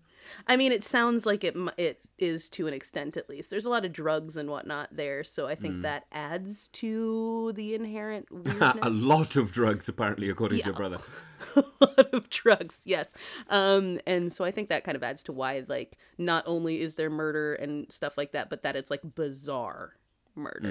I 0.48 0.56
mean, 0.56 0.72
it 0.72 0.84
sounds 0.84 1.26
like 1.26 1.44
it 1.44 1.56
it 1.78 2.00
is 2.18 2.50
to 2.50 2.68
an 2.68 2.74
extent 2.74 3.18
at 3.18 3.30
least. 3.30 3.50
There's 3.50 3.66
a 3.66 3.70
lot 3.70 3.86
of 3.86 3.92
drugs 3.92 4.38
and 4.38 4.50
whatnot 4.50 4.90
there, 4.96 5.24
so 5.24 5.48
I 5.48 5.56
think 5.56 5.82
that 5.82 6.06
adds 6.12 6.70
to 6.74 7.52
the 7.54 7.74
inherent 7.76 8.28
weirdness. 8.32 8.74
a 8.82 8.90
lot 8.90 9.36
of 9.36 9.52
drugs 9.52 9.88
apparently 9.90 10.30
according 10.30 10.60
to 10.60 10.66
your 10.66 10.74
brother 10.74 10.98
a 11.56 11.64
lot 11.82 12.14
of 12.14 12.30
drugs 12.30 12.82
yes 12.86 13.14
um 13.50 14.00
and 14.08 14.32
so 14.32 14.46
i 14.46 14.52
think 14.52 14.70
that 14.70 14.84
kind 14.84 14.96
of 14.96 15.04
adds 15.04 15.24
to 15.24 15.32
why 15.32 15.64
like 15.68 15.98
not 16.18 16.44
only 16.48 16.82
is 16.82 16.96
there 16.96 17.10
murder 17.10 17.54
and 17.56 17.92
stuff 17.92 18.18
like 18.18 18.32
that 18.32 18.50
but 18.50 18.64
that 18.64 18.76
it's 18.76 18.90
like 18.90 19.02
bizarre 19.16 19.94
murder 20.36 20.70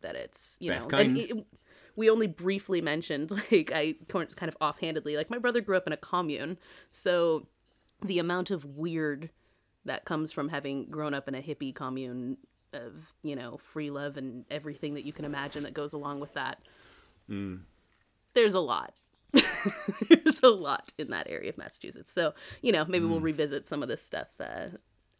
that 0.00 0.14
it's 0.14 0.56
you. 0.60 0.70
Best 0.70 0.90
know 0.90 0.98
and 0.98 1.16
kind. 1.16 1.30
it, 1.30 1.46
we 1.96 2.08
only 2.08 2.26
briefly 2.26 2.80
mentioned 2.80 3.30
like 3.50 3.70
i 3.74 3.94
kind 4.08 4.28
of 4.42 4.56
offhandedly 4.60 5.16
like 5.16 5.30
my 5.30 5.38
brother 5.38 5.60
grew 5.60 5.76
up 5.76 5.86
in 5.86 5.92
a 5.92 5.96
commune 5.96 6.58
so 6.90 7.46
the 8.04 8.18
amount 8.18 8.50
of 8.50 8.64
weird 8.64 9.30
that 9.84 10.04
comes 10.04 10.32
from 10.32 10.48
having 10.48 10.86
grown 10.86 11.14
up 11.14 11.28
in 11.28 11.34
a 11.34 11.42
hippie 11.42 11.74
commune 11.74 12.36
of 12.72 12.94
you 13.22 13.36
know 13.36 13.58
free 13.58 13.90
love 13.90 14.16
and 14.16 14.44
everything 14.50 14.94
that 14.94 15.04
you 15.04 15.12
can 15.12 15.24
imagine 15.24 15.62
that 15.64 15.74
goes 15.74 15.92
along 15.92 16.20
with 16.20 16.32
that. 16.34 16.58
There's 18.34 18.54
a 18.54 18.60
lot. 18.60 18.94
There's 19.32 20.42
a 20.42 20.48
lot 20.48 20.92
in 20.98 21.08
that 21.10 21.26
area 21.28 21.50
of 21.50 21.58
massachusetts. 21.58 22.12
So 22.12 22.34
you 22.62 22.72
know 22.72 22.84
maybe 22.86 23.04
we'll 23.06 23.20
revisit 23.20 23.66
some 23.66 23.82
of 23.82 23.88
this 23.88 24.02
stuff 24.02 24.28
uh, 24.40 24.68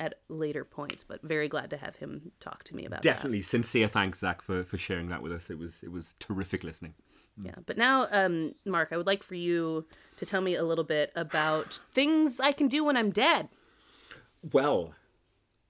at 0.01 0.15
later 0.29 0.65
points 0.65 1.05
but 1.05 1.21
very 1.23 1.49
glad 1.49 1.71
to 1.71 1.77
have 1.77 1.97
him 1.97 2.33
talk 2.41 2.65
to 2.65 2.75
me 2.75 2.85
about 2.85 3.03
that. 3.03 3.15
definitely 3.15 3.43
sincere 3.43 3.87
thanks 3.89 4.19
zach 4.21 4.43
for 4.43 4.65
for 4.65 4.77
sharing 4.79 5.09
that 5.09 5.23
with 5.23 5.33
us 5.33 5.49
it 5.51 5.59
was 5.59 5.83
it 5.83 5.93
was 5.93 6.15
terrific 6.19 6.65
listening 6.65 6.95
Yeah, 7.43 7.55
but 7.65 7.79
now, 7.79 8.09
um, 8.13 8.55
Mark, 8.67 8.89
I 8.93 8.97
would 8.99 9.07
like 9.07 9.23
for 9.23 9.35
you 9.37 9.87
to 10.19 10.27
tell 10.27 10.43
me 10.43 10.55
a 10.55 10.65
little 10.65 10.85
bit 10.85 11.13
about 11.17 11.81
things 11.95 12.41
I 12.41 12.53
can 12.53 12.69
do 12.69 12.85
when 12.85 12.97
I'm 12.97 13.11
dead. 13.11 13.49
well 14.53 14.95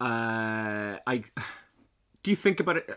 uh 0.00 0.98
i 1.06 1.22
do 2.24 2.30
you 2.30 2.36
think 2.36 2.58
about 2.60 2.76
it 2.78 2.90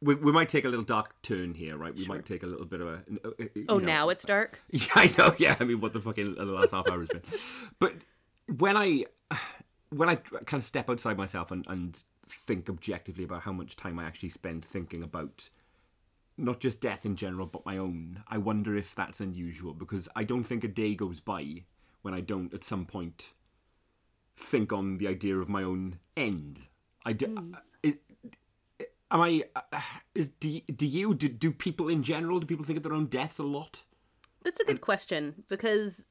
we, 0.00 0.14
we 0.14 0.30
might 0.30 0.48
take 0.48 0.64
a 0.64 0.68
little 0.68 0.84
dark 0.84 1.20
turn 1.22 1.54
here 1.54 1.76
right 1.76 1.94
we 1.96 2.04
might 2.06 2.24
take 2.26 2.42
a 2.42 2.46
little 2.46 2.66
bit 2.66 2.80
of 2.82 2.86
a 2.88 2.92
uh, 3.24 3.28
uh, 3.40 3.44
Oh, 3.68 3.78
know, 3.78 3.86
now 3.86 4.08
it's 4.10 4.24
dark. 4.24 4.60
Yeah, 4.70 4.86
I 4.94 5.06
know. 5.18 5.34
Yeah, 5.38 5.56
I 5.58 5.64
mean, 5.64 5.80
what 5.80 5.92
the 5.94 6.00
fucking 6.00 6.34
the 6.34 6.44
last 6.44 6.72
half 6.72 6.88
hour 6.90 7.00
has 7.00 7.08
been. 7.08 7.22
But 7.80 7.94
when 8.58 8.76
I 8.76 9.06
when 9.90 10.08
I 10.08 10.16
kind 10.16 10.60
of 10.60 10.64
step 10.64 10.90
outside 10.90 11.16
myself 11.16 11.50
and, 11.50 11.64
and 11.68 12.02
think 12.26 12.68
objectively 12.68 13.24
about 13.24 13.42
how 13.42 13.52
much 13.52 13.76
time 13.76 13.98
I 13.98 14.04
actually 14.04 14.30
spend 14.30 14.64
thinking 14.64 15.02
about 15.02 15.48
not 16.36 16.60
just 16.60 16.80
death 16.80 17.06
in 17.06 17.16
general, 17.16 17.46
but 17.46 17.64
my 17.64 17.78
own, 17.78 18.22
I 18.28 18.38
wonder 18.38 18.76
if 18.76 18.94
that's 18.94 19.20
unusual 19.20 19.72
because 19.72 20.08
I 20.14 20.24
don't 20.24 20.44
think 20.44 20.64
a 20.64 20.68
day 20.68 20.94
goes 20.94 21.20
by 21.20 21.64
when 22.02 22.14
I 22.14 22.20
don't 22.20 22.52
at 22.52 22.64
some 22.64 22.84
point 22.84 23.32
think 24.34 24.72
on 24.72 24.98
the 24.98 25.08
idea 25.08 25.36
of 25.36 25.48
my 25.48 25.62
own 25.62 25.98
end. 26.16 26.60
I 27.04 27.12
do. 27.12 27.52
it, 27.82 28.02
Am 29.10 29.20
I? 29.20 29.44
Uh, 29.54 29.80
is 30.14 30.30
do, 30.30 30.60
do 30.62 30.86
you 30.86 31.14
do, 31.14 31.28
do 31.28 31.52
people 31.52 31.88
in 31.88 32.02
general? 32.02 32.40
Do 32.40 32.46
people 32.46 32.64
think 32.64 32.76
of 32.76 32.82
their 32.82 32.92
own 32.92 33.06
deaths 33.06 33.38
a 33.38 33.44
lot? 33.44 33.84
That's 34.42 34.60
a 34.60 34.64
good 34.64 34.80
question 34.80 35.44
because 35.48 36.08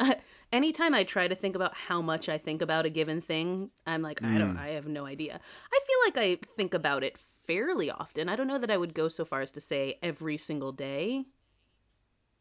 anytime 0.52 0.94
I 0.94 1.04
try 1.04 1.28
to 1.28 1.34
think 1.34 1.56
about 1.56 1.74
how 1.74 2.00
much 2.00 2.28
I 2.28 2.38
think 2.38 2.62
about 2.62 2.86
a 2.86 2.90
given 2.90 3.20
thing, 3.20 3.70
I'm 3.86 4.02
like, 4.02 4.22
I 4.22 4.38
don't, 4.38 4.56
I 4.56 4.70
have 4.70 4.86
no 4.86 5.06
idea. 5.06 5.40
I 5.72 5.80
feel 5.86 6.22
like 6.24 6.28
I 6.28 6.46
think 6.56 6.74
about 6.74 7.04
it 7.04 7.16
fairly 7.46 7.90
often. 7.90 8.28
I 8.28 8.36
don't 8.36 8.46
know 8.46 8.58
that 8.58 8.70
I 8.70 8.76
would 8.76 8.94
go 8.94 9.08
so 9.08 9.24
far 9.24 9.40
as 9.40 9.50
to 9.52 9.60
say 9.60 9.98
every 10.02 10.36
single 10.36 10.72
day, 10.72 11.24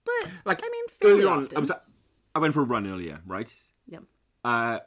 but 0.06 0.32
like 0.46 0.62
I 0.64 0.70
mean, 0.70 0.88
fairly 0.88 1.22
early 1.22 1.26
on, 1.26 1.44
often. 1.46 1.58
I 1.58 1.60
was 1.60 1.72
I 2.36 2.40
went 2.40 2.54
for 2.54 2.62
a 2.62 2.66
run 2.66 2.88
earlier, 2.88 3.22
right? 3.26 3.54
Yep. 3.88 4.04
Uh, 4.44 4.80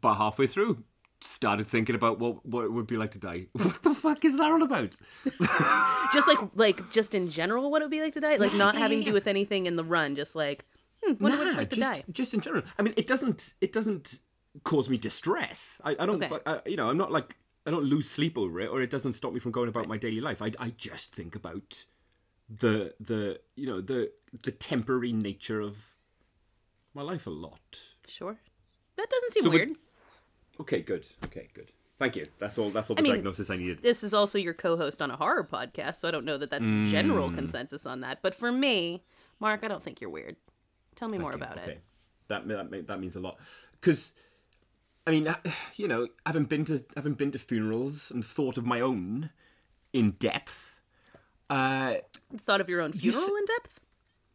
but 0.00 0.14
halfway 0.14 0.46
through, 0.46 0.84
started 1.20 1.66
thinking 1.66 1.94
about 1.94 2.18
what 2.18 2.44
what 2.46 2.64
it 2.64 2.72
would 2.72 2.86
be 2.86 2.96
like 2.96 3.12
to 3.12 3.18
die. 3.18 3.46
What 3.52 3.82
the 3.82 3.94
fuck 3.94 4.24
is 4.24 4.38
that 4.38 4.50
all 4.50 4.62
about? 4.62 4.92
just 6.12 6.28
like 6.28 6.38
like 6.54 6.90
just 6.90 7.14
in 7.14 7.28
general, 7.28 7.70
what 7.70 7.82
it 7.82 7.86
would 7.86 7.90
be 7.90 8.00
like 8.00 8.14
to 8.14 8.20
die, 8.20 8.36
like 8.36 8.54
not 8.54 8.76
having 8.76 9.00
to 9.00 9.04
do 9.04 9.12
with 9.12 9.26
anything 9.26 9.66
in 9.66 9.76
the 9.76 9.84
run, 9.84 10.16
just 10.16 10.34
like 10.34 10.64
hmm, 11.04 11.12
what 11.22 11.38
would 11.38 11.48
it 11.48 11.52
Nah, 11.52 11.56
like 11.58 11.70
to 11.70 11.76
just 11.76 11.92
die? 11.92 12.04
just 12.12 12.34
in 12.34 12.40
general. 12.40 12.64
I 12.78 12.82
mean, 12.82 12.94
it 12.96 13.06
doesn't 13.06 13.54
it 13.60 13.72
doesn't 13.72 14.20
cause 14.64 14.88
me 14.88 14.98
distress. 14.98 15.80
I, 15.84 15.96
I 15.98 16.06
don't 16.06 16.22
Okay. 16.22 16.38
I, 16.46 16.60
you 16.66 16.76
know 16.76 16.90
I'm 16.90 16.96
not 16.98 17.10
like 17.12 17.36
I 17.66 17.70
don't 17.70 17.84
lose 17.84 18.10
sleep 18.10 18.36
over 18.36 18.60
it, 18.60 18.68
or 18.68 18.82
it 18.82 18.90
doesn't 18.90 19.12
stop 19.14 19.32
me 19.32 19.40
from 19.40 19.52
going 19.52 19.68
about 19.68 19.86
my 19.88 19.96
daily 19.96 20.20
life. 20.20 20.42
I 20.42 20.52
I 20.58 20.70
just 20.76 21.14
think 21.14 21.34
about 21.34 21.84
the 22.48 22.94
the 23.00 23.40
you 23.56 23.66
know 23.66 23.80
the 23.80 24.10
the 24.42 24.50
temporary 24.52 25.12
nature 25.12 25.60
of 25.60 25.94
my 26.94 27.02
life 27.02 27.26
a 27.26 27.30
lot. 27.30 27.78
Sure, 28.08 28.36
that 28.96 29.08
doesn't 29.08 29.32
seem 29.32 29.42
So 29.44 29.50
weird. 29.50 29.70
Okay, 30.60 30.80
good. 30.82 31.06
Okay, 31.24 31.48
good. 31.54 31.70
Thank 31.98 32.16
you. 32.16 32.26
That's 32.38 32.58
all. 32.58 32.70
That's 32.70 32.90
all 32.90 32.96
the 32.96 33.02
mean- 33.02 33.12
diagnosis 33.12 33.48
I 33.48 33.56
needed. 33.56 33.82
this 33.82 34.02
is 34.02 34.12
also 34.12 34.38
your 34.38 34.54
co-host 34.54 35.00
on 35.00 35.10
a 35.10 35.16
horror 35.16 35.48
podcast, 35.50 35.96
so 35.96 36.08
I 36.08 36.10
don't 36.10 36.24
know 36.24 36.36
that 36.36 36.50
that's 36.50 36.68
general 36.90 37.30
Mm. 37.30 37.34
consensus 37.36 37.86
on 37.86 38.00
that. 38.00 38.20
But 38.22 38.34
for 38.34 38.50
me, 38.52 39.04
Mark, 39.40 39.60
I 39.62 39.68
don't 39.68 39.82
think 39.82 40.00
you're 40.00 40.10
weird. 40.10 40.36
Tell 40.96 41.08
me 41.08 41.18
more 41.18 41.32
about 41.32 41.58
okay. 41.58 41.72
it. 41.72 41.82
That 42.28 42.48
that 42.48 42.86
that 42.86 43.00
means 43.00 43.16
a 43.16 43.20
lot 43.20 43.38
because 43.80 44.12
I 45.06 45.10
mean, 45.10 45.34
you 45.76 45.88
know, 45.88 46.08
having 46.26 46.44
been 46.44 46.64
to 46.66 46.84
having 46.96 47.14
been 47.14 47.32
to 47.32 47.38
funerals 47.38 48.10
and 48.10 48.24
thought 48.24 48.56
of 48.56 48.66
my 48.66 48.80
own 48.80 49.30
in 49.92 50.12
depth. 50.12 50.80
Uh, 51.50 51.96
Thought 52.34 52.62
of 52.62 52.68
your 52.68 52.80
own 52.80 52.92
funeral 52.92 53.36
in 53.36 53.44
depth? 53.44 53.80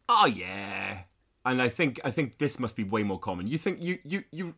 oh 0.09 0.25
yeah, 0.25 0.99
and 1.45 1.61
I 1.61 1.69
think 1.69 1.99
I 2.03 2.11
think 2.11 2.37
this 2.37 2.59
must 2.59 2.75
be 2.75 2.83
way 2.83 3.03
more 3.03 3.19
common. 3.19 3.47
You 3.47 3.57
think 3.57 3.81
you 3.81 3.97
you 4.03 4.23
you 4.31 4.55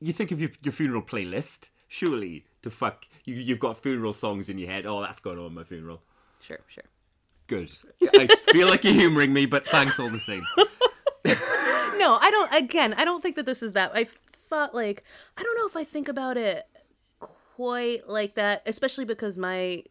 you 0.00 0.12
think 0.12 0.30
of 0.30 0.40
your 0.40 0.50
your 0.62 0.72
funeral 0.72 1.02
playlist? 1.02 1.70
Surely 1.88 2.46
to 2.62 2.70
fuck 2.70 3.06
you 3.24 3.34
you've 3.34 3.58
got 3.60 3.78
funeral 3.78 4.12
songs 4.12 4.48
in 4.48 4.58
your 4.58 4.70
head. 4.70 4.86
Oh, 4.86 5.00
that's 5.00 5.20
going 5.20 5.38
on 5.38 5.46
at 5.46 5.52
my 5.52 5.64
funeral. 5.64 6.02
Sure, 6.40 6.60
sure. 6.68 6.84
Good. 7.46 7.70
I 8.02 8.28
feel 8.52 8.68
like 8.68 8.84
you're 8.84 8.94
humoring 8.94 9.32
me, 9.32 9.46
but 9.46 9.66
thanks 9.66 9.98
all 10.00 10.08
the 10.08 10.18
same. 10.18 10.44
No, 11.98 12.18
I 12.20 12.30
don't. 12.32 12.52
Again, 12.64 12.94
I 12.94 13.04
don't 13.04 13.22
think 13.22 13.36
that 13.36 13.46
this 13.46 13.62
is 13.62 13.74
that. 13.74 13.92
I 13.94 14.04
thought 14.04 14.74
like 14.74 15.04
I 15.36 15.42
don't 15.42 15.56
know 15.56 15.66
if 15.66 15.76
I 15.76 15.84
think 15.84 16.08
about 16.08 16.36
it 16.36 16.66
quite 17.20 18.08
like 18.08 18.34
that, 18.34 18.62
especially 18.66 19.04
because 19.04 19.38
my 19.38 19.84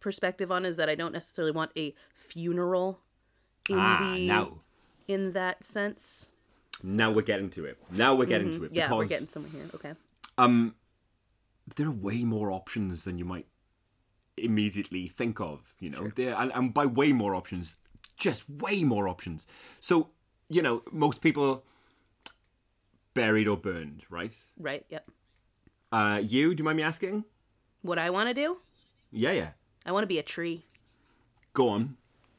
perspective 0.00 0.50
on 0.50 0.64
it 0.64 0.70
is 0.70 0.76
that 0.78 0.88
I 0.88 0.94
don't 0.94 1.12
necessarily 1.12 1.52
want 1.52 1.70
a 1.76 1.94
funeral 2.14 3.00
in 3.68 3.78
ah, 3.78 3.98
the 4.00 4.26
now. 4.26 4.60
in 5.06 5.32
that 5.32 5.64
sense. 5.64 6.30
Now 6.82 7.10
we're 7.10 7.22
getting 7.22 7.50
to 7.50 7.64
it. 7.66 7.78
Now 7.90 8.14
we're 8.14 8.26
getting 8.26 8.50
to 8.52 8.64
it 8.64 8.66
Mm-hmm. 8.68 8.74
Yeah, 8.76 8.86
because 8.86 8.98
we're 8.98 9.08
getting 9.08 9.26
somewhere 9.26 9.52
here. 9.52 9.70
Okay. 9.74 9.92
um, 10.38 10.74
there 11.76 11.88
are 11.88 11.92
way 11.92 12.24
more 12.24 12.52
options 12.52 13.04
than 13.04 13.18
you 13.18 13.24
might 13.24 13.46
immediately 14.36 15.08
think 15.08 15.40
of. 15.40 15.74
You 15.78 15.90
know, 15.90 16.10
there 16.14 16.34
and, 16.38 16.50
and 16.54 16.72
by 16.72 16.86
way 16.86 17.12
more 17.12 17.34
options, 17.34 17.76
just 18.16 18.48
way 18.48 18.82
more 18.82 19.08
options. 19.08 19.46
So 19.80 20.08
you 20.54 20.62
know, 20.62 20.82
most 20.92 21.20
people 21.20 21.64
buried 23.14 23.48
or 23.48 23.56
burned, 23.56 24.04
right? 24.10 24.34
Right. 24.58 24.84
Yep. 24.88 25.10
Uh, 25.92 26.20
you, 26.24 26.54
do 26.54 26.60
you 26.60 26.64
mind 26.64 26.76
me 26.76 26.82
asking? 26.82 27.24
What 27.82 27.98
I 27.98 28.10
want 28.10 28.28
to 28.28 28.34
do? 28.34 28.58
Yeah, 29.10 29.32
yeah. 29.32 29.48
I 29.86 29.92
want 29.92 30.02
to 30.04 30.08
be 30.08 30.18
a 30.18 30.22
tree. 30.22 30.64
Go 31.52 31.68
on. 31.68 31.96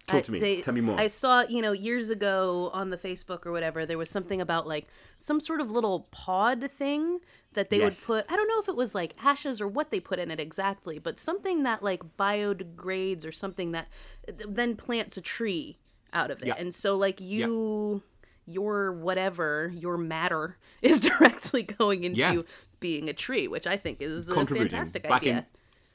Talk 0.07 0.17
I- 0.19 0.21
to 0.21 0.31
me. 0.31 0.39
they- 0.39 0.61
Tell 0.61 0.73
me 0.73 0.81
more. 0.81 0.99
I 0.99 1.07
saw, 1.07 1.43
you 1.47 1.61
know, 1.61 1.71
years 1.71 2.09
ago 2.09 2.69
on 2.73 2.89
the 2.89 2.97
Facebook 2.97 3.45
or 3.45 3.51
whatever, 3.51 3.85
there 3.85 3.97
was 3.97 4.09
something 4.09 4.39
about 4.41 4.67
like 4.67 4.87
some 5.19 5.39
sort 5.39 5.61
of 5.61 5.71
little 5.71 6.07
pod 6.11 6.69
thing 6.71 7.19
that 7.53 7.69
they 7.69 7.79
Yes. 7.79 8.07
would 8.07 8.23
put. 8.25 8.31
I 8.31 8.35
don't 8.35 8.47
know 8.47 8.59
if 8.59 8.67
it 8.69 8.75
was 8.75 8.93
like 8.93 9.13
ashes 9.23 9.61
or 9.61 9.67
what 9.67 9.89
they 9.91 9.99
put 9.99 10.19
in 10.19 10.29
it 10.31 10.39
exactly, 10.39 10.99
but 10.99 11.17
something 11.17 11.63
that 11.63 11.81
like 11.81 12.03
biodegrades 12.17 13.25
or 13.25 13.31
something 13.31 13.71
that 13.71 13.87
then 14.27 14.75
plants 14.75 15.15
a 15.17 15.21
tree 15.21 15.77
out 16.15 16.31
of 16.31 16.41
it. 16.41 16.47
Yeah. 16.47 16.55
And 16.57 16.73
so 16.73 16.97
like 16.97 17.21
you 17.21 18.01
your 18.47 18.91
whatever, 18.91 19.71
your 19.75 19.97
matter 19.97 20.57
is 20.81 20.99
directly 20.99 21.63
going 21.63 22.03
into 22.03 22.19
Yeah. 22.19 22.41
being 22.79 23.09
a 23.09 23.13
tree, 23.13 23.47
which 23.47 23.67
I 23.67 23.77
think 23.77 24.01
is 24.01 24.27
a 24.29 24.33
fantastic 24.45 25.03
Back 25.03 25.21
idea. 25.21 25.37
in- 25.39 25.45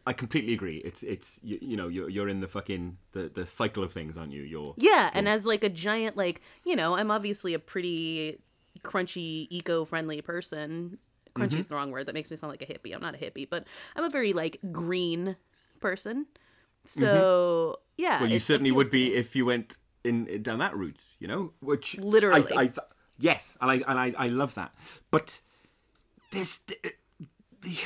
I 0.06 0.12
completely 0.14 0.54
agree. 0.54 0.78
It's 0.78 1.02
it's 1.02 1.38
you, 1.42 1.58
you 1.60 1.76
know 1.76 1.86
you're 1.88 2.08
you're 2.08 2.28
in 2.28 2.40
the 2.40 2.48
fucking 2.48 2.96
the 3.12 3.30
the 3.32 3.44
cycle 3.44 3.84
of 3.84 3.92
things, 3.92 4.16
aren't 4.16 4.32
you? 4.32 4.42
You're 4.42 4.74
Yeah, 4.78 5.10
and 5.12 5.28
as 5.28 5.44
like 5.44 5.62
a 5.62 5.68
giant, 5.68 6.16
like 6.16 6.40
you 6.64 6.74
know, 6.74 6.96
I'm 6.96 7.10
obviously 7.10 7.52
a 7.54 7.58
pretty 7.58 8.40
crunchy, 8.82 9.46
eco-friendly 9.50 10.22
person. 10.22 10.98
Crunchy 11.36 11.48
Mm-hmm. 11.50 11.58
is 11.60 11.68
the 11.68 11.74
wrong 11.76 11.90
word. 11.92 12.06
That 12.06 12.14
makes 12.14 12.30
me 12.30 12.36
sound 12.38 12.50
like 12.50 12.62
a 12.62 12.66
hippie. 12.66 12.94
I'm 12.94 13.02
not 13.02 13.14
a 13.14 13.18
hippie, 13.18 13.48
but 13.48 13.66
I'm 13.94 14.02
a 14.04 14.08
very 14.10 14.32
like 14.32 14.58
green 14.72 15.36
person. 15.80 16.26
So 16.84 17.80
yeah, 17.98 18.14
Mm-hmm. 18.14 18.22
well, 18.24 18.32
you 18.32 18.38
certainly 18.40 18.72
would 18.72 18.90
be 18.90 19.14
if 19.14 19.36
you 19.36 19.44
went 19.44 19.78
in 20.04 20.42
down 20.42 20.58
that 20.58 20.76
route. 20.76 21.04
You 21.18 21.28
know, 21.28 21.52
which 21.60 21.98
Literally. 21.98 22.44
I, 22.56 22.70
yes, 23.18 23.56
and 23.60 23.70
I 23.70 23.74
and 23.86 23.98
I, 23.98 24.14
I 24.16 24.28
love 24.28 24.54
that. 24.54 24.72
But 25.10 25.40
this. 26.30 26.60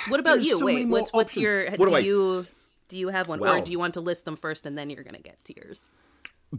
What 0.08 0.20
about 0.20 0.42
you? 0.42 0.58
so 0.58 0.64
Wait, 0.66 0.86
what's 0.88 1.12
what's 1.12 1.32
options. 1.32 1.42
your? 1.42 1.64
What 1.72 1.78
do 1.80 1.86
do 1.86 1.94
I- 1.94 1.98
you 2.00 2.46
do 2.88 2.96
you 2.96 3.08
have 3.08 3.28
one, 3.28 3.40
or 3.40 3.60
do 3.60 3.70
you 3.70 3.78
want 3.78 3.94
to 3.94 4.00
list 4.00 4.24
them 4.24 4.36
first 4.36 4.66
and 4.66 4.76
then 4.78 4.90
you're 4.90 5.02
gonna 5.04 5.18
get 5.18 5.44
to 5.46 5.54
yours? 5.56 5.84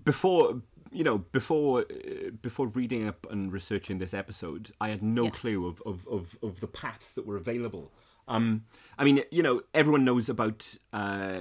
before 0.04 0.62
you 0.92 1.06
know 1.06 1.20
before 1.20 1.82
uh, 1.90 2.30
before 2.42 2.68
reading 2.68 3.08
up 3.08 3.26
and 3.32 3.54
researching 3.54 3.98
this 3.98 4.14
episode 4.14 4.72
i 4.82 4.90
had 4.90 5.02
no 5.02 5.26
Yeah. 5.26 5.30
clue 5.30 5.68
of, 5.68 5.82
of, 5.86 6.06
of, 6.10 6.38
of 6.44 6.60
the 6.60 6.68
paths 6.68 7.14
that 7.14 7.26
were 7.26 7.38
available 7.38 7.94
um 8.28 8.64
i 8.98 9.04
mean 9.04 9.22
you 9.32 9.44
know 9.44 9.62
everyone 9.74 10.04
knows 10.04 10.30
about 10.30 10.76
uh 10.94 11.40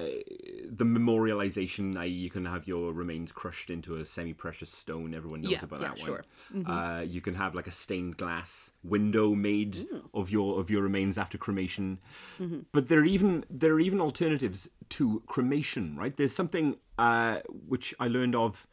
the 0.80 0.84
memorialization 0.84 1.96
i.e. 1.96 2.08
you 2.10 2.28
can 2.30 2.44
have 2.44 2.66
your 2.68 2.92
remains 2.92 3.32
crushed 3.32 3.70
into 3.70 3.96
a 3.96 4.04
semi-precious 4.04 4.70
stone 4.70 5.14
everyone 5.14 5.40
knows 5.40 5.52
Yeah, 5.52 5.64
about 5.64 5.80
yeah, 5.80 5.88
that 5.88 5.98
one 5.98 6.06
sure. 6.06 6.24
Mm-hmm. 6.54 6.70
uh 6.70 7.00
you 7.00 7.20
can 7.20 7.34
have 7.36 7.54
like 7.54 7.66
a 7.66 7.70
stained 7.70 8.16
glass 8.18 8.72
window 8.82 9.34
made 9.34 9.86
of 10.12 10.30
your 10.30 10.60
of 10.60 10.70
your 10.70 10.82
remains 10.82 11.16
after 11.18 11.38
cremation 11.38 11.98
Mm-hmm. 12.40 12.60
but 12.72 12.88
there 12.88 13.00
are 13.00 13.04
even 13.04 13.44
there 13.48 13.72
are 13.72 13.80
even 13.80 14.00
alternatives 14.00 14.68
to 14.90 15.22
cremation 15.26 15.96
right 15.96 16.16
there's 16.16 16.34
something 16.34 16.76
uh 16.98 17.38
which 17.68 17.94
i 17.98 18.06
learned 18.08 18.34
of 18.34 18.66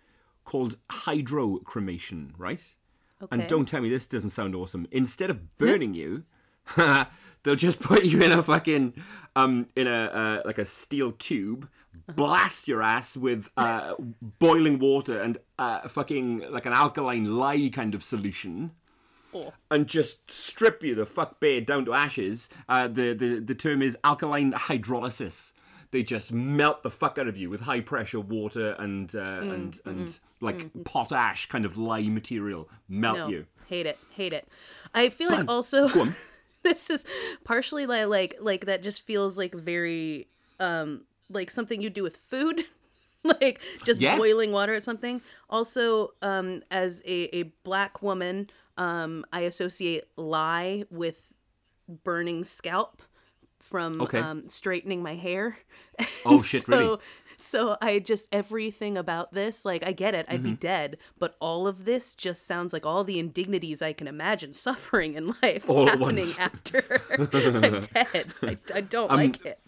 called 0.44 0.78
hydrocremation 0.90 2.34
right 2.38 2.76
Okay. 3.24 3.36
and 3.40 3.48
don't 3.48 3.68
tell 3.68 3.82
me 3.82 3.90
this 3.90 4.08
doesn't 4.08 4.32
sound 4.32 4.56
awesome 4.56 4.88
instead 4.92 5.30
of 5.30 5.58
burning 5.60 5.94
you 6.02 6.24
they'll 7.44 7.56
just 7.56 7.80
put 7.80 8.04
you 8.04 8.22
in 8.22 8.32
a 8.32 8.44
fucking 8.44 8.94
um 9.36 9.68
in 9.76 9.88
a 9.88 9.92
uh, 10.06 10.42
like 10.46 10.58
a 10.58 10.66
steel 10.66 11.12
tube 11.14 11.68
Uh-huh. 11.94 12.14
blast 12.16 12.68
your 12.68 12.82
ass 12.82 13.18
with 13.18 13.50
uh 13.58 13.96
boiling 14.40 14.80
water 14.80 15.22
and 15.22 15.38
uh 15.60 15.88
fucking 15.88 16.40
like 16.50 16.66
an 16.66 16.74
alkaline 16.74 17.26
lye 17.36 17.70
kind 17.74 17.94
of 17.96 18.04
solution 18.04 18.72
Oh. 19.34 19.54
and 19.70 19.88
just 19.88 20.30
strip 20.30 20.84
you 20.84 20.94
the 20.96 21.06
fuck 21.06 21.40
bare 21.40 21.62
down 21.62 21.86
to 21.86 21.94
ashes. 21.94 22.50
Uh, 22.68 22.90
the, 22.90 23.14
the 23.14 23.40
the 23.40 23.56
term 23.56 23.82
is 23.82 23.98
alkaline 24.04 24.52
hydrolysis. 24.52 25.54
They 25.92 26.04
just 26.04 26.34
melt 26.34 26.84
the 26.84 26.90
fuck 26.92 27.18
out 27.18 27.28
of 27.30 27.38
you 27.38 27.50
with 27.50 27.62
high 27.62 27.80
pressure 27.80 28.20
water 28.20 28.72
and 28.78 29.14
uh, 29.16 29.20
Mm, 29.42 29.54
and 29.54 29.80
and 29.86 30.20
like 30.42 30.70
potash 30.84 31.48
kind 31.48 31.64
of 31.66 31.78
lye 31.78 32.10
material 32.10 32.68
melt 32.90 33.18
No, 33.20 33.28
you. 33.30 33.46
hate 33.70 33.86
it, 33.86 33.98
hate 34.10 34.34
it. 34.34 34.50
I 34.94 35.08
feel 35.10 35.30
like 35.30 35.48
also. 35.48 35.88
this 36.64 36.90
is 36.90 37.06
partially 37.44 37.86
like 37.86 38.08
like 38.08 38.36
like 38.40 38.66
that 38.66 38.84
just 38.84 39.04
feels 39.04 39.38
like 39.38 39.54
very 39.54 40.28
um 40.60 41.02
like 41.30 41.50
something 41.50 41.82
you 41.82 41.90
do 41.90 42.04
with 42.04 42.18
food. 42.18 42.66
like 43.24 43.62
just 43.86 44.02
Yeah. 44.02 44.18
boiling 44.18 44.52
water 44.52 44.74
or 44.74 44.80
something. 44.82 45.22
Also, 45.50 46.14
um, 46.24 46.64
as 46.72 47.02
a, 47.06 47.36
a 47.38 47.44
black 47.64 48.02
woman, 48.02 48.50
um, 48.78 49.24
I 49.32 49.42
associate 49.42 50.06
lye 50.18 50.86
with 50.90 51.32
burning 52.04 52.44
scalp 52.44 53.04
from 53.60 54.02
Okay. 54.02 54.20
um, 54.20 54.50
straightening 54.50 55.04
my 55.04 55.16
hair. 55.16 55.58
Oh, 56.26 56.42
shit, 56.42 56.66
so, 56.66 56.78
really? 56.78 56.98
So 57.42 57.78
I 57.82 58.00
just 58.00 58.28
everything 58.32 58.98
about 58.98 59.34
this, 59.34 59.66
like 59.66 59.86
I 59.86 59.92
get 59.92 60.14
it, 60.16 60.26
I'd 60.30 60.36
Mm-hmm. 60.38 60.44
be 60.44 60.54
dead, 60.54 60.98
but 61.20 61.36
all 61.40 61.68
of 61.68 61.86
this 61.86 62.16
just 62.16 62.46
sounds 62.46 62.72
like 62.74 62.86
all 62.86 63.04
the 63.04 63.20
indignities 63.20 63.82
I 63.82 63.94
can 63.94 64.08
imagine 64.08 64.54
suffering 64.68 65.16
in 65.16 65.34
life 65.42 65.66
All 65.68 65.86
happening 65.86 66.28
after 66.38 67.02
I'm 67.38 67.80
dead. 67.94 68.34
I, 68.48 68.58
I 68.74 68.82
don't 68.82 69.10
Um, 69.14 69.18
like 69.18 69.46
it. 69.46 69.60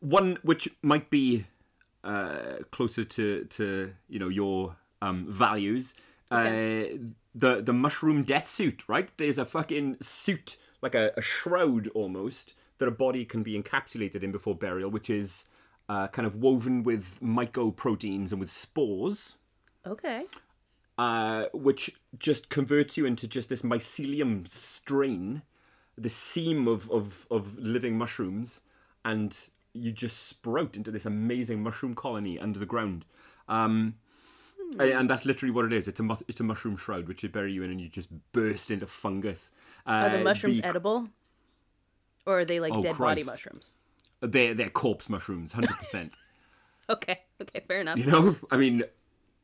One 0.00 0.38
which 0.42 0.68
might 0.82 1.10
be 1.10 1.46
uh, 2.04 2.58
closer 2.70 3.04
to 3.04 3.44
to 3.44 3.92
you 4.08 4.18
know 4.18 4.28
your 4.28 4.76
um, 5.02 5.26
values. 5.28 5.94
Uh, 6.30 6.98
the 7.34 7.62
the 7.62 7.72
mushroom 7.72 8.22
death 8.22 8.48
suit, 8.48 8.84
right? 8.88 9.10
There's 9.16 9.38
a 9.38 9.44
fucking 9.44 9.96
suit, 10.00 10.56
like 10.82 10.94
a, 10.94 11.12
a 11.16 11.20
shroud 11.22 11.88
almost, 11.94 12.54
that 12.78 12.86
a 12.88 12.92
body 12.92 13.24
can 13.24 13.42
be 13.42 13.60
encapsulated 13.60 14.22
in 14.22 14.30
before 14.32 14.54
burial, 14.54 14.90
which 14.90 15.10
is 15.10 15.46
uh, 15.88 16.08
kind 16.08 16.26
of 16.26 16.36
woven 16.36 16.82
with 16.82 17.18
mycoproteins 17.22 18.30
and 18.32 18.40
with 18.40 18.50
spores. 18.50 19.36
Okay. 19.86 20.24
uh, 20.98 21.46
which 21.54 21.90
just 22.18 22.48
converts 22.50 22.96
you 22.96 23.06
into 23.06 23.26
just 23.28 23.48
this 23.48 23.62
mycelium 23.62 24.46
strain, 24.46 25.42
the 25.96 26.08
seam 26.08 26.66
of, 26.68 26.90
of, 26.90 27.26
of 27.30 27.56
living 27.58 27.96
mushrooms, 27.96 28.60
and 29.04 29.46
you 29.72 29.92
just 29.92 30.26
sprout 30.26 30.76
into 30.76 30.90
this 30.90 31.06
amazing 31.06 31.62
mushroom 31.62 31.94
colony 31.94 32.38
under 32.38 32.58
the 32.58 32.66
ground. 32.66 33.04
Um, 33.48 33.94
and, 34.72 34.90
and 34.90 35.08
that's 35.10 35.24
literally 35.24 35.52
what 35.52 35.64
it 35.64 35.72
is. 35.72 35.88
It's 35.88 36.00
a 36.00 36.02
mu- 36.02 36.16
it's 36.26 36.40
a 36.40 36.44
mushroom 36.44 36.76
shroud 36.76 37.08
which 37.08 37.22
they 37.22 37.28
bury 37.28 37.52
you 37.52 37.62
in, 37.62 37.70
and 37.70 37.80
you 37.80 37.88
just 37.88 38.08
burst 38.32 38.70
into 38.70 38.86
fungus. 38.86 39.50
Uh, 39.86 39.90
Are 39.90 40.10
the 40.18 40.24
mushrooms 40.24 40.60
the- 40.60 40.66
edible? 40.66 41.08
Or 42.26 42.40
are 42.40 42.44
they 42.44 42.60
like 42.60 42.74
Oh, 42.74 42.82
dead 42.82 42.98
body 42.98 43.22
mushrooms? 43.24 43.74
They're 44.20 44.54
they're 44.54 44.70
corpse 44.70 45.08
mushrooms, 45.08 45.52
hundred 45.52 45.76
percent. 45.78 46.12
Okay. 46.90 47.18
Okay, 47.38 47.60
fair 47.68 47.82
enough. 47.82 47.98
You 47.98 48.06
know, 48.06 48.36
I 48.50 48.56
mean, 48.56 48.82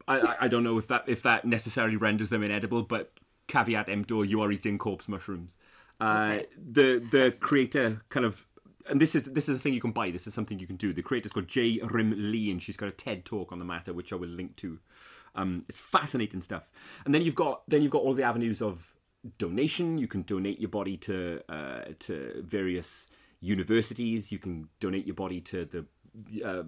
I, 0.09 0.35
I 0.43 0.49
don't 0.49 0.65
know 0.65 0.79
if 0.79 0.89
that 0.89 1.05
if 1.07 1.23
that 1.25 1.45
necessarily 1.45 1.97
renders 1.97 2.31
them 2.31 2.43
inedible, 2.43 2.83
but 2.83 3.13
caveat 3.49 3.91
emptor, 3.91 4.25
you 4.25 4.41
are 4.41 4.51
eating 4.51 4.79
corpse 4.79 5.09
mushrooms. 5.09 5.57
Uh, 6.01 6.31
Okay. 6.33 6.47
The 6.57 7.07
the 7.11 7.37
creator 7.41 8.01
kind 8.09 8.25
of, 8.25 8.47
and 8.89 8.99
this 8.99 9.15
is 9.15 9.27
this 9.27 9.49
is 9.49 9.57
a 9.57 9.59
thing 9.59 9.75
you 9.75 9.81
can 9.83 9.93
buy. 9.93 10.11
This 10.11 10.27
is 10.27 10.33
something 10.33 10.59
you 10.59 10.67
can 10.67 10.77
do. 10.77 10.95
The 10.95 11.03
creator's 11.03 11.33
called 11.33 11.47
Jae 11.47 11.81
Rhim 11.83 12.15
Lee, 12.17 12.51
and 12.51 12.63
she's 12.63 12.79
got 12.79 12.89
a 12.89 12.93
TED 12.93 13.27
talk 13.27 13.53
on 13.53 13.59
the 13.59 13.65
matter, 13.67 13.93
which 13.93 14.11
I 14.11 14.17
will 14.17 14.29
link 14.29 14.57
to. 14.57 14.79
Um, 15.35 15.65
it's 15.69 15.79
fascinating 15.79 16.41
stuff. 16.41 16.71
And 17.05 17.15
then 17.15 17.21
you've 17.21 17.35
got 17.35 17.63
then 17.69 17.83
you've 17.83 17.93
got 17.93 18.03
all 18.03 18.15
the 18.15 18.23
avenues 18.23 18.63
of 18.63 18.95
donation. 19.37 19.99
You 19.99 20.07
can 20.09 20.23
donate 20.23 20.61
your 20.61 20.71
body 20.71 20.97
to 20.99 21.43
uh, 21.49 21.83
to 22.01 22.43
various 22.43 23.09
universities. 23.45 24.33
You 24.33 24.39
can 24.39 24.69
donate 24.81 25.07
your 25.07 25.15
body 25.15 25.41
to 25.43 25.65
the 25.65 25.87
uh, 26.45 26.63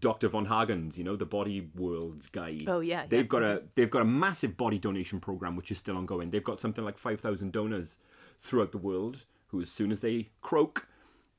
Dr. 0.00 0.28
von 0.28 0.46
Hagens, 0.46 0.96
you 0.96 1.04
know, 1.04 1.14
the 1.16 1.26
Body 1.26 1.70
Worlds 1.76 2.28
guy. 2.28 2.64
Oh, 2.66 2.80
yeah, 2.80 3.06
They've 3.08 3.20
yeah. 3.20 3.26
got 3.26 3.42
a 3.42 3.62
they've 3.74 3.90
got 3.90 4.02
a 4.02 4.06
massive 4.06 4.56
body 4.56 4.78
donation 4.78 5.20
program 5.20 5.56
which 5.56 5.70
is 5.70 5.78
still 5.78 5.96
ongoing. 5.96 6.30
They've 6.30 6.44
got 6.44 6.60
something 6.60 6.84
like 6.84 6.98
five 6.98 7.20
thousand 7.20 7.52
donors 7.52 7.98
throughout 8.40 8.72
the 8.72 8.78
world 8.78 9.24
who, 9.48 9.60
as 9.60 9.70
soon 9.70 9.90
as 9.90 10.00
they 10.00 10.30
croak, 10.42 10.88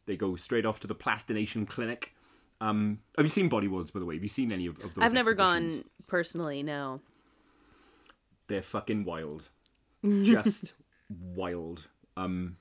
they 0.05 0.15
go 0.15 0.35
straight 0.35 0.65
off 0.65 0.79
to 0.81 0.87
the 0.87 0.95
plastination 0.95 1.65
clinic. 1.65 2.13
Um, 2.59 2.99
have 3.17 3.25
you 3.25 3.29
seen 3.31 3.49
Body 3.49 3.67
Worlds, 3.67 3.89
by 3.91 3.99
the 3.99 4.05
way? 4.05 4.15
Have 4.15 4.23
you 4.23 4.29
seen 4.29 4.51
any 4.51 4.67
of, 4.67 4.75
of 4.83 4.93
those? 4.93 5.03
I've 5.03 5.13
never 5.13 5.33
gone 5.33 5.83
personally, 6.07 6.61
no. 6.61 7.01
they're 8.47 8.61
fucking 8.61 9.05
wild 9.05 9.49
just 10.23 10.73
wild 11.35 11.87
um 12.17 12.57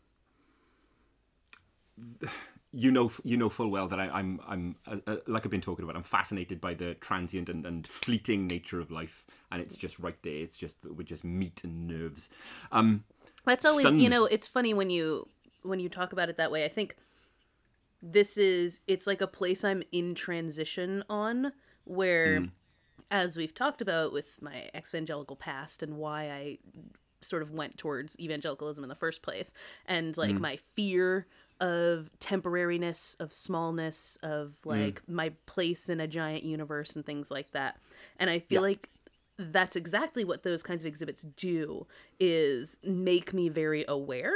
you 2.72 2.90
know 2.90 3.10
you 3.24 3.36
know 3.36 3.48
full 3.48 3.68
well 3.68 3.88
that 3.88 3.98
I, 3.98 4.08
I'm 4.08 4.40
I'm 4.46 4.76
uh, 4.86 4.96
uh, 5.06 5.16
like 5.26 5.44
I've 5.44 5.50
been 5.50 5.60
talking 5.60 5.84
about 5.84 5.96
I'm 5.96 6.02
fascinated 6.02 6.60
by 6.60 6.74
the 6.74 6.94
transient 6.94 7.48
and, 7.48 7.66
and 7.66 7.86
fleeting 7.86 8.46
nature 8.46 8.80
of 8.80 8.90
life 8.90 9.24
and 9.50 9.60
it's 9.60 9.76
just 9.76 9.98
right 9.98 10.16
there. 10.22 10.36
It's 10.36 10.56
just 10.56 10.76
with 10.84 11.06
just 11.06 11.24
meat 11.24 11.64
and 11.64 11.88
nerves. 11.88 12.30
Um 12.70 13.04
That's 13.44 13.64
always, 13.64 13.96
you 13.96 14.08
know, 14.08 14.24
it's 14.24 14.46
funny 14.46 14.74
when 14.74 14.90
you 14.90 15.28
when 15.62 15.80
you 15.80 15.88
talk 15.88 16.12
about 16.12 16.28
it 16.28 16.36
that 16.36 16.50
way. 16.50 16.64
I 16.64 16.68
think 16.68 16.96
this 18.02 18.38
is 18.38 18.80
it's 18.86 19.06
like 19.06 19.20
a 19.20 19.26
place 19.26 19.64
I'm 19.64 19.82
in 19.92 20.14
transition 20.14 21.02
on 21.10 21.52
where 21.84 22.44
as 23.10 23.36
we've 23.36 23.54
talked 23.54 23.82
about 23.82 24.12
with 24.12 24.40
my 24.40 24.70
evangelical 24.76 25.34
past 25.34 25.82
and 25.82 25.96
why 25.96 26.30
I 26.30 26.58
sort 27.20 27.42
of 27.42 27.50
went 27.50 27.76
towards 27.76 28.18
evangelicalism 28.18 28.84
in 28.84 28.88
the 28.88 28.94
first 28.94 29.20
place 29.22 29.52
and 29.84 30.16
like 30.16 30.32
my 30.32 30.58
fear 30.74 31.26
of 31.60 32.10
temporariness, 32.20 33.16
of 33.20 33.32
smallness, 33.32 34.16
of 34.22 34.54
mm. 34.64 34.70
like 34.80 35.02
my 35.08 35.32
place 35.46 35.88
in 35.88 36.00
a 36.00 36.06
giant 36.08 36.42
universe 36.42 36.96
and 36.96 37.04
things 37.04 37.30
like 37.30 37.50
that. 37.52 37.78
And 38.18 38.30
I 38.30 38.38
feel 38.40 38.56
Yeah. 38.62 38.68
like 38.68 38.90
that's 39.38 39.74
exactly 39.76 40.22
what 40.24 40.42
those 40.42 40.62
kinds 40.62 40.82
of 40.82 40.86
exhibits 40.86 41.22
do 41.36 41.86
is 42.18 42.78
make 42.84 43.32
me 43.32 43.48
very 43.48 43.84
aware 43.88 44.34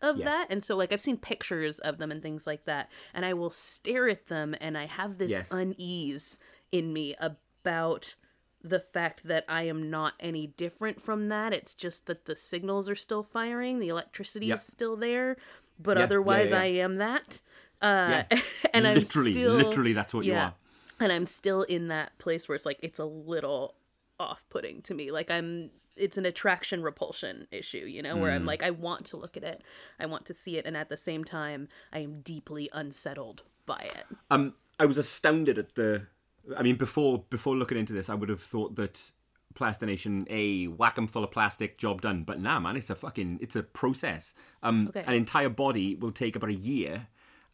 of 0.00 0.18
Yes. 0.18 0.26
that 0.26 0.46
and 0.50 0.64
so 0.64 0.74
like 0.74 0.92
i've 0.92 1.00
seen 1.00 1.16
pictures 1.16 1.78
of 1.78 1.98
them 1.98 2.10
and 2.10 2.20
things 2.20 2.44
like 2.44 2.64
that 2.64 2.90
and 3.14 3.24
i 3.24 3.32
will 3.32 3.50
stare 3.52 4.08
at 4.08 4.26
them 4.26 4.52
and 4.60 4.76
i 4.76 4.84
have 4.86 5.18
this 5.18 5.30
Yes. 5.30 5.52
unease 5.52 6.40
in 6.72 6.92
me 6.92 7.14
about 7.20 8.16
the 8.64 8.80
fact 8.80 9.22
that 9.28 9.44
i 9.48 9.62
am 9.62 9.88
not 9.90 10.14
any 10.18 10.48
different 10.48 11.00
from 11.00 11.28
that 11.28 11.52
it's 11.52 11.72
just 11.72 12.06
that 12.06 12.24
the 12.24 12.34
signals 12.34 12.88
are 12.88 12.96
still 12.96 13.22
firing 13.22 13.78
the 13.78 13.86
electricity 13.88 14.46
Yep. 14.46 14.58
is 14.58 14.64
still 14.64 14.96
there 14.96 15.36
but 15.82 15.96
Yeah, 15.96 16.04
otherwise 16.04 16.50
yeah. 16.50 16.60
i 16.60 16.64
am 16.66 16.96
that 16.96 17.40
uh 17.80 18.22
Yeah. 18.30 18.40
and 18.74 18.84
literally, 18.84 19.30
i'm 19.32 19.36
still 19.36 19.54
literally, 19.54 19.92
that's 19.92 20.14
what 20.14 20.24
you 20.24 20.34
are. 20.34 20.54
and 21.00 21.10
i'm 21.12 21.26
still 21.26 21.62
in 21.62 21.88
that 21.88 22.16
place 22.18 22.48
where 22.48 22.56
it's 22.56 22.66
like 22.66 22.78
it's 22.82 22.98
a 22.98 23.04
little 23.04 23.74
off-putting 24.20 24.82
to 24.82 24.94
me 24.94 25.10
like 25.10 25.30
i'm 25.30 25.70
it's 25.96 26.16
an 26.16 26.24
attraction 26.24 26.82
repulsion 26.82 27.46
issue 27.50 27.84
you 27.86 28.00
know 28.02 28.16
where 28.16 28.30
Mm. 28.30 28.36
i'm 28.36 28.46
like 28.46 28.62
i 28.62 28.70
want 28.70 29.04
to 29.06 29.16
look 29.16 29.36
at 29.36 29.44
it 29.44 29.62
i 29.98 30.06
want 30.06 30.24
to 30.26 30.34
see 30.34 30.56
it 30.56 30.64
and 30.66 30.76
at 30.76 30.88
the 30.88 30.96
same 30.96 31.24
time 31.24 31.68
i 31.92 31.98
am 31.98 32.20
deeply 32.22 32.70
unsettled 32.72 33.42
by 33.66 33.80
it 33.94 34.06
Um, 34.30 34.54
I 34.80 34.86
was 34.86 34.96
astounded 34.98 35.58
at 35.58 35.74
the. 35.76 36.08
I 36.56 36.62
mean, 36.62 36.76
before 36.76 37.24
before 37.30 37.54
looking 37.54 37.78
into 37.78 37.92
this, 37.92 38.08
I 38.10 38.14
would 38.14 38.28
have 38.30 38.40
thought 38.42 38.74
that 38.76 39.12
plastination, 39.54 40.26
a 40.30 40.66
whack 40.66 40.96
'em 40.98 41.06
full 41.06 41.24
of 41.24 41.30
plastic, 41.30 41.78
job 41.78 42.00
done. 42.00 42.24
But 42.24 42.40
nah, 42.40 42.58
man, 42.60 42.76
it's 42.76 42.90
a 42.90 42.94
fucking 42.94 43.38
it's 43.40 43.56
a 43.56 43.62
process. 43.62 44.34
Um, 44.62 44.88
Okay. 44.88 45.04
an 45.06 45.14
entire 45.14 45.48
body 45.48 45.94
will 45.94 46.12
take 46.12 46.36
about 46.36 46.50
a 46.50 46.54
year. 46.54 47.08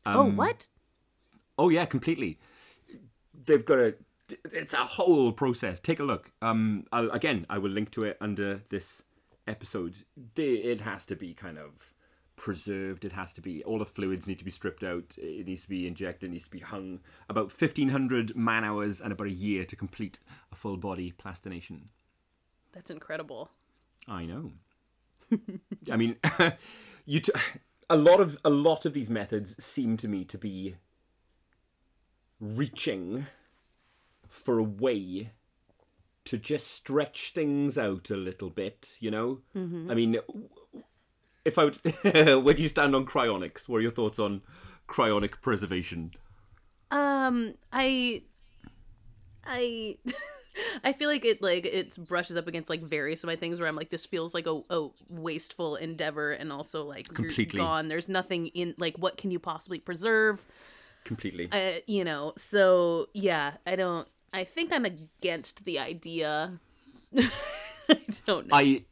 oh 0.07 0.21
Um, 0.23 0.37
what 0.37 0.69
Oh 1.59 1.69
yeah, 1.71 1.87
completely. 1.87 2.39
They've 3.47 3.65
got 3.65 3.79
a. 3.79 3.95
It's 4.53 4.75
a 4.75 4.79
whole 4.79 5.33
process. 5.33 5.81
Take 5.81 6.01
a 6.01 6.05
look. 6.05 6.31
Um, 6.43 6.85
I'll, 6.93 7.11
again, 7.11 7.47
I 7.49 7.59
will 7.59 7.71
link 7.71 7.91
to 7.93 8.05
it 8.05 8.19
under 8.21 8.59
this 8.69 9.03
episode. 9.47 9.97
They, 10.35 10.51
it 10.53 10.81
has 10.83 11.07
to 11.07 11.17
be 11.17 11.33
kind 11.35 11.59
of 11.59 11.95
preserved. 12.39 13.05
It 13.05 13.13
has 13.13 13.33
to 13.35 13.43
be 13.43 13.63
all 13.65 13.79
the 13.79 13.85
fluids 13.85 14.27
need 14.27 14.39
to 14.39 14.45
be 14.45 14.51
stripped 14.51 14.83
out. 14.83 15.17
It 15.19 15.47
needs 15.47 15.65
to 15.65 15.69
be 15.69 15.87
injected. 15.87 16.31
It 16.31 16.33
needs 16.33 16.45
to 16.45 16.51
be 16.51 16.61
hung. 16.61 17.01
About 17.29 17.53
fifteen 17.53 17.91
hundred 17.91 18.35
man 18.35 18.65
hours 18.65 19.01
and 19.01 19.13
about 19.13 19.27
a 19.27 19.33
year 19.33 19.65
to 19.67 19.77
complete 19.77 20.21
a 20.51 20.57
full 20.57 20.77
body 20.77 21.13
plastination. 21.13 21.91
that's 22.73 22.91
incredible 22.91 23.51
I 24.07 24.25
know. 24.25 24.53
I 25.93 25.97
mean, 25.97 26.17
you. 27.05 27.21
T- 27.21 27.33
a 27.91 27.97
lot 27.97 28.21
of 28.21 28.39
a 28.45 28.51
lot 28.51 28.85
of 28.85 28.93
these 28.93 29.11
methods 29.11 29.63
seem 29.63 29.97
to 29.99 30.09
me 30.09 30.25
to 30.25 30.39
be 30.39 30.77
reaching 32.41 33.27
for 34.29 34.59
a 34.59 34.63
way 34.65 35.31
to 36.25 36.37
just 36.39 36.67
stretch 36.69 37.33
things 37.33 37.79
out 37.79 38.11
a 38.11 38.17
little 38.17 38.51
bit. 38.51 38.97
You 39.01 39.11
know, 39.11 39.41
mm-hmm. 39.57 39.91
I 39.91 39.95
mean, 39.95 40.19
if 41.45 41.59
I 41.59 41.65
would, 41.67 41.77
when 42.45 42.57
you 42.59 42.69
stand 42.69 42.95
on 42.95 43.07
cryonics, 43.07 43.69
what 43.69 43.79
are 43.79 43.81
your 43.83 43.91
thoughts 43.91 44.19
on 44.19 44.43
cryonic 44.89 45.41
preservation? 45.43 46.13
um 46.91 47.53
i 47.71 48.23
i 49.45 49.95
I 50.83 50.93
feel 50.93 51.09
like 51.09 51.25
it 51.25 51.41
like 51.43 51.67
it 51.67 51.97
brushes 52.09 52.37
up 52.37 52.49
against 52.49 52.69
like 52.69 52.83
various 52.83 53.23
of 53.23 53.29
my 53.29 53.37
things 53.37 53.61
where 53.61 53.69
I'm 53.69 53.77
like 53.77 53.91
this 53.91 54.05
feels 54.07 54.35
like 54.35 54.47
a, 54.49 54.61
a 54.71 54.89
wasteful 55.09 55.77
endeavor 55.77 56.33
and 56.33 56.51
also 56.53 56.83
like 56.85 57.07
Completely. 57.15 57.59
you're 57.59 57.65
gone. 57.65 57.87
There's 57.89 58.09
nothing 58.09 58.47
in 58.49 58.75
like 58.79 58.97
what 58.97 59.17
can 59.19 59.31
you 59.31 59.39
possibly 59.39 59.79
preserve? 59.79 60.45
Completely. 61.05 61.49
uh, 61.53 61.79
you 61.87 62.05
know 62.05 62.33
so 62.37 63.07
yeah 63.15 63.53
i 63.67 63.77
don't 63.77 64.09
i 64.35 64.45
think 64.45 64.73
i'm 64.73 64.85
against 64.85 65.65
the 65.65 65.79
idea 65.79 66.59
i 67.17 67.99
don't 68.27 68.49
know 68.49 68.57
I 68.57 68.85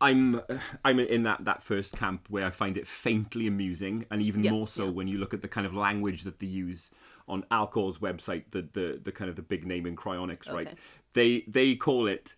I'm 0.00 0.40
I'm 0.84 0.98
in 0.98 1.22
that 1.24 1.44
that 1.44 1.62
first 1.62 1.96
camp 1.96 2.26
where 2.28 2.46
I 2.46 2.50
find 2.50 2.76
it 2.76 2.86
faintly 2.86 3.46
amusing, 3.46 4.06
and 4.10 4.22
even 4.22 4.42
Yeah, 4.42 4.50
more 4.50 4.66
so 4.68 4.90
when 4.90 5.08
you 5.08 5.18
look 5.18 5.34
at 5.34 5.42
the 5.42 5.48
kind 5.48 5.66
of 5.66 5.74
language 5.74 6.22
that 6.24 6.40
they 6.40 6.46
use 6.46 6.90
on 7.28 7.44
Alcor's 7.50 7.98
website, 7.98 8.44
the 8.50 8.62
the, 8.62 9.00
the 9.02 9.12
kind 9.12 9.28
of 9.30 9.36
the 9.36 9.42
big 9.42 9.66
name 9.66 9.86
in 9.86 9.96
cryonics, 9.96 10.52
right? 10.52 10.72
They 11.12 11.44
they 11.48 11.74
call 11.76 12.06
it 12.06 12.34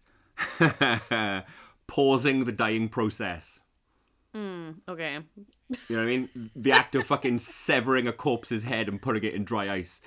pausing 1.86 2.44
the 2.44 2.52
dying 2.52 2.88
process. 2.88 3.61
Hmm, 4.34 4.72
okay 4.88 5.20
You 5.88 5.96
know 5.96 5.96
what 5.96 6.02
I 6.02 6.04
mean? 6.04 6.50
The 6.54 6.72
act 6.72 6.94
of 6.94 7.07
fucking 7.07 7.38
severing 7.38 8.07
a 8.07 8.12
corpse's 8.12 8.62
head 8.64 8.88
and 8.88 9.00
putting 9.00 9.24
it 9.24 9.34
in 9.34 9.44
dry 9.44 9.72
ice. 9.72 10.00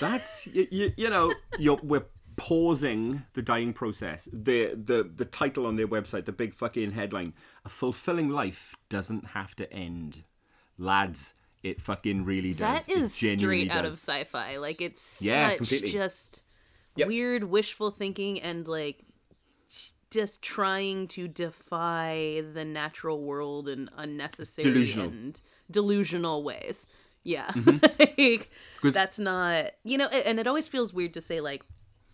That's 0.00 0.46
you, 0.46 0.66
you, 0.70 0.92
you 0.96 1.10
know 1.10 1.34
you're 1.58 1.78
we're 1.82 2.06
pausing 2.36 3.24
the 3.34 3.42
dying 3.42 3.72
process. 3.72 4.28
The 4.32 4.74
the 4.74 5.02
the 5.14 5.24
title 5.24 5.66
on 5.66 5.76
their 5.76 5.88
website, 5.88 6.24
the 6.26 6.32
big 6.32 6.54
fucking 6.54 6.92
headline: 6.92 7.34
"A 7.64 7.68
fulfilling 7.68 8.28
life 8.30 8.74
doesn't 8.88 9.28
have 9.28 9.54
to 9.56 9.72
end." 9.72 10.24
Lads, 10.78 11.34
it 11.62 11.80
fucking 11.80 12.24
really 12.24 12.52
does. 12.54 12.86
that 12.86 12.92
is 12.92 13.14
straight 13.14 13.70
out 13.70 13.84
of 13.86 13.92
sci-fi 13.94 14.58
like 14.58 14.80
it's 14.82 15.20
Yeah, 15.22 15.48
such 15.50 15.56
completely. 15.58 15.90
just 15.90 16.42
Yep. 16.96 17.08
weird 17.08 17.44
wishful 17.44 17.90
thinking 17.90 18.40
and 18.40 18.66
like 18.68 19.04
just 20.10 20.40
trying 20.42 21.08
to 21.08 21.28
defy 21.28 22.42
the 22.54 22.64
natural 22.64 23.22
world 23.22 23.68
in 23.68 23.90
unnecessary 23.96 24.70
Delusional. 24.72 25.08
and 25.08 25.40
delusional 25.70 26.42
ways 26.44 26.86
yeah 27.24 27.48
Mm-hmm. 27.50 28.12
like 28.18 28.50
that's 28.94 29.18
not 29.18 29.72
you 29.82 29.98
know 29.98 30.06
and 30.08 30.38
it 30.38 30.46
always 30.46 30.68
feels 30.68 30.92
weird 30.94 31.12
to 31.14 31.20
say 31.20 31.40
like 31.40 31.62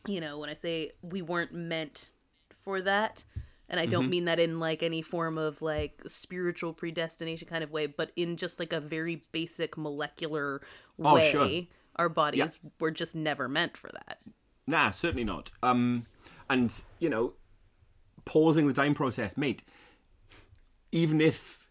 you 0.07 0.21
know 0.21 0.39
when 0.39 0.51
i 0.51 0.55
say 0.55 0.91
we 1.03 1.23
weren't 1.23 1.53
meant 1.53 2.13
for 2.51 2.81
that 2.83 3.25
and 3.69 3.79
i 3.81 3.85
Mm-hmm. 3.85 3.91
don't 3.91 4.11
mean 4.11 4.25
that 4.27 4.39
in 4.41 4.59
like 4.61 4.83
any 4.83 5.03
form 5.03 5.39
of 5.39 5.63
like 5.63 6.03
spiritual 6.07 6.73
predestination 6.73 7.47
kind 7.49 7.63
of 7.65 7.71
way 7.71 7.87
but 7.87 8.11
in 8.17 8.37
just 8.37 8.59
like 8.61 8.73
a 8.73 8.81
very 8.81 9.25
basic 9.33 9.77
molecular 9.79 10.61
Oh, 11.03 11.15
way 11.15 11.31
sure. 11.31 11.63
our 11.97 12.09
bodies 12.09 12.61
were 12.81 12.91
just 12.91 13.15
never 13.15 13.49
meant 13.49 13.77
for 13.77 13.91
that 13.93 14.19
Nah, 14.65 14.91
certainly 14.91 15.25
not. 15.25 15.51
Um, 15.65 16.07
and 16.49 16.73
you 17.01 17.11
know, 17.11 17.33
pausing 18.25 18.69
the 18.69 18.73
dying 18.73 18.95
process, 18.95 19.37
mate. 19.37 19.65
Even 20.93 21.21
if 21.21 21.62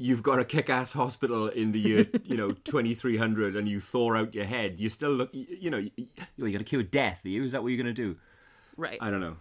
you've 0.00 0.22
got 0.22 0.38
a 0.38 0.44
kick-ass 0.44 0.92
hospital 0.92 1.48
in 1.48 1.72
the 1.72 1.78
year, 1.78 2.06
you 2.24 2.36
know, 2.36 2.52
twenty 2.64 2.94
three 2.94 3.16
hundred, 3.18 3.54
and 3.54 3.68
you 3.68 3.80
thaw 3.80 4.16
out 4.16 4.34
your 4.34 4.46
head, 4.46 4.80
you 4.80 4.88
still 4.88 5.12
look. 5.12 5.30
You, 5.32 5.70
know, 5.70 5.78
you're 6.36 6.50
gonna 6.50 6.64
cure 6.64 6.82
death. 6.82 7.24
Are 7.24 7.28
you? 7.28 7.44
Is 7.44 7.52
that 7.52 7.62
what 7.62 7.68
you're 7.68 7.82
gonna 7.82 7.92
do? 7.92 8.16
right 8.76 8.98
I 9.00 9.10
don't 9.10 9.20
know. 9.20 9.36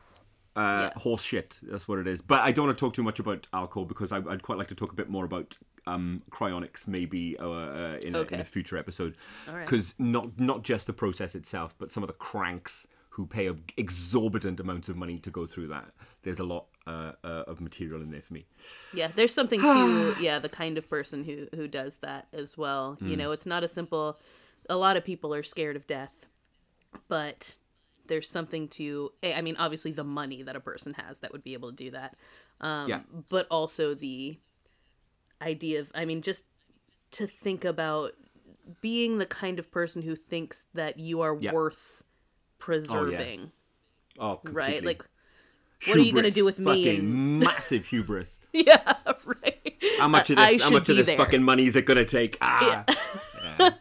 Uh, 0.55 0.89
Yeah. 0.91 0.91
Horse 0.97 1.23
shit. 1.23 1.59
That's 1.63 1.87
what 1.87 1.99
it 1.99 2.07
is. 2.07 2.21
But 2.21 2.41
I 2.41 2.51
don't 2.51 2.65
want 2.65 2.77
to 2.77 2.85
talk 2.85 2.93
too 2.93 3.03
much 3.03 3.19
about 3.19 3.47
Alcor 3.53 3.87
because 3.87 4.11
I, 4.11 4.17
I'd 4.17 4.43
quite 4.43 4.57
like 4.57 4.67
to 4.67 4.75
talk 4.75 4.91
a 4.91 4.95
bit 4.95 5.09
more 5.09 5.23
about 5.23 5.57
um, 5.87 6.21
cryonics, 6.31 6.87
maybe 6.87 7.37
uh, 7.39 7.49
uh, 7.49 7.97
in, 8.03 8.15
a, 8.15 8.21
in 8.23 8.39
a 8.41 8.43
future 8.43 8.77
episode. 8.77 9.15
right. 9.47 9.65
Because 9.65 9.95
not 9.97 10.37
not 10.39 10.63
just 10.63 10.87
the 10.87 10.93
process 10.93 11.35
itself, 11.35 11.75
but 11.77 11.91
some 11.91 12.03
of 12.03 12.07
the 12.07 12.15
cranks 12.15 12.87
who 13.11 13.25
pay 13.25 13.49
exorbitant 13.77 14.59
amounts 14.59 14.87
of 14.89 14.95
money 14.95 15.19
to 15.19 15.29
go 15.29 15.45
through 15.45 15.67
that. 15.67 15.91
There's 16.23 16.39
a 16.39 16.43
lot 16.43 16.65
uh, 16.89 17.11
uh, 17.23 17.43
of 17.51 17.61
material 17.61 18.01
in 18.01 18.09
there 18.11 18.21
for 18.27 18.33
me. 18.33 18.43
yeah 18.91 19.09
there's 19.17 19.33
something 19.33 19.61
to 19.75 20.13
yeah 20.27 20.39
the 20.39 20.49
kind 20.49 20.77
of 20.79 20.89
person 20.89 21.23
who 21.23 21.47
who 21.57 21.67
does 21.67 21.97
that 21.97 22.27
as 22.33 22.57
well 22.57 22.97
you 22.99 23.13
Hmm. 23.13 23.19
know 23.19 23.31
it's 23.31 23.45
not 23.45 23.63
a 23.63 23.67
simple 23.67 24.17
a 24.69 24.75
lot 24.85 24.97
of 24.97 25.03
people 25.05 25.33
are 25.33 25.43
scared 25.43 25.75
of 25.75 25.85
death 25.87 26.15
but 27.07 27.57
there's 28.07 28.29
something 28.29 28.67
to 28.67 29.11
eh, 29.23 29.33
i 29.37 29.41
mean 29.41 29.55
obviously 29.65 29.91
the 29.91 30.03
money 30.03 30.41
that 30.43 30.55
a 30.55 30.59
person 30.71 30.93
has 30.95 31.19
that 31.19 31.31
would 31.31 31.43
be 31.43 31.53
able 31.53 31.69
to 31.69 31.75
do 31.85 31.91
that 31.91 32.15
um 32.61 32.89
Yeah. 32.89 33.01
but 33.29 33.45
also 33.51 33.93
the 33.93 34.37
idea 35.41 35.79
of 35.79 35.91
i 35.95 36.03
mean 36.05 36.21
just 36.21 36.45
to 37.11 37.25
think 37.27 37.63
about 37.65 38.11
being 38.81 39.17
the 39.17 39.25
kind 39.25 39.57
of 39.59 39.71
person 39.71 40.01
who 40.01 40.15
thinks 40.15 40.67
that 40.73 40.99
you 40.99 41.21
are 41.21 41.35
Yeah. 41.35 41.51
worth 41.53 42.03
preserving 42.59 43.51
Oh, 44.19 44.35
completely. 44.37 44.53
right 44.65 44.83
like 44.85 45.03
what 45.87 45.97
are 45.97 46.01
you 46.01 46.13
gonna 46.13 46.31
do 46.31 46.45
with 46.45 46.59
me 46.59 46.65
Fucking 46.65 46.99
and- 46.99 47.39
massive 47.39 47.85
hubris. 47.87 48.39
yeah 48.53 48.93
right 49.25 49.75
How 49.99 50.07
much 50.07 50.29
of 50.29 50.35
this? 50.37 50.61
How 50.63 50.69
much 50.69 50.89
of 50.89 50.95
this 50.97 51.07
there. 51.07 51.17
fucking 51.17 51.43
money 51.43 51.65
is 51.65 51.75
it 51.75 51.85
gonna 51.85 52.05
take? 52.05 52.37
Ah, 52.41 52.83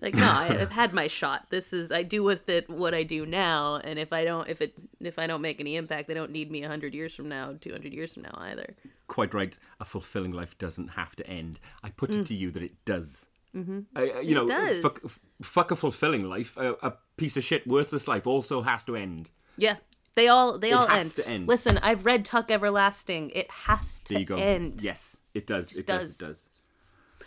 like 0.00 0.14
no 0.14 0.24
I, 0.26 0.46
i've 0.60 0.72
had 0.72 0.92
my 0.92 1.06
shot 1.06 1.46
this 1.50 1.72
is 1.72 1.92
i 1.92 2.02
do 2.02 2.22
with 2.22 2.48
it 2.48 2.68
what 2.68 2.94
i 2.94 3.02
do 3.02 3.24
now 3.26 3.76
and 3.76 3.98
if 3.98 4.12
i 4.12 4.24
don't 4.24 4.48
if 4.48 4.60
it 4.60 4.74
if 5.00 5.18
i 5.18 5.26
don't 5.26 5.42
make 5.42 5.60
any 5.60 5.76
impact 5.76 6.08
they 6.08 6.14
don't 6.14 6.30
need 6.32 6.50
me 6.50 6.60
100 6.62 6.94
years 6.94 7.14
from 7.14 7.28
now 7.28 7.54
200 7.60 7.92
years 7.92 8.14
from 8.14 8.22
now 8.24 8.34
either 8.42 8.74
quite 9.06 9.32
right. 9.32 9.58
A 9.80 9.84
fulfilling 9.86 10.32
life 10.32 10.58
doesn't 10.58 10.88
have 10.88 11.16
to 11.16 11.26
end. 11.26 11.58
I 11.82 11.88
put 11.88 12.10
Mm. 12.10 12.18
it 12.20 12.26
to 12.26 12.34
you 12.34 12.50
that 12.50 12.62
it 12.62 12.84
does. 12.84 13.26
Mm-hmm. 13.56 14.22
you 14.22 14.34
know, 14.34 14.46
does. 14.46 14.82
Fuck, 14.82 15.00
fuck 15.40 15.70
a 15.70 15.76
fulfilling 15.76 16.28
life. 16.28 16.58
A, 16.58 16.74
a 16.82 16.92
piece 17.16 17.38
of 17.38 17.42
shit, 17.42 17.66
worthless 17.66 18.06
life 18.06 18.26
also 18.26 18.60
has 18.62 18.84
to 18.84 18.96
end. 18.96 19.30
yeah 19.56 19.76
they 20.18 20.28
all 20.28 20.58
they 20.58 20.70
It 20.70 20.74
all 20.74 20.86
has 20.88 21.04
end. 21.06 21.10
to 21.16 21.28
end. 21.28 21.48
listen 21.48 21.78
i've 21.78 22.04
read 22.04 22.24
tuck 22.24 22.50
everlasting 22.50 23.30
it 23.30 23.50
has 23.50 24.00
to 24.00 24.14
There 24.14 24.20
you 24.20 24.26
go. 24.26 24.36
end 24.36 24.82
Yes, 24.82 25.16
it 25.34 25.46
does. 25.46 25.72
It, 25.72 25.86
does. 25.86 26.16
does. 26.18 26.20
It 26.20 26.24
does. 26.26 26.44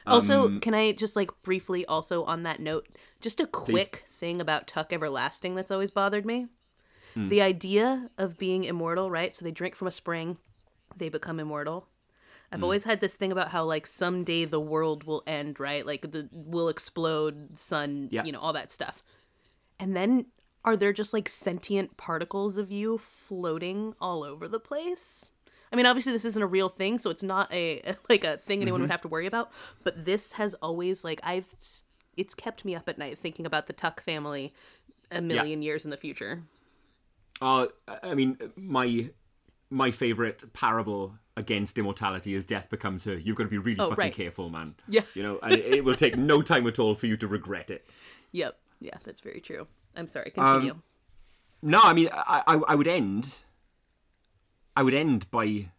Also, 0.08 0.46
Um, 0.48 0.60
can 0.60 0.74
I 0.74 0.92
just 0.94 1.16
like 1.16 1.30
briefly 1.44 1.86
also 1.86 2.24
on 2.24 2.44
that 2.44 2.60
note, 2.60 2.88
just 3.20 3.40
a 3.40 3.46
quick 3.46 4.06
thing 4.20 4.42
about 4.42 4.68
Tuck 4.68 4.92
Everlasting 4.92 5.54
that's 5.56 5.70
always 5.70 5.92
bothered 5.92 6.26
me. 6.26 6.48
Hmm. 7.14 7.28
The 7.30 7.42
idea 7.42 8.10
of 8.18 8.38
being 8.38 8.64
immortal, 8.64 9.12
right? 9.12 9.32
So 9.34 9.46
they 9.46 9.52
drink 9.52 9.76
from 9.76 9.88
a 9.88 9.92
spring, 9.92 10.38
they 10.98 11.08
become 11.10 11.40
immortal. 11.40 11.88
I've 12.52 12.60
Hmm. 12.60 12.64
always 12.66 12.84
had 12.86 13.00
this 13.00 13.16
thing 13.16 13.32
about 13.32 13.50
how 13.50 13.64
like 13.64 13.86
someday 13.86 14.44
the 14.46 14.60
world 14.60 15.04
will 15.04 15.22
end, 15.28 15.60
right? 15.60 15.86
Like 15.86 16.02
the 16.12 16.28
will 16.32 16.68
explode, 16.68 17.58
sun, 17.60 18.08
Yeah. 18.12 18.24
you 18.24 18.32
know, 18.32 18.40
all 18.40 18.54
that 18.54 18.72
stuff. 18.72 19.04
And 19.80 19.96
then 19.96 20.26
are 20.64 20.78
there 20.78 20.94
just 20.94 21.14
like 21.14 21.28
sentient 21.30 21.98
particles 21.98 22.58
of 22.58 22.72
you 22.72 22.98
floating 22.98 23.94
all 24.00 24.24
over 24.24 24.48
the 24.48 24.60
place? 24.60 25.32
I 25.74 25.76
mean, 25.78 25.86
obviously 25.86 26.12
this 26.12 26.26
isn't 26.26 26.42
a 26.42 26.48
real 26.48 26.70
thing, 26.70 27.00
so 27.00 27.10
it's 27.10 27.24
not 27.24 27.52
a 27.54 27.82
like 28.10 28.24
a 28.24 28.38
thing 28.38 28.62
anyone 28.62 28.80
Mm-hmm. 28.80 28.84
would 28.84 28.92
have 28.92 29.02
to 29.02 29.08
worry 29.08 29.26
about. 29.28 29.52
But 29.84 30.06
this 30.06 30.34
has 30.34 30.54
always 30.56 31.04
like 31.04 31.20
I've 31.24 31.46
it's 32.18 32.36
kept 32.36 32.66
me 32.66 32.76
up 32.76 32.90
at 32.90 32.98
night 32.98 33.18
thinking 33.20 33.46
about 33.46 33.68
the 33.68 33.74
Tuck 33.74 34.04
family 34.04 34.54
a 35.12 35.22
million 35.22 35.62
years 35.62 35.86
in 35.86 35.92
the 35.92 35.98
future. 35.98 36.44
Uh, 37.42 37.68
I 38.04 38.14
mean, 38.14 38.38
my 38.56 39.10
my 39.70 39.90
favorite 39.92 40.52
parable 40.54 41.16
against 41.38 41.78
immortality 41.78 42.34
is 42.36 42.46
death 42.46 42.70
becomes 42.70 43.06
her. 43.06 43.18
You've 43.18 43.38
got 43.38 43.44
to 43.46 43.50
be 43.50 43.58
really 43.58 43.80
Oh, 43.80 43.90
fucking 43.90 43.98
right. 43.98 44.14
careful, 44.14 44.50
man. 44.50 44.76
Yeah. 44.88 45.02
You 45.16 45.24
know, 45.24 45.40
and 45.42 45.54
it 45.54 45.86
will 45.86 45.96
take 45.96 46.18
no 46.18 46.42
time 46.42 46.68
at 46.68 46.78
all 46.78 46.94
for 46.94 47.08
you 47.08 47.16
to 47.18 47.28
regret 47.28 47.72
it. 47.72 47.90
Yep. 48.34 48.58
Yeah, 48.80 48.98
that's 49.04 49.20
very 49.22 49.42
true. 49.42 49.68
I'm 49.96 50.08
sorry. 50.08 50.32
Um, 50.38 50.46
Continue. 50.46 50.82
No, 51.62 51.80
I 51.84 51.94
mean, 51.94 52.10
I, 52.12 52.44
I, 52.48 52.62
I 52.70 52.76
would 52.76 52.88
end. 52.88 53.44
I 54.76 54.84
would 54.84 54.94
end 54.94 55.30
by 55.32 55.70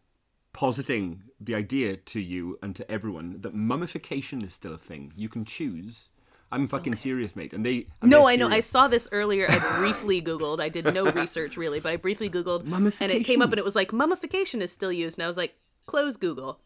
positing 0.52 1.22
the 1.40 1.54
idea 1.54 1.96
to 1.96 2.20
you 2.20 2.58
and 2.62 2.76
to 2.76 2.88
everyone 2.90 3.40
that 3.40 3.54
mummification 3.54 4.42
is 4.42 4.52
still 4.52 4.74
a 4.74 4.78
thing. 4.78 5.12
You 5.16 5.28
can 5.28 5.44
choose. 5.44 6.08
I'm 6.52 6.68
fucking 6.68 6.96
serious, 6.96 7.34
mate. 7.34 7.54
And 7.54 7.64
they. 7.64 7.86
and 8.02 8.10
no, 8.10 8.28
I 8.28 8.36
know. 8.36 8.48
I 8.48 8.60
saw 8.60 8.86
this 8.86 9.08
earlier. 9.10 9.46
I 9.50 9.58
briefly 9.78 10.20
Googled. 10.20 10.60
I 10.60 10.68
did 10.68 10.92
no 10.92 11.10
research 11.10 11.56
really, 11.56 11.80
but 11.80 11.92
I 11.92 11.96
briefly 11.96 12.28
Googled, 12.28 12.64
mummification, 12.64 13.10
and 13.10 13.20
it 13.20 13.24
came 13.24 13.40
up, 13.40 13.50
and 13.50 13.58
it 13.58 13.64
was 13.64 13.74
like 13.74 13.92
mummification 13.92 14.60
is 14.60 14.70
still 14.70 14.92
used, 14.92 15.18
and 15.18 15.24
I 15.24 15.28
was 15.28 15.38
like, 15.38 15.54
close 15.86 16.16
Google. 16.16 16.60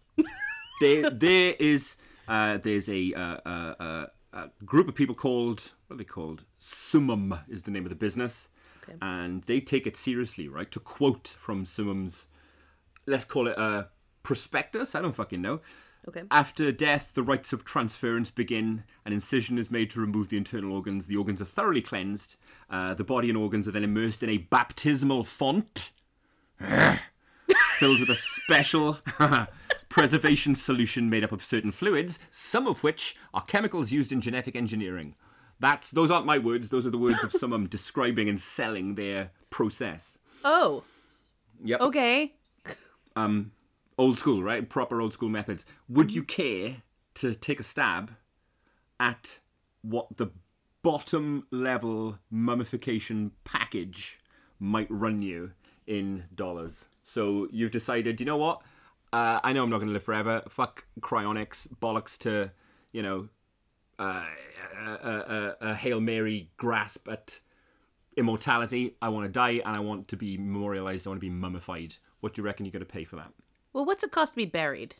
there 0.81 1.09
there 1.09 1.55
is 1.61 1.97
uh, 2.29 2.59
there's 2.59 2.89
a, 2.89 3.13
uh, 3.15 3.21
uh, 3.47 3.75
uh, 3.79 4.07
a 4.37 4.51
group 4.65 4.89
of 4.89 4.95
people 4.95 5.15
called 5.15 5.73
what 5.87 5.95
are 5.95 5.99
they 5.99 6.05
called? 6.05 6.45
Summum 6.59 7.35
is 7.49 7.63
the 7.63 7.71
name 7.71 7.85
of 7.85 7.91
the 7.91 7.97
business, 7.97 8.49
Okay. 8.83 8.97
and 9.01 9.43
they 9.45 9.61
take 9.61 9.87
it 9.87 9.97
seriously, 9.97 10.49
right? 10.49 10.71
To 10.73 10.81
quote 10.81 11.29
from 11.29 11.65
Summum's, 11.65 12.27
let's 13.07 13.25
call 13.25 13.49
it 13.49 13.59
a 13.59 13.89
prospectus. 14.23 14.95
I 14.95 15.01
don't 15.03 15.15
fucking 15.15 15.41
know. 15.43 15.61
Okay. 16.09 16.23
After 16.31 16.71
death, 16.71 17.13
the 17.15 17.23
rites 17.23 17.53
of 17.53 17.65
transference 17.65 18.31
begin. 18.31 18.85
An 19.05 19.13
incision 19.13 19.59
is 19.59 19.71
made 19.73 19.91
to 19.91 20.01
remove 20.01 20.29
the 20.29 20.37
internal 20.37 20.73
organs. 20.73 21.07
The 21.07 21.17
organs 21.17 21.41
are 21.43 21.47
thoroughly 21.47 21.83
cleansed. 21.83 22.37
Uh, 22.71 22.95
the 22.95 23.03
body 23.03 23.29
and 23.29 23.37
organs 23.37 23.67
are 23.67 23.73
then 23.73 23.83
immersed 23.83 24.23
in 24.23 24.29
a 24.31 24.39
baptismal 24.39 25.25
font 25.25 25.91
filled 27.79 28.01
with 28.01 28.11
a 28.11 28.15
special 28.17 28.99
preservation 29.97 30.55
solution 30.55 31.09
made 31.09 31.25
up 31.25 31.33
of 31.33 31.43
certain 31.43 31.73
fluids, 31.73 32.19
some 32.31 32.67
of 32.67 32.83
which 32.83 33.17
are 33.33 33.41
chemicals 33.45 33.91
used 33.93 34.13
in 34.13 34.21
genetic 34.21 34.55
engineering. 34.55 35.15
That's 35.59 35.91
those 35.91 36.11
aren't 36.11 36.27
my 36.27 36.37
words. 36.37 36.69
Those 36.69 36.85
are 36.85 36.91
the 36.91 36.99
words 36.99 37.25
of 37.25 37.33
someone 37.33 37.67
describing 37.71 38.29
and 38.29 38.39
selling 38.39 38.97
their 38.97 39.31
process. 39.49 40.19
Oh, 40.45 40.85
Yep. 41.65 41.81
okay. 41.81 42.35
Um, 43.17 43.53
old 43.97 44.19
school, 44.19 44.43
right? 44.43 44.69
Proper 44.69 45.01
old 45.01 45.15
school 45.15 45.31
methods. 45.31 45.65
Would 45.89 46.13
you 46.13 46.23
care 46.23 46.83
to 47.15 47.35
take 47.35 47.59
a 47.59 47.63
stab 47.63 48.13
at 49.01 49.39
what 49.81 50.19
the 50.19 50.31
bottom 50.83 51.47
level 51.51 52.19
mummification 52.31 53.31
package 53.45 54.19
might 54.61 54.89
run 54.91 55.23
you 55.23 55.53
in 55.87 56.25
dollars? 56.35 56.85
So 57.03 57.49
you've 57.51 57.71
decided, 57.71 58.21
you 58.21 58.27
know 58.27 58.37
what? 58.37 58.61
Uh, 59.13 59.41
I 59.43 59.53
know 59.53 59.63
I'm 59.63 59.71
not 59.71 59.79
going 59.79 59.89
to 59.89 59.93
live 59.95 60.05
forever. 60.05 60.43
Fuck 60.49 60.87
cryonics, 61.01 61.69
bollocks 61.81 62.19
to, 62.19 62.51
you 62.93 63.03
know, 63.03 63.29
uh, 63.99 64.27
a, 64.85 64.91
a, 64.91 65.57
a 65.61 65.75
Hail 65.75 66.01
Mary 66.01 66.51
grasp 66.57 67.09
at 67.09 67.41
immortality. 68.17 68.97
I 69.01 69.09
want 69.09 69.27
to 69.27 69.33
die 69.33 69.63
and 69.65 69.77
I 69.77 69.81
want 69.81 70.09
to 70.09 70.17
be 70.17 70.37
memorialized. 70.37 71.07
I 71.07 71.11
want 71.11 71.21
to 71.21 71.27
be 71.27 71.31
mummified. 71.31 71.97
What 72.21 72.35
do 72.35 72.43
you 72.43 72.47
reckon 72.47 72.67
you're 72.67 72.73
going 72.73 72.81
to 72.81 72.87
pay 72.87 73.05
for 73.05 73.17
that? 73.17 73.33
Well, 73.73 73.85
what's 73.85 74.03
it 74.03 74.11
cost 74.11 74.33
to 74.33 74.37
be 74.37 74.45
buried? 74.47 74.97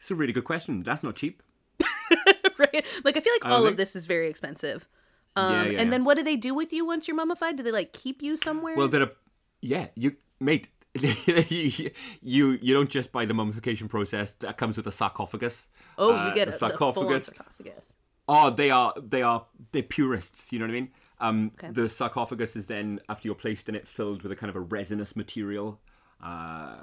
It's 0.00 0.10
a 0.10 0.14
really 0.14 0.32
good 0.32 0.44
question. 0.44 0.82
That's 0.82 1.02
not 1.02 1.16
cheap. 1.16 1.42
right? 2.58 2.84
Like 3.04 3.16
I 3.16 3.20
feel 3.20 3.32
like 3.34 3.44
I 3.44 3.50
all 3.50 3.66
of 3.66 3.76
this 3.76 3.94
is 3.94 4.06
very 4.06 4.28
expensive. 4.28 4.88
Um, 5.36 5.52
Yeah, 5.52 5.56
yeah, 5.56 5.68
and 5.68 5.72
yeah. 5.72 5.90
then 5.90 6.04
what 6.04 6.16
do 6.16 6.22
they 6.22 6.36
do 6.36 6.54
with 6.54 6.72
you 6.72 6.86
once 6.86 7.06
you're 7.06 7.16
mummified? 7.16 7.56
Do 7.56 7.62
they 7.62 7.72
like 7.72 7.92
keep 7.92 8.22
you 8.22 8.36
somewhere? 8.36 8.74
Well, 8.76 8.88
there 8.88 9.02
are, 9.02 9.12
yeah, 9.60 9.88
you, 9.94 10.16
mate, 10.40 10.70
you, 11.02 11.90
you 12.22 12.58
you 12.60 12.74
don't 12.74 12.90
just 12.90 13.12
buy 13.12 13.24
the 13.24 13.34
mummification 13.34 13.88
process 13.88 14.32
that 14.34 14.56
comes 14.56 14.76
with 14.76 14.86
a 14.86 14.92
sarcophagus. 14.92 15.68
oh, 15.96 16.14
Uh, 16.14 16.28
you 16.28 16.34
get 16.34 16.48
a 16.48 16.52
sarcophagus. 16.52 17.26
sarcophagus. 17.26 17.92
Oh, 18.28 18.50
they 18.50 18.70
are 18.70 18.92
they 19.02 19.22
are 19.22 19.46
they're 19.72 19.82
purists. 19.82 20.52
You 20.52 20.58
know 20.58 20.66
what 20.66 20.70
I 20.70 20.74
mean? 20.74 20.90
Um, 21.20 21.52
Okay. 21.58 21.72
The 21.72 21.88
sarcophagus 21.88 22.54
is 22.56 22.66
then 22.66 23.00
after 23.08 23.26
you're 23.28 23.34
placed 23.34 23.68
in 23.68 23.74
it, 23.74 23.86
filled 23.88 24.22
with 24.22 24.30
a 24.32 24.36
kind 24.36 24.50
of 24.50 24.56
a 24.56 24.60
resinous 24.60 25.16
material. 25.16 25.80
Uh, 26.22 26.76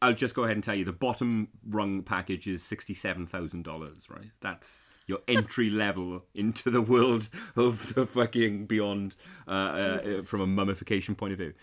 I'll 0.00 0.12
just 0.12 0.34
go 0.34 0.44
ahead 0.44 0.56
and 0.56 0.62
tell 0.64 0.74
you 0.74 0.84
the 0.84 0.92
bottom 0.92 1.48
rung 1.66 2.02
package 2.02 2.46
is 2.46 2.62
sixty 2.62 2.94
seven 2.94 3.26
thousand 3.26 3.64
dollars. 3.64 4.08
Right, 4.10 4.30
that's 4.40 4.82
your 5.06 5.18
entry 5.28 5.68
level 5.84 6.24
into 6.34 6.70
the 6.70 6.80
world 6.82 7.28
of 7.56 7.94
the 7.94 8.06
fucking 8.06 8.66
beyond 8.66 9.14
uh, 9.48 9.50
uh, 9.50 10.22
from 10.22 10.40
a 10.42 10.46
mummification 10.46 11.14
point 11.14 11.32
of 11.32 11.38
view. 11.38 11.54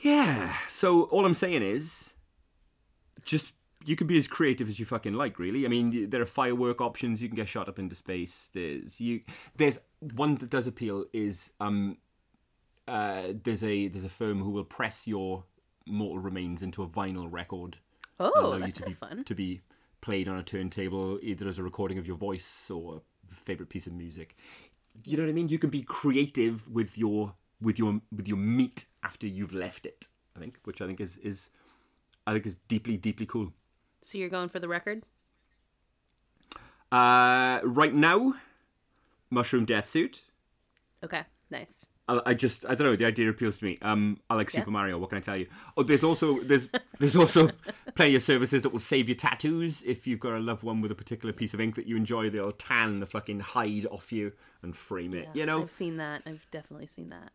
Yeah. 0.00 0.54
So 0.68 1.04
all 1.04 1.24
I'm 1.24 1.34
saying 1.34 1.62
is, 1.62 2.14
just 3.24 3.52
you 3.84 3.96
can 3.96 4.06
be 4.06 4.18
as 4.18 4.26
creative 4.26 4.68
as 4.68 4.78
you 4.78 4.84
fucking 4.84 5.12
like. 5.12 5.38
Really, 5.38 5.64
I 5.64 5.68
mean, 5.68 6.10
there 6.10 6.20
are 6.20 6.26
firework 6.26 6.80
options. 6.80 7.22
You 7.22 7.28
can 7.28 7.36
get 7.36 7.48
shot 7.48 7.68
up 7.68 7.78
into 7.78 7.94
space. 7.94 8.50
There's 8.52 9.00
you. 9.00 9.20
There's 9.56 9.78
one 10.14 10.36
that 10.36 10.50
does 10.50 10.66
appeal 10.66 11.06
is 11.12 11.52
um, 11.60 11.98
uh, 12.88 13.32
there's 13.42 13.64
a 13.64 13.88
there's 13.88 14.04
a 14.04 14.10
firm 14.10 14.42
who 14.42 14.50
will 14.50 14.64
press 14.64 15.06
your 15.06 15.44
mortal 15.86 16.18
remains 16.18 16.62
into 16.62 16.82
a 16.82 16.86
vinyl 16.86 17.26
record. 17.30 17.78
Oh, 18.18 18.58
that's 18.58 18.76
to 18.78 18.86
be 18.86 18.94
fun. 18.94 19.24
to 19.24 19.34
be 19.34 19.60
played 20.00 20.28
on 20.28 20.38
a 20.38 20.42
turntable, 20.42 21.18
either 21.22 21.48
as 21.48 21.58
a 21.58 21.62
recording 21.62 21.98
of 21.98 22.06
your 22.06 22.16
voice 22.16 22.70
or 22.70 23.02
a 23.30 23.34
favorite 23.34 23.68
piece 23.68 23.86
of 23.86 23.92
music. 23.92 24.36
You 25.04 25.16
know 25.16 25.24
what 25.24 25.30
I 25.30 25.32
mean? 25.32 25.48
You 25.48 25.58
can 25.58 25.70
be 25.70 25.82
creative 25.82 26.68
with 26.70 26.96
your 26.96 27.34
with 27.60 27.78
your 27.78 28.00
with 28.14 28.28
your 28.28 28.36
meat 28.36 28.86
after 29.06 29.26
you've 29.26 29.52
left 29.54 29.86
it. 29.86 30.08
I 30.36 30.40
think, 30.40 30.58
which 30.64 30.80
I 30.82 30.86
think 30.86 31.00
is 31.00 31.16
is 31.18 31.48
I 32.26 32.32
think 32.32 32.46
is 32.46 32.56
deeply 32.68 32.96
deeply 32.96 33.26
cool. 33.26 33.52
So 34.02 34.18
you're 34.18 34.28
going 34.28 34.48
for 34.48 34.60
the 34.60 34.68
record? 34.68 35.04
Uh, 36.92 37.60
right 37.64 37.94
now, 37.94 38.34
mushroom 39.30 39.64
death 39.64 39.86
suit. 39.86 40.22
Okay, 41.04 41.22
nice. 41.50 41.86
I, 42.08 42.20
I 42.26 42.34
just 42.34 42.64
I 42.66 42.74
don't 42.74 42.86
know. 42.86 42.96
The 42.96 43.06
idea 43.06 43.28
appeals 43.28 43.58
to 43.58 43.64
me. 43.64 43.78
Um, 43.82 44.18
I 44.30 44.34
like 44.34 44.52
Yeah. 44.52 44.60
Super 44.60 44.70
Mario. 44.70 44.98
What 44.98 45.10
can 45.10 45.18
I 45.18 45.20
tell 45.20 45.36
you? 45.36 45.46
Oh, 45.76 45.82
there's 45.82 46.04
also 46.04 46.40
there's 46.40 46.70
there's 47.00 47.16
also 47.16 47.50
plenty 47.94 48.14
of 48.14 48.22
services 48.22 48.62
that 48.62 48.70
will 48.70 48.78
save 48.78 49.08
your 49.08 49.16
tattoos 49.16 49.82
if 49.82 50.06
you've 50.06 50.20
got 50.20 50.32
a 50.34 50.38
loved 50.38 50.62
one 50.62 50.80
with 50.80 50.92
a 50.92 50.94
particular 50.94 51.32
piece 51.32 51.54
of 51.54 51.60
ink 51.60 51.74
that 51.76 51.86
you 51.86 51.96
enjoy. 51.96 52.30
They'll 52.30 52.52
tan 52.52 53.00
the 53.00 53.06
fucking 53.06 53.40
hide 53.40 53.86
off 53.90 54.12
you 54.12 54.32
and 54.62 54.76
frame 54.76 55.14
it. 55.14 55.28
Yeah, 55.34 55.40
you 55.40 55.46
know 55.46 55.62
I've 55.62 55.70
seen 55.70 55.96
that. 55.96 56.22
I've 56.26 56.46
definitely 56.50 56.86
seen 56.86 57.08
that. 57.10 57.32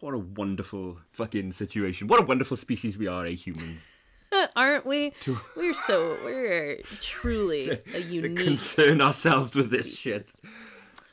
What 0.00 0.14
a 0.14 0.18
wonderful 0.18 0.98
fucking 1.12 1.52
situation. 1.52 2.06
What 2.08 2.20
a 2.20 2.24
wonderful 2.26 2.56
species 2.56 2.96
we 2.98 3.06
are, 3.06 3.26
eh, 3.26 3.30
humans. 3.32 3.86
Aren't 4.56 4.86
we? 4.86 5.12
We're 5.56 5.74
so 5.74 6.16
we're 6.24 6.80
truly 7.00 7.70
a 7.70 7.76
To 7.76 8.00
unique. 8.02 8.36
concern 8.44 9.00
ourselves 9.00 9.54
with 9.54 9.70
this 9.70 9.96
shit. 9.96 10.32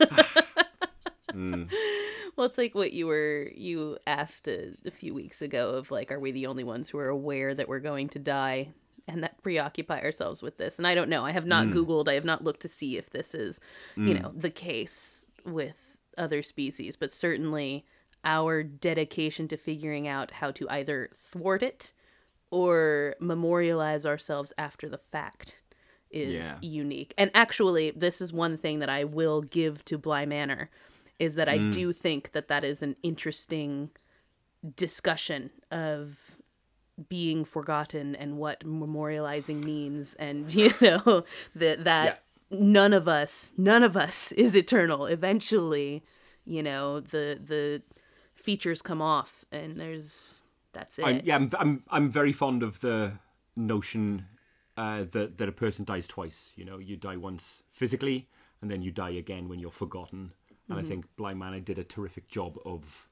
well, 1.34 2.46
it's 2.46 2.58
like 2.58 2.74
what 2.74 2.92
you 2.92 3.06
were 3.06 3.48
you 3.54 3.98
asked 4.06 4.48
a, 4.48 4.72
a 4.84 4.90
few 4.90 5.14
weeks 5.14 5.42
ago 5.42 5.70
of 5.70 5.90
like, 5.90 6.10
are 6.10 6.20
we 6.20 6.30
the 6.32 6.46
only 6.46 6.64
ones 6.64 6.88
who 6.90 6.98
are 6.98 7.08
aware 7.08 7.54
that 7.54 7.68
we're 7.68 7.80
going 7.80 8.08
to 8.10 8.18
die 8.18 8.72
and 9.08 9.22
that 9.22 9.42
preoccupy 9.42 10.00
ourselves 10.00 10.42
with 10.42 10.58
this? 10.58 10.78
And 10.78 10.86
I 10.86 10.94
don't 10.94 11.08
know. 11.08 11.24
I 11.24 11.32
have 11.32 11.46
not 11.46 11.66
Mm. 11.68 11.72
Googled. 11.74 12.08
I 12.08 12.14
have 12.14 12.24
not 12.24 12.42
looked 12.44 12.62
to 12.62 12.68
see 12.68 12.96
if 12.96 13.10
this 13.10 13.34
is 13.34 13.60
you 13.96 14.14
know 14.14 14.32
the 14.34 14.50
case 14.50 15.26
with 15.44 15.76
other 16.18 16.42
species, 16.42 16.96
but 16.96 17.10
certainly 17.12 17.84
our 18.24 18.62
dedication 18.62 19.48
to 19.48 19.56
figuring 19.56 20.06
out 20.06 20.32
how 20.32 20.50
to 20.52 20.68
either 20.70 21.10
thwart 21.14 21.62
it 21.62 21.92
or 22.50 23.16
memorialize 23.20 24.04
ourselves 24.06 24.52
after 24.58 24.88
the 24.88 24.98
fact 24.98 25.58
is 26.10 26.34
Yeah. 26.34 26.54
unique. 26.60 27.14
And 27.16 27.30
actually, 27.34 27.90
this 27.90 28.20
is 28.20 28.32
one 28.32 28.56
thing 28.58 28.80
that 28.80 28.90
I 28.90 29.04
will 29.04 29.40
give 29.40 29.84
to 29.86 29.96
Bly 29.98 30.26
Manor 30.26 30.70
is 31.18 31.34
that 31.36 31.48
I 31.48 31.58
Mm. 31.58 31.72
do 31.72 31.92
think 31.92 32.32
that 32.32 32.48
that 32.48 32.64
is 32.64 32.82
an 32.82 32.96
interesting 33.02 33.90
discussion 34.76 35.50
of 35.70 36.36
being 37.08 37.44
forgotten 37.44 38.14
and 38.14 38.36
what 38.36 38.60
memorializing 38.60 39.64
means 39.64 40.14
and 40.14 40.52
you 40.54 40.72
know 40.80 41.24
that 41.54 41.84
that 41.84 42.22
none 42.50 42.92
of 42.92 43.08
us 43.08 43.50
none 43.56 43.82
of 43.82 43.96
us 43.96 44.30
is 44.32 44.54
eternal 44.54 45.06
eventually 45.06 46.04
you 46.44 46.62
know 46.62 47.00
the 47.00 47.40
the 47.42 47.82
features 48.42 48.82
come 48.82 49.00
off 49.02 49.44
and 49.52 49.78
there's 49.80 50.42
that's 50.72 50.98
it 50.98 51.04
I'm, 51.06 51.20
yeah, 51.24 51.36
I'm, 51.36 51.50
I'm 51.58 51.82
I'm 51.90 52.10
very 52.10 52.32
fond 52.32 52.62
of 52.62 52.80
the 52.80 53.12
notion 53.56 54.26
uh, 54.76 55.04
that 55.12 55.36
that 55.38 55.48
a 55.48 55.52
person 55.52 55.84
dies 55.84 56.06
twice. 56.06 56.52
You 56.56 56.64
know, 56.64 56.78
you 56.78 56.96
die 56.96 57.16
once 57.16 57.62
physically, 57.68 58.28
and 58.60 58.70
then 58.70 58.80
you 58.82 58.90
die 58.90 59.10
again 59.10 59.48
when 59.48 59.58
you're 59.60 59.70
forgotten. 59.84 60.32
And 60.68 60.78
Mm-hmm. 60.78 60.78
I 60.86 60.88
think 60.88 61.04
Bly 61.16 61.34
Manor 61.34 61.60
did 61.60 61.78
a 61.78 61.84
terrific 61.84 62.28
job 62.28 62.56
of 62.64 63.08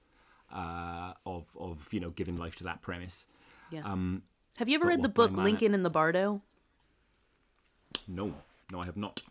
uh, 0.60 1.12
of 1.26 1.44
of 1.58 1.92
you 1.92 2.00
know 2.00 2.10
giving 2.10 2.36
life 2.38 2.56
to 2.56 2.64
that 2.64 2.80
premise. 2.80 3.26
yeah 3.70 3.82
Um, 3.84 4.22
have 4.56 4.68
you 4.70 4.76
ever 4.76 4.86
read 4.88 5.02
the 5.02 5.08
book 5.08 5.30
Bly 5.32 5.36
Manor- 5.36 5.48
lincoln 5.50 5.74
in 5.74 5.82
the 5.82 5.90
bardo 5.90 6.42
no, 8.08 8.34
no, 8.72 8.80
I 8.82 8.86
have 8.86 8.96
not. 8.96 9.22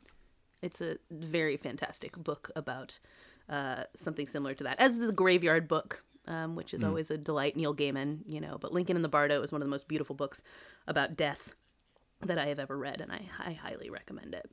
It's 0.62 0.82
a 0.82 0.98
very 1.10 1.58
fantastic 1.58 2.18
book 2.18 2.52
about 2.56 3.00
uh, 3.50 3.84
something 3.96 4.28
similar 4.28 4.54
to 4.56 4.64
that, 4.66 4.80
as 4.80 4.98
the 4.98 5.12
Graveyard 5.12 5.68
Book, 5.68 6.04
um, 6.28 6.56
which 6.56 6.74
is 6.74 6.84
always 6.84 7.10
a 7.12 7.18
delight. 7.18 7.56
Neil 7.58 7.74
Gaiman, 7.76 8.20
you 8.26 8.40
know, 8.40 8.58
but 8.60 8.72
Lincoln 8.74 8.96
in 8.96 9.02
the 9.02 9.10
Bardo 9.10 9.42
is 9.42 9.52
one 9.52 9.62
of 9.62 9.66
the 9.66 9.72
most 9.72 9.88
beautiful 9.88 10.16
books 10.16 10.44
about 10.88 11.16
death 11.18 11.54
that 12.26 12.38
I 12.38 12.48
have 12.48 12.60
ever 12.60 12.78
read, 12.78 13.02
and 13.02 13.12
I, 13.12 13.22
I 13.40 13.54
highly 13.54 13.90
recommend 13.90 14.34
it. 14.36 14.50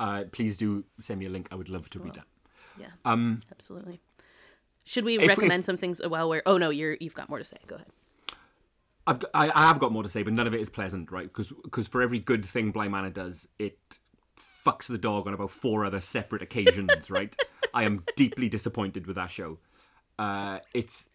Uh, 0.00 0.24
please 0.32 0.56
do 0.56 0.84
send 0.98 1.20
me 1.20 1.26
a 1.26 1.28
link. 1.30 1.48
I 1.50 1.54
would 1.54 1.68
love 1.68 1.90
to 1.90 1.98
read 1.98 2.14
that. 2.14 2.24
Yeah, 2.78 2.86
Um, 3.04 3.40
absolutely. 3.50 4.00
Should 4.84 5.04
we 5.04 5.18
If- 5.18 5.26
recommend 5.26 5.60
if- 5.60 5.66
some 5.66 5.76
things 5.76 6.00
while 6.06 6.28
we're? 6.28 6.42
Oh 6.46 6.58
no, 6.58 6.70
you're 6.70 6.96
you've 7.00 7.14
got 7.14 7.28
more 7.28 7.38
to 7.38 7.44
say. 7.44 7.56
Go 7.66 7.76
ahead. 7.76 7.88
I've 9.08 9.18
got, 9.20 9.30
I, 9.34 9.50
I 9.54 9.66
have 9.68 9.78
got 9.78 9.92
more 9.92 10.02
to 10.02 10.08
say, 10.08 10.22
but 10.22 10.32
none 10.32 10.46
of 10.46 10.54
it 10.54 10.60
is 10.60 10.68
pleasant, 10.68 11.10
right? 11.12 11.24
Because 11.26 11.52
because 11.64 11.88
for 11.88 12.02
every 12.02 12.18
good 12.18 12.44
thing 12.44 12.70
Bly 12.72 12.88
Manor 12.88 13.10
does, 13.10 13.48
it 13.58 13.78
fucks 14.66 14.86
the 14.86 14.98
dog 14.98 15.26
on 15.26 15.34
about 15.34 15.50
four 15.50 15.84
other 15.84 16.00
separate 16.00 16.42
occasions, 16.42 17.10
right? 17.10 17.36
I 17.72 17.84
am 17.84 18.04
deeply 18.16 18.48
disappointed 18.48 19.06
with 19.06 19.16
that 19.16 19.30
show. 19.30 19.58
Uh, 20.18 20.58
it's 20.74 21.08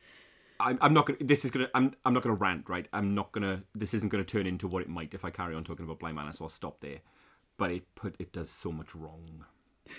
I'm, 0.60 0.78
I'm 0.82 0.94
not 0.94 1.08
gonna. 1.08 1.20
This 1.22 1.44
is 1.44 1.52
gonna. 1.52 1.70
I'm. 1.74 1.94
I'm 2.06 2.14
not 2.14 2.24
gonna 2.24 2.36
rant, 2.36 2.70
right? 2.70 2.88
I'm 2.94 3.14
not 3.16 3.32
gonna. 3.32 3.64
This 3.76 3.94
isn't 3.94 4.10
gonna 4.10 4.24
turn 4.24 4.48
into 4.48 4.68
what 4.68 4.82
it 4.84 4.90
might 4.90 5.14
if 5.14 5.26
I 5.26 5.30
carry 5.32 5.56
on 5.56 5.64
talking 5.64 5.86
about 5.86 6.00
Bly 6.00 6.12
Manor, 6.12 6.34
so 6.34 6.46
I'll 6.46 6.50
stop 6.50 6.80
there. 6.82 7.00
But 7.58 7.72
it 7.72 7.96
put 7.96 8.16
it 8.20 8.32
does 8.32 8.50
so 8.50 8.72
much 8.72 8.96
wrong. 8.96 9.46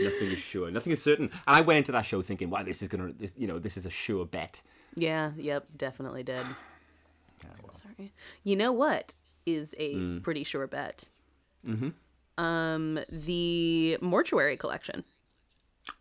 Nothing 0.00 0.28
is 0.28 0.38
sure. 0.38 0.70
Nothing 0.70 0.92
is 0.92 1.02
certain. 1.02 1.26
And 1.26 1.56
I 1.56 1.60
went 1.60 1.78
into 1.78 1.92
that 1.92 2.02
show 2.02 2.22
thinking, 2.22 2.50
"Wow, 2.50 2.62
this 2.62 2.82
is 2.82 2.88
gonna. 2.88 3.12
This, 3.12 3.34
you 3.36 3.46
know, 3.46 3.58
this 3.58 3.76
is 3.76 3.84
a 3.84 3.90
sure 3.90 4.24
bet." 4.24 4.62
Yeah. 4.94 5.32
Yep. 5.36 5.66
Definitely 5.76 6.22
did. 6.22 6.40
I'm 7.44 7.70
sorry. 7.70 8.12
You 8.42 8.56
know 8.56 8.72
what 8.72 9.14
is 9.48 9.74
a 9.78 10.20
pretty 10.20 10.44
sure 10.44 10.66
bet? 10.66 11.08
Mm-hmm. 11.66 12.42
Um, 12.42 13.00
the 13.10 13.98
mortuary 14.00 14.56
collection. 14.56 15.04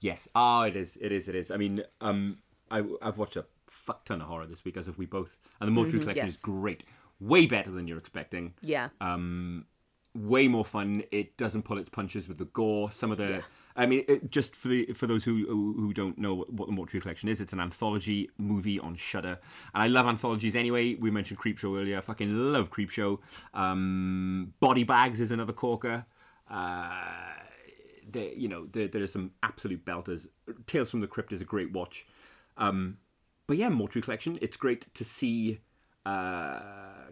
Yes. 0.01 0.27
Oh, 0.35 0.61
it 0.61 0.75
is. 0.75 0.97
It 1.01 1.11
is. 1.11 1.27
It 1.27 1.35
is. 1.35 1.49
I 1.49 1.57
mean, 1.57 1.83
um, 2.01 2.37
I, 2.69 2.83
I've 3.01 3.17
watched 3.17 3.37
a 3.37 3.45
fuck 3.67 4.05
ton 4.05 4.21
of 4.21 4.27
horror 4.27 4.45
this 4.45 4.63
week, 4.65 4.77
as 4.77 4.87
if 4.87 4.97
we 4.97 5.05
both. 5.05 5.37
And 5.59 5.67
the 5.67 5.71
Mortuary 5.71 6.01
Collection 6.01 6.27
is 6.27 6.39
great. 6.39 6.83
Way 7.19 7.47
better 7.47 7.71
than 7.71 7.87
you're 7.87 7.97
expecting. 7.97 8.53
Yeah. 8.61 8.89
Um, 9.01 9.65
way 10.13 10.47
more 10.47 10.65
fun. 10.65 11.03
It 11.11 11.37
doesn't 11.37 11.63
pull 11.63 11.77
its 11.79 11.89
punches 11.89 12.27
with 12.27 12.37
the 12.37 12.45
gore. 12.45 12.91
Some 12.91 13.11
of 13.11 13.17
the. 13.17 13.43
I 13.77 13.85
mean, 13.85 14.03
it, 14.07 14.31
just 14.31 14.55
for 14.55 14.69
the 14.69 14.87
for 14.93 15.05
those 15.05 15.23
who 15.23 15.45
who 15.45 15.93
don't 15.93 16.17
know 16.17 16.33
what, 16.33 16.51
what 16.51 16.65
the 16.65 16.71
Mortuary 16.71 16.99
Collection 16.99 17.29
is, 17.29 17.39
it's 17.39 17.53
an 17.53 17.59
anthology 17.59 18.29
movie 18.39 18.79
on 18.79 18.95
Shudder, 18.95 19.39
and 19.73 19.83
I 19.83 19.87
love 19.87 20.07
anthologies 20.07 20.55
anyway. 20.55 20.95
We 20.95 21.11
mentioned 21.11 21.39
Creepshow 21.39 21.79
earlier. 21.79 21.99
I 21.99 22.01
fucking 22.01 22.51
love 22.51 22.71
Creepshow. 22.71 23.19
Um, 23.53 24.53
Body 24.59 24.83
Bags 24.83 25.21
is 25.21 25.29
another 25.31 25.53
corker. 25.53 26.05
Uh, 26.49 26.89
there, 28.09 28.33
you 28.33 28.47
know, 28.47 28.65
there, 28.71 28.87
there 28.87 29.03
are 29.03 29.07
some 29.07 29.31
absolute 29.43 29.85
belters. 29.85 30.27
Tales 30.65 30.89
from 30.89 31.01
the 31.01 31.07
Crypt 31.07 31.31
is 31.31 31.41
a 31.41 31.45
great 31.45 31.71
watch. 31.71 32.07
Um, 32.57 32.97
but 33.45 33.57
yeah, 33.57 33.69
Mortuary 33.69 34.01
Collection. 34.01 34.39
It's 34.41 34.57
great 34.57 34.91
to 34.95 35.03
see 35.03 35.59
uh, 36.03 36.59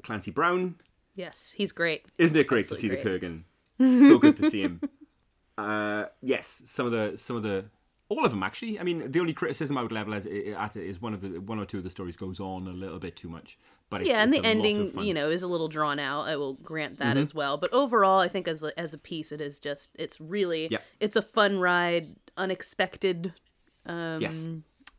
Clancy 0.02 0.32
Brown. 0.32 0.76
yes, 1.16 1.54
he's 1.56 1.72
great. 1.72 2.06
Isn't 2.18 2.38
it 2.38 2.48
great 2.48 2.66
Absolutely 2.72 2.98
to 2.98 3.04
see 3.04 3.10
the 3.10 3.20
Kurgan? 3.20 3.44
So 4.10 4.18
good 4.18 4.38
to 4.38 4.50
see 4.50 4.62
him. 4.62 4.82
Uh, 5.58 6.06
yes, 6.22 6.62
some 6.66 6.86
of 6.86 6.92
the 6.92 7.18
some 7.18 7.36
of 7.36 7.44
the 7.44 7.66
all 8.10 8.24
of 8.26 8.32
them 8.32 8.44
actually. 8.44 8.80
I 8.80 8.84
mean, 8.84 9.12
the 9.12 9.20
only 9.20 9.34
criticism 9.34 9.78
I 9.78 9.82
would 9.84 9.92
level 9.92 10.14
as 10.14 10.26
at 10.26 10.32
it 10.76 10.86
is 10.88 11.02
one 11.02 11.14
of 11.14 11.22
the 11.22 11.40
one 11.40 11.60
or 11.60 11.66
two 11.66 11.78
of 11.78 11.84
the 11.84 11.90
stories 11.90 12.18
goes 12.18 12.40
on 12.40 12.68
a 12.68 12.72
little 12.72 13.00
bit 13.00 13.16
too 13.16 13.30
much. 13.30 13.58
But 13.90 14.02
it's, 14.02 14.10
yeah, 14.10 14.22
and 14.24 14.34
the 14.34 14.38
a 14.38 14.40
lot 14.40 14.46
of 14.46 14.52
ending. 14.52 14.78
Mm-hmm. 14.88 15.00
you 15.00 15.14
know, 15.14 15.30
is 15.30 15.44
a 15.44 15.48
little 15.48 15.68
drawn 15.68 16.00
out. 16.00 16.22
I 16.28 16.36
will 16.38 16.56
grant 16.56 16.98
that 17.00 17.18
as 17.18 17.34
well. 17.36 17.56
But 17.58 17.72
overall, 17.72 18.20
I 18.20 18.28
think 18.28 18.48
as 18.48 18.64
a, 18.64 18.78
as 18.80 18.94
a 18.96 18.98
piece, 18.98 19.32
it 19.32 19.42
is 19.42 19.60
just 19.60 19.90
it's 19.96 20.20
really 20.20 20.68
Yeah. 20.72 20.80
it's 21.00 21.16
a 21.16 21.22
fun 21.22 21.60
ride, 21.60 22.16
unexpected 22.36 23.34
um, 23.86 24.20
Yes. 24.22 24.44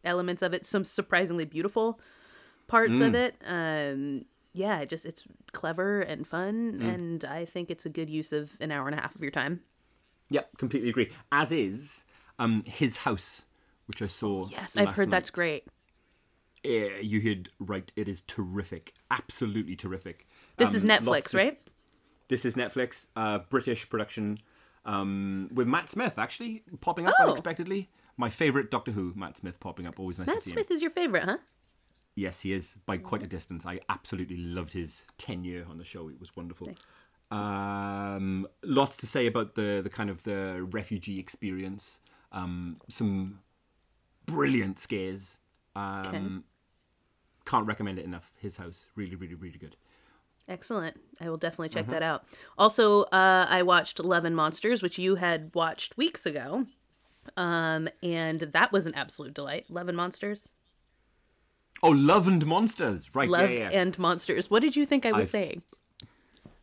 elements 0.05 0.41
of 0.43 0.55
it, 0.55 0.65
some 0.65 0.85
surprisingly 0.85 1.45
beautiful 1.45 2.01
parts 2.69 2.99
Mm. 2.99 3.07
of 3.09 3.15
it. 3.15 3.35
Um, 3.45 4.25
yeah, 4.53 4.79
it 4.81 4.89
just 4.89 5.05
it's 5.05 5.25
clever 5.53 6.01
and 6.01 6.27
fun, 6.27 6.79
Mm. 6.81 6.95
and 6.95 7.25
I 7.25 7.45
think 7.45 7.71
it's 7.71 7.85
a 7.87 7.91
good 7.91 8.09
use 8.09 8.33
of 8.33 8.57
an 8.61 8.71
hour 8.71 8.87
and 8.89 8.97
a 8.97 9.03
half 9.03 9.15
of 9.17 9.21
your 9.21 9.33
time. 9.33 9.61
Yep, 10.31 10.59
completely 10.59 10.89
agree. 10.91 11.11
As 11.31 11.53
is 11.53 12.05
um, 12.39 12.65
his 12.67 12.99
house, 12.99 13.45
which 13.87 14.03
I 14.03 14.07
saw. 14.07 14.47
Yes, 14.49 14.77
I've 14.77 14.97
heard 14.97 15.11
that's 15.11 15.31
great. 15.31 15.65
Yeah, 16.65 16.99
you 17.01 17.21
heard 17.21 17.51
right. 17.61 17.91
It 17.97 18.09
is 18.09 18.23
terrific, 18.23 18.93
absolutely 19.11 19.77
terrific. 19.77 20.27
This 20.57 20.75
is 20.75 20.83
Um, 20.85 20.91
Netflix, 20.91 21.07
lots 21.07 21.31
to- 21.31 21.37
right? 21.37 21.71
This 22.29 22.45
is 22.45 22.57
Netflix, 22.57 23.07
uh, 23.15 23.39
British 23.51 23.89
production, 23.89 24.39
um, 24.85 25.49
with 25.53 25.69
Matt 25.69 25.89
Smith 25.89 26.19
actually 26.19 26.65
popping 26.81 27.07
up 27.07 27.15
Oh. 27.21 27.27
unexpectedly. 27.27 27.89
My 28.17 28.31
favorite 28.31 28.71
Doctor 28.71 28.93
Who, 28.93 29.13
Matt 29.15 29.37
Smith 29.37 29.61
popping 29.61 29.87
up. 29.87 30.01
Always 30.01 30.19
nice 30.19 30.27
Matt 30.27 30.37
to 30.39 30.43
see 30.43 30.51
Smith 30.51 30.71
him. 30.71 30.75
is 30.77 30.83
your 30.83 30.91
favorite, 30.91 31.23
huh? 31.25 31.39
Yes, 32.17 32.41
he 32.41 32.53
is 32.53 32.77
by 32.87 32.97
quite 32.97 33.23
a 33.23 33.27
distance. 33.27 33.65
I 33.67 33.79
absolutely 33.89 34.39
loved 34.39 34.73
his 34.73 35.05
tenure 35.19 35.67
on 35.69 35.77
the 35.79 35.85
show. 35.85 36.09
It 36.09 36.19
was 36.19 36.35
wonderful. 36.35 36.69
Thanks. 36.69 36.83
Um, 37.31 38.47
lots 38.63 38.97
to 38.99 39.07
say 39.07 39.27
about 39.27 39.55
the 39.55 39.81
the 39.83 39.91
kind 39.91 40.11
of 40.11 40.23
the 40.23 40.67
refugee 40.71 41.19
experience. 41.19 41.99
Um, 42.33 42.79
some 42.89 43.41
brilliant 44.27 44.79
scares. 44.79 45.39
Um, 45.75 46.45
Can't 47.45 47.67
recommend 47.67 47.99
it 47.99 48.05
enough. 48.05 48.33
His 48.41 48.57
house, 48.57 48.87
really, 48.97 49.15
really, 49.17 49.35
really 49.35 49.59
good. 49.59 49.77
Excellent. 50.49 50.99
I 51.21 51.29
will 51.29 51.37
definitely 51.37 51.69
Mm-hmm. 51.71 51.79
check 51.79 51.87
that 51.89 52.03
out. 52.03 52.25
Also, 52.57 53.03
uh, 53.05 53.47
I 53.49 53.63
watched 53.63 53.99
Love 54.01 54.25
and 54.25 54.35
Monsters, 54.37 54.83
which 54.83 54.99
you 54.99 55.17
had 55.17 55.51
watched 55.55 55.97
weeks 55.97 56.25
ago. 56.27 56.67
Um, 57.37 57.89
and 58.03 58.41
that 58.41 58.71
was 58.73 58.87
an 58.87 58.95
absolute 58.95 59.35
delight. 59.35 59.67
Love 59.69 59.89
and 59.89 59.97
Monsters. 59.97 60.55
Oh, 61.83 61.91
Love 61.91 62.27
and 62.29 62.45
Monsters, 62.47 63.11
right? 63.15 63.29
Love 63.29 63.51
yeah, 63.51 63.71
yeah. 63.71 63.81
and 63.81 63.99
Monsters. 63.99 64.49
What 64.51 64.63
did 64.63 64.77
you 64.77 64.87
think 64.87 65.05
I 65.05 65.13
was 65.13 65.23
I've- 65.23 65.31
saying? 65.31 65.63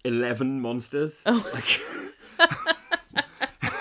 Eleven 0.04 0.60
monsters. 0.62 1.22
Oh, 1.26 1.45
like, 1.54 1.82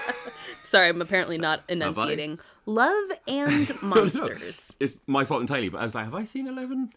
Sorry, 0.64 0.88
I'm 0.88 1.02
apparently 1.02 1.36
not 1.38 1.64
enunciating. 1.68 2.38
Love 2.64 3.10
and 3.26 3.70
Monsters. 3.82 4.72
it's 4.80 4.96
my 5.06 5.24
fault 5.24 5.40
entirely. 5.40 5.68
But 5.68 5.80
I 5.80 5.84
was 5.84 5.94
like, 5.94 6.04
have 6.04 6.14
I 6.14 6.24
seen 6.24 6.46
Eleven 6.46 6.90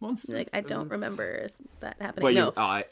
monsters? 0.00 0.34
Like, 0.34 0.48
I 0.52 0.60
don't 0.60 0.88
remember 0.88 1.48
that 1.80 1.96
happening. 2.00 2.24
Well, 2.24 2.34
no, 2.34 2.44
you, 2.46 2.52
uh, 2.56 2.82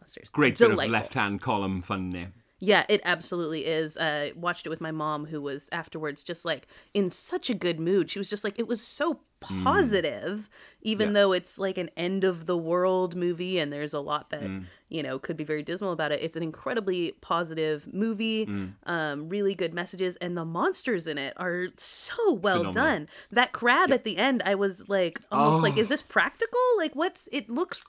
Monsters. 0.00 0.30
great 0.30 0.56
bit 0.58 0.70
of 0.70 0.76
left-hand 0.78 1.42
column 1.42 1.82
fun 1.82 2.10
there. 2.10 2.32
Yeah, 2.60 2.86
it 2.88 3.02
absolutely 3.04 3.66
is. 3.66 3.96
Uh, 3.98 4.30
watched 4.36 4.64
it 4.66 4.70
with 4.70 4.80
my 4.80 4.92
mom, 4.92 5.26
who 5.26 5.42
was 5.42 5.68
afterwards 5.72 6.22
just 6.24 6.44
like 6.46 6.66
in 6.94 7.10
such 7.10 7.50
a 7.50 7.54
good 7.54 7.78
mood. 7.78 8.10
She 8.10 8.18
was 8.18 8.30
just 8.30 8.44
like, 8.44 8.58
it 8.58 8.66
was 8.68 8.80
so 8.80 9.20
positive, 9.62 10.48
even 10.82 11.08
Yeah. 11.08 11.12
though 11.14 11.32
it's 11.32 11.58
like 11.58 11.78
an 11.78 11.90
end 11.96 12.24
of 12.24 12.46
the 12.46 12.56
world 12.56 13.14
movie 13.16 13.58
and 13.58 13.72
there's 13.72 13.94
a 13.94 14.00
lot 14.00 14.30
that, 14.30 14.42
Mm. 14.44 14.64
you 14.88 15.02
know, 15.02 15.18
could 15.18 15.36
be 15.36 15.44
very 15.44 15.62
dismal 15.62 15.92
about 15.92 16.12
it. 16.12 16.20
It's 16.22 16.36
an 16.36 16.42
incredibly 16.42 17.12
positive 17.20 17.92
movie, 17.92 18.46
Mm. 18.46 18.72
um, 18.86 19.28
really 19.28 19.54
good 19.54 19.72
messages, 19.74 20.16
and 20.16 20.36
the 20.36 20.44
monsters 20.44 21.06
in 21.06 21.18
it 21.18 21.32
are 21.36 21.68
so 21.76 22.32
well 22.32 22.58
Phenomenal. 22.58 22.72
done. 22.84 23.08
That 23.32 23.52
crab 23.52 23.90
at 23.92 24.04
the 24.04 24.16
end, 24.18 24.42
I 24.44 24.54
was 24.54 24.88
like, 24.88 25.20
almost 25.32 25.62
like, 25.62 25.74
Oh. 25.76 25.80
is 25.80 25.88
this 25.88 26.02
practical? 26.02 26.60
Like, 26.76 26.94
what's 26.94 27.28
it 27.32 27.48
looks 27.50 27.80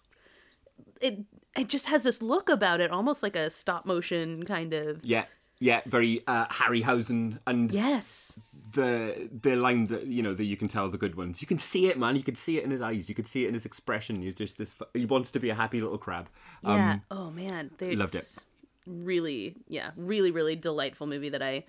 it 1.01 1.19
it 1.57 1.69
just 1.69 1.85
has 1.85 2.03
this 2.03 2.21
look 2.21 2.49
about 2.49 2.81
it, 2.81 2.91
almost 2.91 3.23
like 3.23 3.35
a 3.35 3.49
stop 3.49 3.85
motion 3.85 4.43
kind 4.43 4.73
of. 4.73 5.03
Yeah, 5.05 5.23
yeah, 5.59 5.81
very 5.85 6.21
uh, 6.27 6.45
Harryhausen 6.47 7.39
and 7.47 7.71
Yes. 7.71 8.39
the 8.73 9.29
the 9.41 9.55
line 9.55 9.85
that 9.85 10.05
you 10.07 10.21
know 10.21 10.33
that 10.33 10.43
you 10.45 10.57
can 10.57 10.67
tell 10.67 10.89
the 10.89 10.97
good 10.97 11.15
ones. 11.15 11.41
You 11.41 11.47
can 11.47 11.57
see 11.57 11.87
it, 11.87 11.97
man. 11.97 12.15
You 12.15 12.23
can 12.23 12.35
see 12.35 12.57
it 12.57 12.63
in 12.63 12.71
his 12.71 12.81
eyes. 12.81 13.07
You 13.09 13.15
could 13.15 13.27
see 13.27 13.45
it 13.45 13.47
in 13.47 13.53
his 13.53 13.65
expression. 13.65 14.21
He's 14.21 14.35
just 14.35 14.57
this. 14.57 14.75
He 14.93 15.05
wants 15.05 15.31
to 15.31 15.39
be 15.39 15.49
a 15.49 15.55
happy 15.55 15.79
little 15.81 15.97
crab. 15.97 16.27
Yeah. 16.63 16.91
Um, 16.93 17.01
oh 17.09 17.31
man, 17.31 17.71
there's 17.77 17.97
loved 17.97 18.15
it. 18.15 18.43
Really, 18.85 19.55
yeah, 19.67 19.91
really, 19.95 20.29
really 20.31 20.55
delightful 20.55 21.07
movie 21.07 21.29
that 21.29 21.41
I 21.41 21.63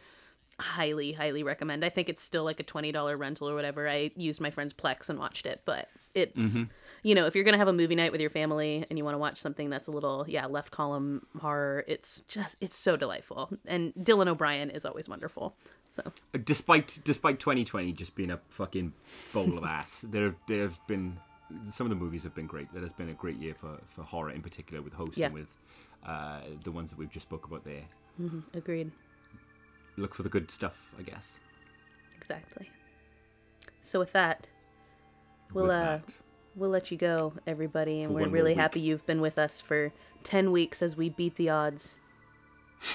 highly, 0.58 1.12
highly 1.12 1.42
recommend. 1.42 1.84
I 1.84 1.88
think 1.88 2.08
it's 2.08 2.22
still 2.22 2.44
like 2.44 2.60
a 2.60 2.64
twenty 2.64 2.92
dollar 2.92 3.16
rental 3.16 3.48
or 3.48 3.54
whatever. 3.54 3.88
I 3.88 4.10
used 4.16 4.40
my 4.40 4.50
friend's 4.50 4.72
Plex 4.74 5.08
and 5.08 5.18
watched 5.18 5.46
it, 5.46 5.62
but 5.64 5.88
it's 6.14 6.60
you 7.02 7.14
know 7.14 7.26
if 7.26 7.34
you're 7.34 7.44
gonna 7.44 7.56
have 7.58 7.68
a 7.68 7.72
movie 7.72 7.94
night 7.94 8.12
with 8.12 8.20
your 8.20 8.30
family 8.30 8.84
and 8.88 8.98
you 8.98 9.04
want 9.04 9.14
to 9.14 9.18
watch 9.18 9.38
something 9.38 9.70
that's 9.70 9.86
a 9.88 9.90
little 9.90 10.24
yeah 10.28 10.46
left 10.46 10.70
column 10.70 11.26
horror 11.40 11.84
it's 11.86 12.22
just 12.28 12.56
it's 12.60 12.76
so 12.76 12.96
delightful. 12.96 13.50
And 13.66 13.92
dylan 13.94 14.28
o'brien 14.28 14.70
is 14.70 14.84
always 14.84 15.08
wonderful 15.08 15.56
so. 15.90 16.02
Despite 16.44 16.98
despite 17.04 17.38
2020 17.38 17.92
just 17.92 18.14
being 18.14 18.30
a 18.30 18.40
fucking 18.48 18.92
bowl 19.32 19.56
of 19.56 19.64
ass 19.78 20.04
there 20.08 20.34
there 20.48 20.62
have 20.62 20.80
been 20.86 21.18
some 21.70 21.86
of 21.86 21.90
the 21.90 21.96
movies 21.96 22.24
have 22.24 22.34
been 22.34 22.48
great. 22.48 22.72
That 22.74 22.82
has 22.82 22.92
been 22.92 23.08
a 23.08 23.14
great 23.14 23.36
year 23.36 23.54
for 23.54 23.78
for 23.88 24.02
horror 24.02 24.30
in 24.32 24.42
particular 24.42 24.82
with 24.82 24.92
hosting 24.94 25.22
Yeah. 25.22 25.28
with 25.30 25.56
uh 26.04 26.40
the 26.64 26.72
ones 26.72 26.90
that 26.90 26.98
we've 26.98 27.10
just 27.10 27.26
spoke 27.28 27.46
about 27.46 27.64
there. 27.64 27.84
Agreed. 28.54 28.90
Look 29.96 30.14
for 30.14 30.22
the 30.24 30.28
good 30.28 30.50
stuff 30.50 30.76
i 30.98 31.02
guess. 31.02 31.38
Exactly. 32.18 32.70
So 33.80 33.98
with 34.00 34.12
that 34.12 34.48
we'll 35.54 35.64
with 35.66 35.72
uh 35.74 35.82
that. 35.84 36.14
We'll 36.56 36.70
let 36.70 36.90
you 36.90 36.96
go 36.96 37.34
everybody 37.46 38.02
and 38.02 38.12
For 38.12 38.20
we're 38.20 38.28
really 38.28 38.52
week. 38.52 38.58
happy 38.58 38.80
you've 38.80 39.06
been 39.06 39.20
with 39.20 39.38
us 39.38 39.60
for 39.60 39.92
10 40.24 40.50
weeks 40.50 40.82
as 40.82 40.96
we 40.96 41.08
beat 41.08 41.36
the 41.36 41.50
odds 41.50 42.00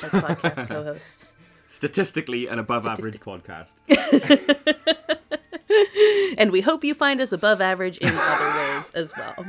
as 0.04 0.12
podcast 0.12 0.68
co-hosts 0.68 1.32
statistically 1.68 2.48
an 2.48 2.60
above 2.60 2.86
average 2.88 3.20
podcast 3.20 3.74
and 6.38 6.52
we 6.52 6.62
hope 6.62 6.84
you 6.84 6.94
find 6.94 7.22
us 7.22 7.32
above 7.32 7.62
average 7.62 7.98
in 8.00 8.10
other 8.14 8.60
ways 8.76 8.92
as 8.94 9.14
well. 9.16 9.46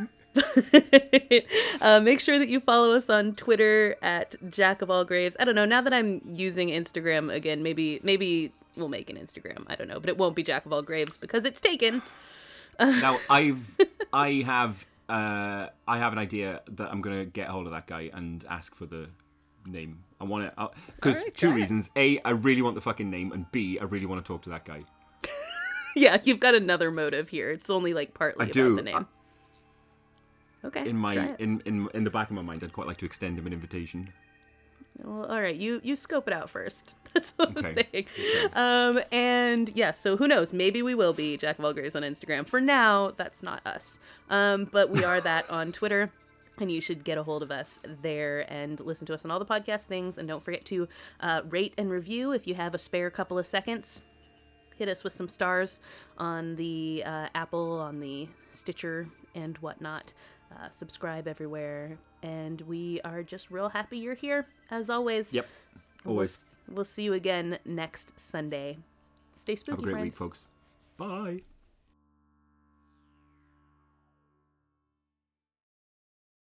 uh, 1.80 2.00
make 2.00 2.20
sure 2.20 2.38
that 2.38 2.48
you 2.48 2.60
follow 2.60 2.92
us 2.92 3.10
on 3.10 3.34
Twitter 3.34 3.96
at 4.02 4.34
Jack 4.50 4.80
of 4.82 4.90
All 4.90 5.04
Graves. 5.04 5.36
I 5.38 5.44
don't 5.44 5.54
know. 5.54 5.64
Now 5.66 5.82
that 5.82 5.92
I'm 5.92 6.22
using 6.34 6.68
Instagram 6.70 7.30
again, 7.32 7.62
maybe 7.62 8.00
maybe 8.02 8.50
we'll 8.76 8.88
make 8.88 9.10
an 9.10 9.16
Instagram. 9.16 9.64
I 9.66 9.74
don't 9.76 9.88
know, 9.88 10.00
but 10.00 10.08
it 10.08 10.16
won't 10.16 10.34
be 10.34 10.42
Jack 10.42 10.64
of 10.64 10.72
All 10.72 10.80
Graves 10.82 11.16
because 11.18 11.44
it's 11.44 11.60
taken. 11.60 12.00
now 12.80 13.18
i've 13.28 13.76
i 14.12 14.42
have 14.44 14.86
uh 15.08 15.66
i 15.88 15.98
have 15.98 16.12
an 16.12 16.18
idea 16.18 16.60
that 16.70 16.90
i'm 16.90 17.00
gonna 17.00 17.24
get 17.24 17.48
hold 17.48 17.66
of 17.66 17.72
that 17.72 17.86
guy 17.86 18.10
and 18.12 18.44
ask 18.48 18.74
for 18.74 18.86
the 18.86 19.08
name 19.66 20.02
i 20.20 20.24
want 20.24 20.44
it 20.44 20.52
because 20.96 21.18
Alright, 21.18 21.36
two 21.36 21.52
reasons 21.52 21.90
a 21.96 22.20
i 22.24 22.30
really 22.30 22.62
want 22.62 22.74
the 22.74 22.80
fucking 22.80 23.10
name 23.10 23.32
and 23.32 23.50
b 23.52 23.78
i 23.80 23.84
really 23.84 24.06
want 24.06 24.24
to 24.24 24.32
talk 24.32 24.42
to 24.42 24.50
that 24.50 24.64
guy 24.64 24.84
yeah, 25.96 26.18
you've 26.24 26.40
got 26.40 26.54
another 26.54 26.90
motive 26.90 27.28
here. 27.28 27.50
It's 27.50 27.68
only 27.68 27.92
like 27.92 28.14
partly 28.14 28.40
I 28.40 28.44
about 28.44 28.54
do. 28.54 28.76
the 28.76 28.82
name. 28.82 29.06
Okay. 30.64 30.88
in 30.88 30.96
my 30.96 31.34
in, 31.40 31.60
in 31.64 31.88
in 31.92 32.04
the 32.04 32.10
back 32.10 32.30
of 32.30 32.36
my 32.36 32.42
mind 32.42 32.62
i'd 32.62 32.72
quite 32.72 32.86
like 32.86 32.96
to 32.98 33.04
extend 33.04 33.36
him 33.36 33.48
an 33.48 33.52
invitation 33.52 34.12
Well, 34.98 35.24
all 35.26 35.40
right, 35.40 35.56
you 35.56 35.80
you 35.82 35.96
scope 35.96 36.28
it 36.28 36.34
out 36.34 36.50
first. 36.50 36.96
That's 37.14 37.30
what 37.32 37.50
I'm 37.50 37.64
Okay. 37.64 37.86
saying. 37.92 38.06
Um, 38.54 39.00
and 39.10 39.70
yeah, 39.74 39.92
so 39.92 40.16
who 40.16 40.28
knows? 40.28 40.52
Maybe 40.52 40.82
we 40.82 40.94
will 40.94 41.12
be 41.12 41.36
Jack 41.36 41.58
of 41.58 41.64
all 41.64 41.72
Graves 41.72 41.96
on 41.96 42.02
Instagram. 42.02 42.46
For 42.46 42.60
now, 42.60 43.10
that's 43.16 43.42
not 43.42 43.66
us. 43.66 43.98
Um, 44.30 44.64
but 44.70 44.90
we 44.90 45.04
are 45.04 45.20
that 45.20 45.48
on 45.50 45.72
Twitter. 45.72 46.10
And 46.58 46.70
you 46.70 46.80
should 46.80 47.02
get 47.04 47.16
a 47.18 47.22
hold 47.22 47.42
of 47.42 47.50
us 47.50 47.80
there 48.02 48.50
and 48.52 48.78
listen 48.80 49.06
to 49.06 49.14
us 49.14 49.24
on 49.24 49.30
all 49.30 49.38
the 49.38 49.46
podcast 49.46 49.84
things. 49.86 50.16
And 50.18 50.28
don't 50.28 50.42
forget 50.44 50.64
to 50.66 50.86
uh, 51.20 51.40
rate 51.48 51.74
and 51.78 51.90
review 51.90 52.32
if 52.32 52.46
you 52.46 52.54
have 52.54 52.74
a 52.74 52.78
spare 52.78 53.10
couple 53.10 53.38
of 53.38 53.46
seconds. 53.46 54.00
Hit 54.76 54.88
us 54.88 55.02
with 55.04 55.12
some 55.12 55.28
stars 55.28 55.80
on 56.18 56.56
the 56.56 57.02
uh, 57.06 57.28
Apple, 57.34 57.78
on 57.80 58.00
the 58.00 58.28
Stitcher, 58.50 59.08
and 59.34 59.56
whatnot. 59.58 60.12
Uh, 60.52 60.68
subscribe 60.68 61.26
everywhere. 61.26 61.98
And 62.22 62.60
we 62.62 63.00
are 63.02 63.22
just 63.22 63.50
real 63.50 63.68
happy 63.70 63.98
you're 63.98 64.14
here, 64.14 64.46
as 64.70 64.90
always. 64.90 65.32
yep 65.32 65.46
We'll, 66.04 66.14
always 66.14 66.58
we'll 66.68 66.84
see 66.84 67.02
you 67.04 67.12
again 67.12 67.58
next 67.64 68.18
Sunday. 68.18 68.78
Stay 69.34 69.56
spooky, 69.56 69.70
have 69.72 69.78
a 69.78 69.82
great 69.82 69.92
friends. 69.92 70.04
week 70.04 70.14
folks 70.14 70.46
bye 70.98 71.40